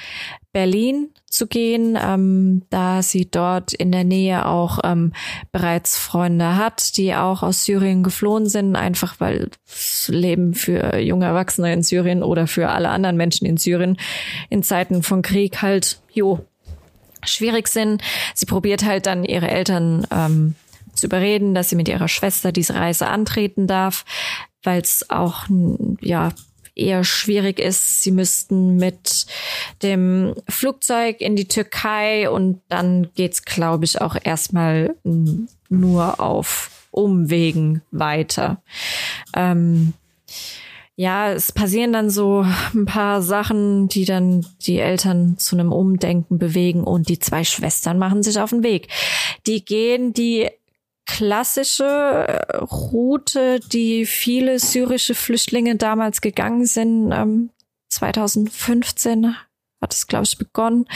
[0.52, 5.12] Berlin zu gehen, ähm, da sie dort in der Nähe auch ähm,
[5.52, 11.26] bereits Freunde hat, die auch aus Syrien geflohen sind, einfach weil das Leben für junge
[11.26, 13.96] Erwachsene in Syrien oder für alle anderen Menschen in Syrien
[14.48, 16.44] in Zeiten von Krieg halt, jo,
[17.22, 18.02] schwierig sind.
[18.34, 20.54] Sie probiert halt dann ihre Eltern ähm,
[21.00, 24.04] zu überreden, dass sie mit ihrer Schwester diese Reise antreten darf,
[24.62, 25.46] weil es auch
[26.00, 26.30] ja
[26.74, 28.02] eher schwierig ist.
[28.02, 29.26] Sie müssten mit
[29.82, 34.94] dem Flugzeug in die Türkei und dann geht's, glaube ich, auch erstmal
[35.68, 38.62] nur auf Umwegen weiter.
[39.34, 39.92] Ähm,
[40.96, 42.44] ja, es passieren dann so
[42.74, 47.98] ein paar Sachen, die dann die Eltern zu einem Umdenken bewegen und die zwei Schwestern
[47.98, 48.88] machen sich auf den Weg.
[49.46, 50.50] Die gehen die
[51.06, 57.12] klassische äh, Route, die viele syrische Flüchtlinge damals gegangen sind.
[57.12, 57.50] Ähm,
[57.88, 59.34] 2015
[59.80, 60.86] hat es, glaube ich, begonnen.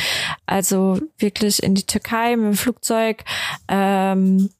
[0.46, 3.24] Also wirklich in die Türkei mit dem Flugzeug.
[3.68, 4.50] Ähm,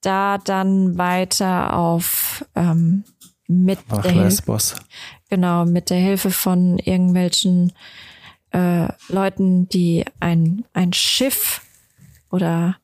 [0.00, 3.04] da dann weiter auf ähm,
[3.48, 4.58] mit Ach, der Hilfe,
[5.28, 7.72] genau mit der Hilfe von irgendwelchen
[8.52, 11.62] äh, Leuten, die ein ein Schiff
[12.30, 12.76] oder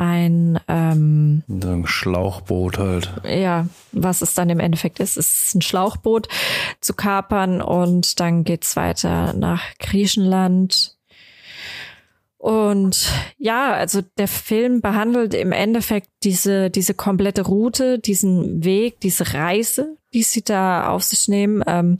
[0.00, 3.12] ein ähm, so ein Schlauchboot halt.
[3.22, 6.26] Ja, was es dann im Endeffekt ist, ist ein Schlauchboot
[6.80, 10.96] zu kapern und dann geht's weiter nach Griechenland.
[12.38, 19.34] Und ja, also der Film behandelt im Endeffekt diese, diese komplette Route, diesen Weg, diese
[19.34, 21.62] Reise, die sie da auf sich nehmen.
[21.66, 21.98] Ähm,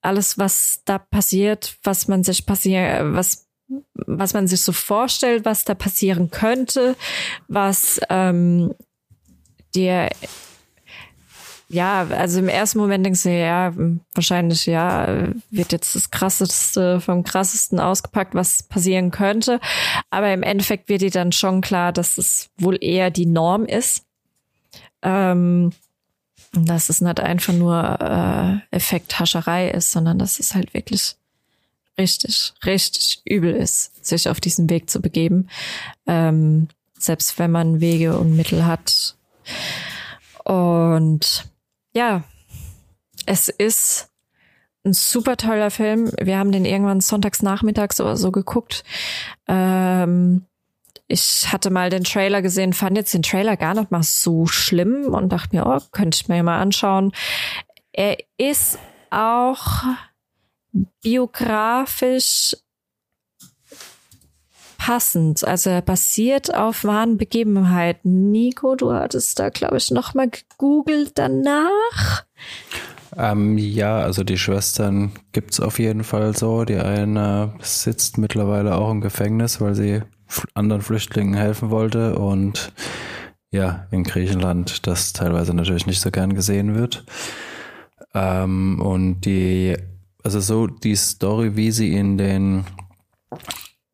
[0.00, 3.43] alles, was da passiert, was man sich passiert, was
[3.94, 6.96] was man sich so vorstellt, was da passieren könnte,
[7.48, 8.74] was ähm,
[9.74, 10.08] dir
[11.68, 13.72] ja, also im ersten Moment denkst du, ja,
[14.14, 19.60] wahrscheinlich, ja, wird jetzt das krasseste vom krassesten ausgepackt, was passieren könnte.
[20.10, 24.04] Aber im Endeffekt wird dir dann schon klar, dass es wohl eher die Norm ist.
[25.02, 25.72] Ähm,
[26.52, 31.16] dass es nicht einfach nur äh, Effekthascherei ist, sondern dass es halt wirklich
[31.98, 35.48] richtig, richtig übel ist, sich auf diesen Weg zu begeben.
[36.06, 36.68] Ähm,
[36.98, 39.16] selbst wenn man Wege und Mittel hat.
[40.44, 41.46] Und
[41.94, 42.24] ja,
[43.26, 44.10] es ist
[44.84, 46.10] ein super toller Film.
[46.20, 48.84] Wir haben den irgendwann sonntags nachmittags oder so geguckt.
[49.48, 50.44] Ähm,
[51.06, 55.06] ich hatte mal den Trailer gesehen, fand jetzt den Trailer gar nicht mal so schlimm
[55.14, 57.12] und dachte mir, oh, könnte ich mir mal anschauen.
[57.92, 58.78] Er ist
[59.10, 59.84] auch
[61.02, 62.56] biografisch
[64.78, 65.44] passend.
[65.44, 68.30] Also er basiert auf wahren Begebenheiten.
[68.30, 72.24] Nico, du hattest da, glaube ich, nochmal gegoogelt danach.
[73.16, 76.64] Ähm, ja, also die Schwestern gibt's auf jeden Fall so.
[76.64, 80.02] Die eine sitzt mittlerweile auch im Gefängnis, weil sie
[80.54, 82.72] anderen Flüchtlingen helfen wollte und
[83.50, 87.04] ja, in Griechenland das teilweise natürlich nicht so gern gesehen wird.
[88.12, 89.76] Ähm, und die,
[90.24, 92.64] also so die Story, wie sie in den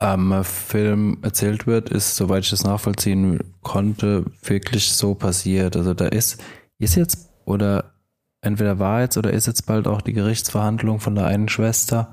[0.01, 5.77] ähm, Film erzählt wird, ist, soweit ich das nachvollziehen konnte, wirklich so passiert.
[5.77, 6.43] Also da ist,
[6.78, 7.93] ist jetzt oder
[8.40, 12.12] entweder war jetzt oder ist jetzt bald auch die Gerichtsverhandlung von der einen Schwester.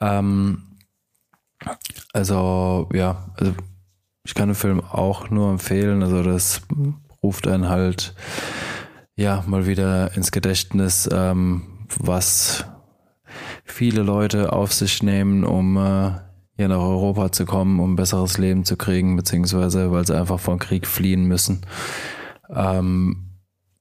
[0.00, 0.76] Ähm,
[2.12, 3.54] also, ja, also
[4.24, 6.02] ich kann den Film auch nur empfehlen.
[6.02, 6.62] Also das
[7.22, 8.14] ruft einen halt
[9.14, 12.66] ja mal wieder ins Gedächtnis, ähm, was
[13.66, 16.12] viele Leute auf sich nehmen, um äh,
[16.56, 20.58] hier nach Europa zu kommen, um besseres Leben zu kriegen, beziehungsweise weil sie einfach vom
[20.58, 21.60] Krieg fliehen müssen.
[22.48, 23.26] Ähm,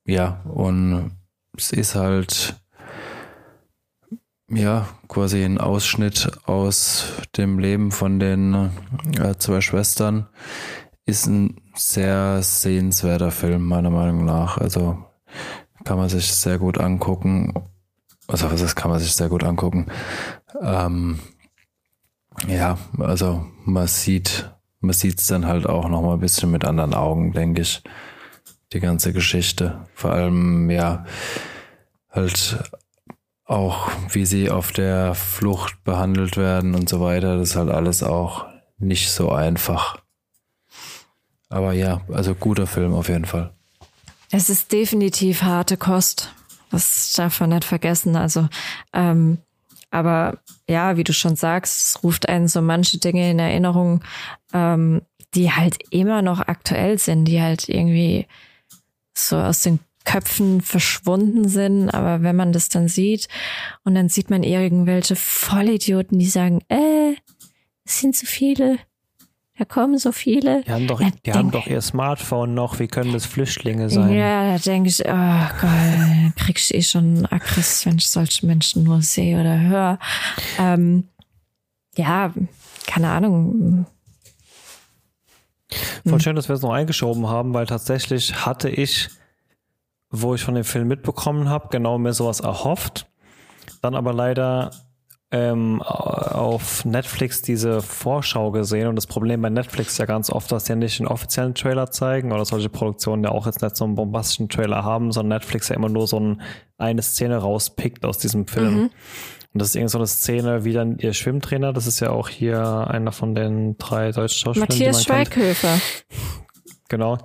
[0.06, 1.12] ja, und
[1.58, 2.56] es ist halt
[4.50, 8.72] ja quasi ein Ausschnitt aus dem Leben von den
[9.18, 10.28] äh, zwei Schwestern.
[11.06, 14.58] Ist ein sehr sehenswerter Film, meiner Meinung nach.
[14.58, 14.98] Also
[15.84, 17.54] kann man sich sehr gut angucken.
[18.28, 19.88] Also ist, kann man sich sehr gut angucken.
[20.62, 21.20] Ähm,
[22.48, 26.66] ja, also man sieht, man sieht es dann halt auch noch mal ein bisschen mit
[26.66, 27.84] anderen Augen, denke ich
[28.74, 29.86] die ganze Geschichte.
[29.94, 31.06] Vor allem, ja,
[32.10, 32.60] halt
[33.46, 37.38] auch, wie sie auf der Flucht behandelt werden und so weiter.
[37.38, 38.46] Das ist halt alles auch
[38.78, 40.02] nicht so einfach.
[41.50, 43.54] Aber ja, also guter Film auf jeden Fall.
[44.32, 46.34] Es ist definitiv harte Kost.
[46.72, 48.16] Das darf man nicht vergessen.
[48.16, 48.48] Also,
[48.94, 49.40] ähm,
[49.92, 54.04] aber ja, wie du schon sagst, ruft einen so manche Dinge in Erinnerung,
[54.54, 55.02] ähm,
[55.34, 58.28] die halt immer noch aktuell sind, die halt irgendwie
[59.14, 61.90] so aus den Köpfen verschwunden sind.
[61.90, 63.28] Aber wenn man das dann sieht
[63.84, 67.16] und dann sieht man irgendwelche Vollidioten, die sagen, äh,
[67.86, 68.80] es sind zu viele.
[69.58, 70.64] Da kommen so viele.
[70.64, 72.80] Die haben doch, die denk, haben doch ihr Smartphone noch.
[72.80, 74.14] Wie können das Flüchtlinge sein?
[74.14, 78.84] Ja, da denke ich, oh Gott, kriegst du eh schon Aggress, wenn ich solche Menschen
[78.84, 80.00] nur sehe oder höre.
[80.60, 81.08] Ähm,
[81.96, 82.34] ja,
[82.86, 83.86] keine Ahnung.
[86.04, 86.20] Voll hm.
[86.20, 89.10] schön, dass wir es noch eingeschoben haben, weil tatsächlich hatte ich,
[90.10, 93.08] wo ich von dem Film mitbekommen habe, genau mir sowas erhofft.
[93.82, 94.72] Dann aber leider
[95.32, 100.52] ähm, auf Netflix diese Vorschau gesehen und das Problem bei Netflix ist ja ganz oft,
[100.52, 103.86] dass die nicht einen offiziellen Trailer zeigen oder solche Produktionen ja auch jetzt nicht so
[103.86, 106.42] einen bombastischen Trailer haben, sondern Netflix ja immer nur so ein,
[106.78, 108.74] eine Szene rauspickt aus diesem Film.
[108.74, 108.90] Mhm.
[109.54, 112.30] Und das ist irgend so eine Szene wie dann ihr Schwimmtrainer, das ist ja auch
[112.30, 114.70] hier einer von den drei deutschen Schauspielern.
[114.70, 115.80] Matthias Schweighöfer.
[116.88, 117.18] Genau.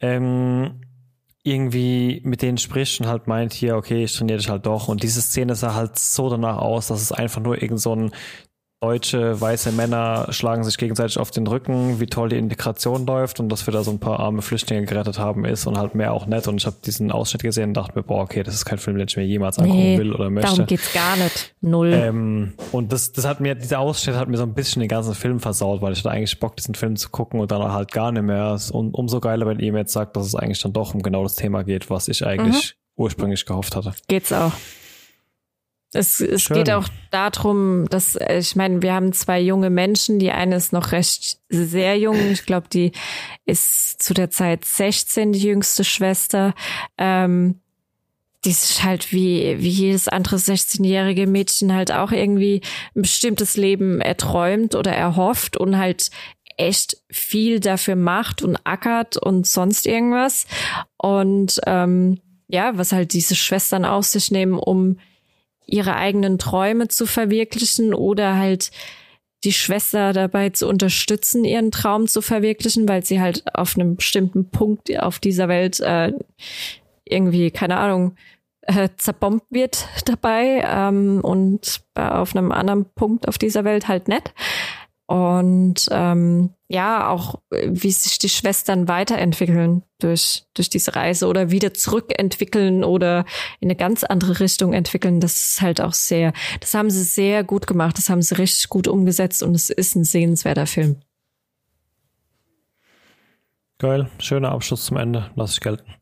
[0.00, 0.80] Ähm,
[1.46, 4.88] irgendwie mit denen spricht und halt meint hier, okay, ich trainiere dich halt doch.
[4.88, 8.10] Und diese Szene sah halt so danach aus, dass es einfach nur irgend so ein
[8.80, 13.48] deutsche weiße Männer schlagen sich gegenseitig auf den Rücken, wie toll die Integration läuft und
[13.48, 16.26] dass wir da so ein paar arme Flüchtlinge gerettet haben ist und halt mehr auch
[16.26, 16.46] nett.
[16.46, 18.98] Und ich habe diesen Ausschnitt gesehen und dachte mir, boah, okay, das ist kein Film,
[18.98, 20.50] den ich mir jemals angucken nee, will oder möchte.
[20.50, 21.54] Darum geht's gar nicht.
[21.62, 21.92] Null.
[21.92, 25.14] Ähm, und das, das hat mir, dieser Ausschnitt hat mir so ein bisschen den ganzen
[25.14, 28.12] Film versaut, weil ich hatte eigentlich Bock, diesen Film zu gucken und dann halt gar
[28.12, 28.58] nicht mehr.
[28.72, 31.22] Und umso geiler, wenn ihr mir jetzt sagt, dass es eigentlich dann doch um genau
[31.22, 33.02] das Thema geht, was ich eigentlich mhm.
[33.02, 33.94] ursprünglich gehofft hatte.
[34.06, 34.52] Geht's auch.
[35.92, 40.18] Es, es geht auch darum, dass, ich meine, wir haben zwei junge Menschen.
[40.18, 42.32] Die eine ist noch recht sehr jung.
[42.32, 42.92] Ich glaube, die
[43.44, 46.54] ist zu der Zeit 16, die jüngste Schwester.
[46.98, 47.60] Ähm,
[48.44, 52.60] die ist halt wie, wie jedes andere 16-jährige Mädchen halt auch irgendwie
[52.94, 56.10] ein bestimmtes Leben erträumt oder erhofft und halt
[56.56, 60.46] echt viel dafür macht und ackert und sonst irgendwas.
[60.96, 64.98] Und ähm, ja, was halt diese Schwestern auf sich nehmen, um
[65.66, 68.70] ihre eigenen Träume zu verwirklichen oder halt
[69.44, 74.50] die Schwester dabei zu unterstützen, ihren Traum zu verwirklichen, weil sie halt auf einem bestimmten
[74.50, 76.12] Punkt auf dieser Welt äh,
[77.04, 78.16] irgendwie, keine Ahnung,
[78.62, 84.32] äh, zerbombt wird dabei ähm, und auf einem anderen Punkt auf dieser Welt halt nicht.
[85.06, 91.72] Und ähm, ja, auch wie sich die Schwestern weiterentwickeln durch, durch diese Reise oder wieder
[91.72, 93.24] zurückentwickeln oder
[93.60, 97.44] in eine ganz andere Richtung entwickeln, das ist halt auch sehr, das haben sie sehr
[97.44, 100.96] gut gemacht, das haben sie richtig gut umgesetzt und es ist ein sehenswerter Film.
[103.78, 105.94] Geil, schöner Abschluss zum Ende, lass ich gelten.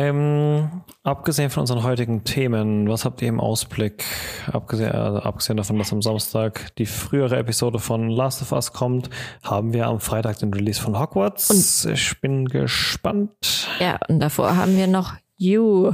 [0.00, 4.02] Ähm, abgesehen von unseren heutigen Themen, was habt ihr im Ausblick?
[4.50, 9.10] Abgesehen, also abgesehen davon, dass am Samstag die frühere Episode von Last of Us kommt,
[9.42, 11.50] haben wir am Freitag den Release von Hogwarts.
[11.50, 13.68] Und ich bin gespannt.
[13.78, 15.92] Ja, und davor haben wir noch You.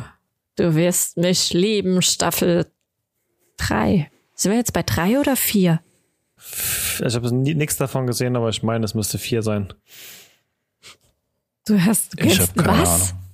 [0.55, 2.66] Du wirst mich lieben, Staffel
[3.57, 4.09] 3.
[4.35, 5.81] Sind wir jetzt bei 3 oder 4?
[7.05, 9.73] Ich habe nichts davon gesehen, aber ich meine, es müsste 4 sein.
[11.66, 13.11] Du hast du ich hab keine was?
[13.11, 13.26] Ahnung.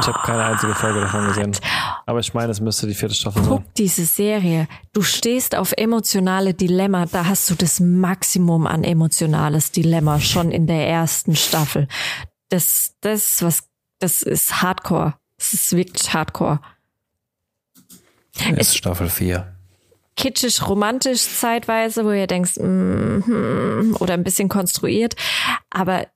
[0.00, 1.56] Ich habe keine einzige Folge davon gesehen.
[2.06, 3.62] Aber ich meine, es müsste die vierte Staffel Guck sein.
[3.64, 4.68] Guck diese Serie.
[4.92, 7.06] Du stehst auf emotionale Dilemma.
[7.06, 11.88] Da hast du das Maximum an emotionales Dilemma schon in der ersten Staffel.
[12.48, 15.14] Das, das, was, das ist Hardcore.
[15.38, 16.60] Das ist wirklich Hardcore.
[18.56, 19.56] Ist Staffel 4
[20.20, 25.16] kitschig romantisch zeitweise, wo ihr denkst, mm, mm, oder ein bisschen konstruiert,
[25.70, 26.06] aber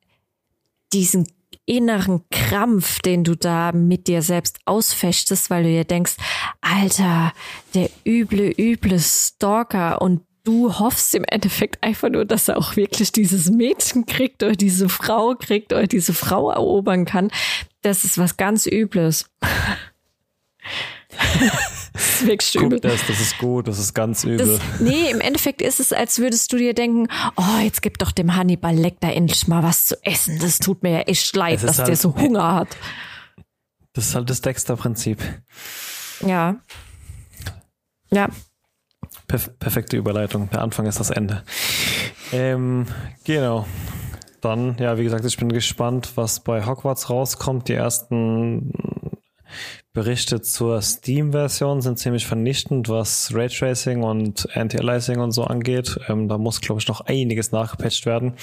[0.93, 1.27] diesen
[1.67, 6.17] inneren Krampf, den du da mit dir selbst ausfechtest, weil du dir denkst,
[6.61, 7.33] Alter,
[7.75, 13.13] der üble, üble Stalker und du hoffst im Endeffekt einfach nur, dass er auch wirklich
[13.13, 17.31] dieses Mädchen kriegt oder diese Frau kriegt oder diese Frau erobern kann.
[17.83, 19.31] Das ist was ganz Übles.
[21.95, 22.81] Das ist wirklich übel.
[22.81, 24.59] Guck das, das ist gut, das ist ganz übel.
[24.59, 27.07] Das, nee, im Endeffekt ist es, als würdest du dir denken,
[27.37, 30.41] oh, jetzt gib doch dem Hannibal Lecter endlich mal was zu essen.
[30.41, 32.77] Das tut mir ja echt leid, dass halt, der so Hunger hat.
[33.93, 35.23] Das ist halt das Dexter-Prinzip.
[36.27, 36.57] Ja.
[38.11, 38.29] Ja.
[39.29, 40.51] Perf perfekte Überleitung.
[40.51, 41.45] Der Anfang ist das Ende.
[42.33, 42.87] Ähm,
[43.23, 43.69] genau.
[44.41, 47.69] Dann, ja, wie gesagt, ich bin gespannt, was bei Hogwarts rauskommt.
[47.69, 48.73] Die ersten
[49.95, 56.01] Berichte zur Steam-Version sind ziemlich vernichtend, was Raytracing und Anti-Aliasing und so angeht.
[56.09, 58.35] Ähm, da muss, glaube ich, noch einiges nachgepatcht werden.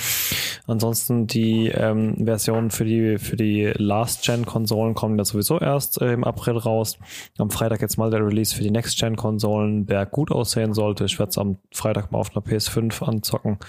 [0.65, 6.23] Ansonsten die ähm, Versionen für die für die Last-Gen-Konsolen kommen ja sowieso erst äh, im
[6.23, 6.98] April raus.
[7.38, 11.03] Am Freitag jetzt mal der Release für die Next-Gen-Konsolen, der gut aussehen sollte.
[11.03, 13.60] Ich werde es am Freitag mal auf einer PS5 anzocken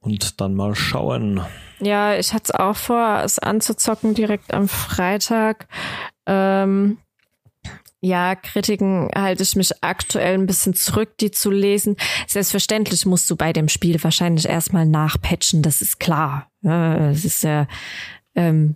[0.00, 1.40] und dann mal schauen.
[1.78, 5.66] Ja, ich hatte es auch vor, es anzuzocken direkt am Freitag.
[6.30, 6.98] Ähm,
[8.00, 11.96] ja, Kritiken halte ich mich aktuell ein bisschen zurück, die zu lesen.
[12.26, 16.50] Selbstverständlich musst du bei dem Spiel wahrscheinlich erstmal nachpatchen, das ist klar.
[16.62, 17.66] Es ist ja,
[18.34, 18.74] ähm,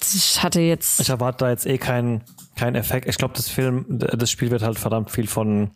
[0.00, 0.98] ich hatte jetzt.
[0.98, 2.24] Ich erwarte da jetzt eh keinen
[2.56, 3.08] keinen Effekt.
[3.08, 5.70] Ich glaube, das Film, das Spiel wird halt verdammt viel von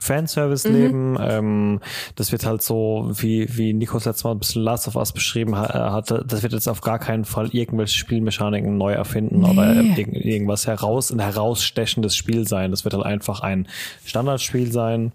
[0.00, 0.74] Fanservice mhm.
[0.74, 1.18] leben.
[1.20, 1.80] Ähm,
[2.16, 5.56] das wird halt so, wie, wie Nikos letztes Mal ein bisschen Last of Us beschrieben
[5.56, 9.50] hatte, das wird jetzt auf gar keinen Fall irgendwelche Spielmechaniken neu erfinden nee.
[9.50, 12.70] oder irg irgendwas heraus, ein herausstechendes Spiel sein.
[12.70, 13.68] Das wird halt einfach ein
[14.04, 15.12] Standardspiel sein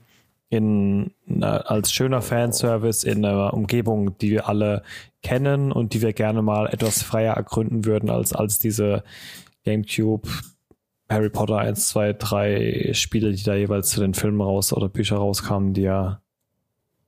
[0.49, 4.83] in als schöner Fanservice in einer Umgebung, die wir alle
[5.23, 9.03] kennen und die wir gerne mal etwas freier ergründen würden als als diese
[9.63, 10.29] GameCube
[11.09, 15.17] Harry Potter 1, 2, 3 Spiele, die da jeweils zu den Filmen raus oder Bücher
[15.17, 16.21] rauskamen, die ja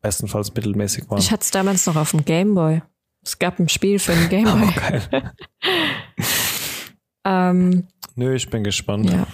[0.01, 1.19] bestenfalls mittelmäßig waren.
[1.19, 2.81] Ich hatte es damals noch auf dem Gameboy.
[3.23, 4.67] Es gab ein Spiel für den Gameboy.
[4.67, 5.33] Oh, geil.
[7.25, 9.09] ähm, Nö, ich bin gespannt.
[9.11, 9.27] Ja.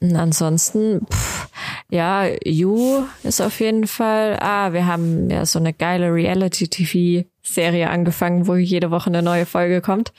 [0.00, 1.48] Und ansonsten, pff,
[1.88, 4.38] ja, You ist auf jeden Fall.
[4.40, 9.80] Ah, wir haben ja so eine geile Reality-TV-Serie angefangen, wo jede Woche eine neue Folge
[9.80, 10.12] kommt.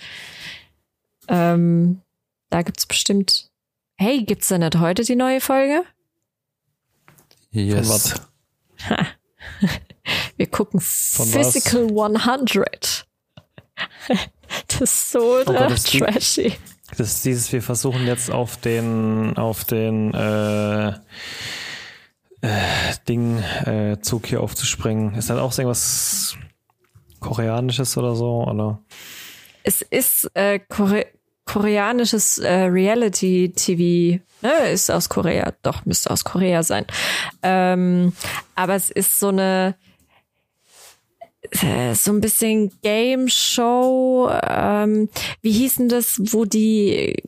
[1.27, 2.01] Ähm,
[2.55, 3.49] da gibt's bestimmt.
[3.97, 5.83] Hey, gibt's da nicht heute die neue Folge?
[7.51, 8.15] Yes.
[10.37, 12.25] Wir gucken Von Physical was?
[12.27, 13.07] 100.
[14.67, 16.53] das ist so oh Gott, das trashy.
[16.97, 20.95] Das ist dieses, wir versuchen jetzt auf den, auf den äh, äh,
[23.09, 25.15] Ding äh, Zug hier aufzuspringen.
[25.15, 26.37] Ist das auch so irgendwas
[27.19, 28.45] Koreanisches oder so?
[28.45, 28.81] Oder?
[29.63, 31.07] Es ist äh, Kore
[31.45, 36.85] koreanisches äh, Reality-TV, ne, ist aus Korea, doch, müsste aus Korea sein.
[37.43, 38.13] Ähm,
[38.55, 39.75] aber es ist so eine,
[41.51, 45.09] äh, so ein bisschen Game Show, ähm,
[45.41, 47.21] wie hießen das, wo die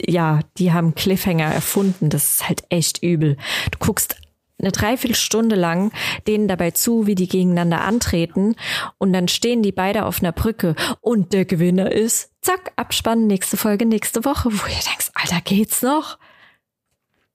[0.02, 2.10] ja, die haben Cliffhanger erfunden.
[2.10, 3.38] Das ist halt echt übel.
[3.72, 4.16] Du guckst
[4.60, 5.92] eine Dreiviertelstunde lang
[6.28, 8.56] denen dabei zu, wie die gegeneinander antreten
[8.98, 13.58] und dann stehen die beide auf einer Brücke und der Gewinner ist, zack, Abspann, nächste
[13.58, 16.18] Folge, nächste Woche, wo ihr denkst, Alter, geht's noch?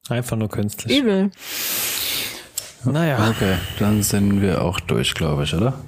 [0.09, 0.99] Einfach nur künstlich.
[0.99, 1.31] Übel.
[2.85, 3.31] Naja.
[3.31, 5.78] Okay, dann sind wir auch durch, glaube ich, oder?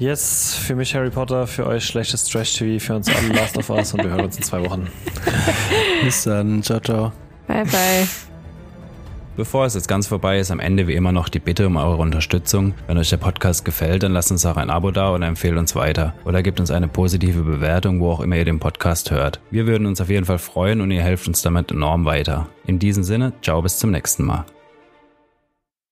[0.00, 3.92] Yes, für mich Harry Potter, für euch schlechtes Trash-TV, für uns alle Last of Us
[3.92, 4.88] und wir hören uns in zwei Wochen.
[6.02, 7.12] Bis dann, ciao, ciao.
[7.46, 8.08] Bye, bye.
[9.36, 11.98] Bevor es jetzt ganz vorbei ist, am Ende wie immer noch die Bitte um eure
[11.98, 12.72] Unterstützung.
[12.86, 15.74] Wenn euch der Podcast gefällt, dann lasst uns auch ein Abo da und empfehlt uns
[15.74, 16.14] weiter.
[16.24, 19.38] Oder gebt uns eine positive Bewertung, wo auch immer ihr den Podcast hört.
[19.50, 22.48] Wir würden uns auf jeden Fall freuen und ihr helft uns damit enorm weiter.
[22.64, 24.46] In diesem Sinne, ciao bis zum nächsten Mal.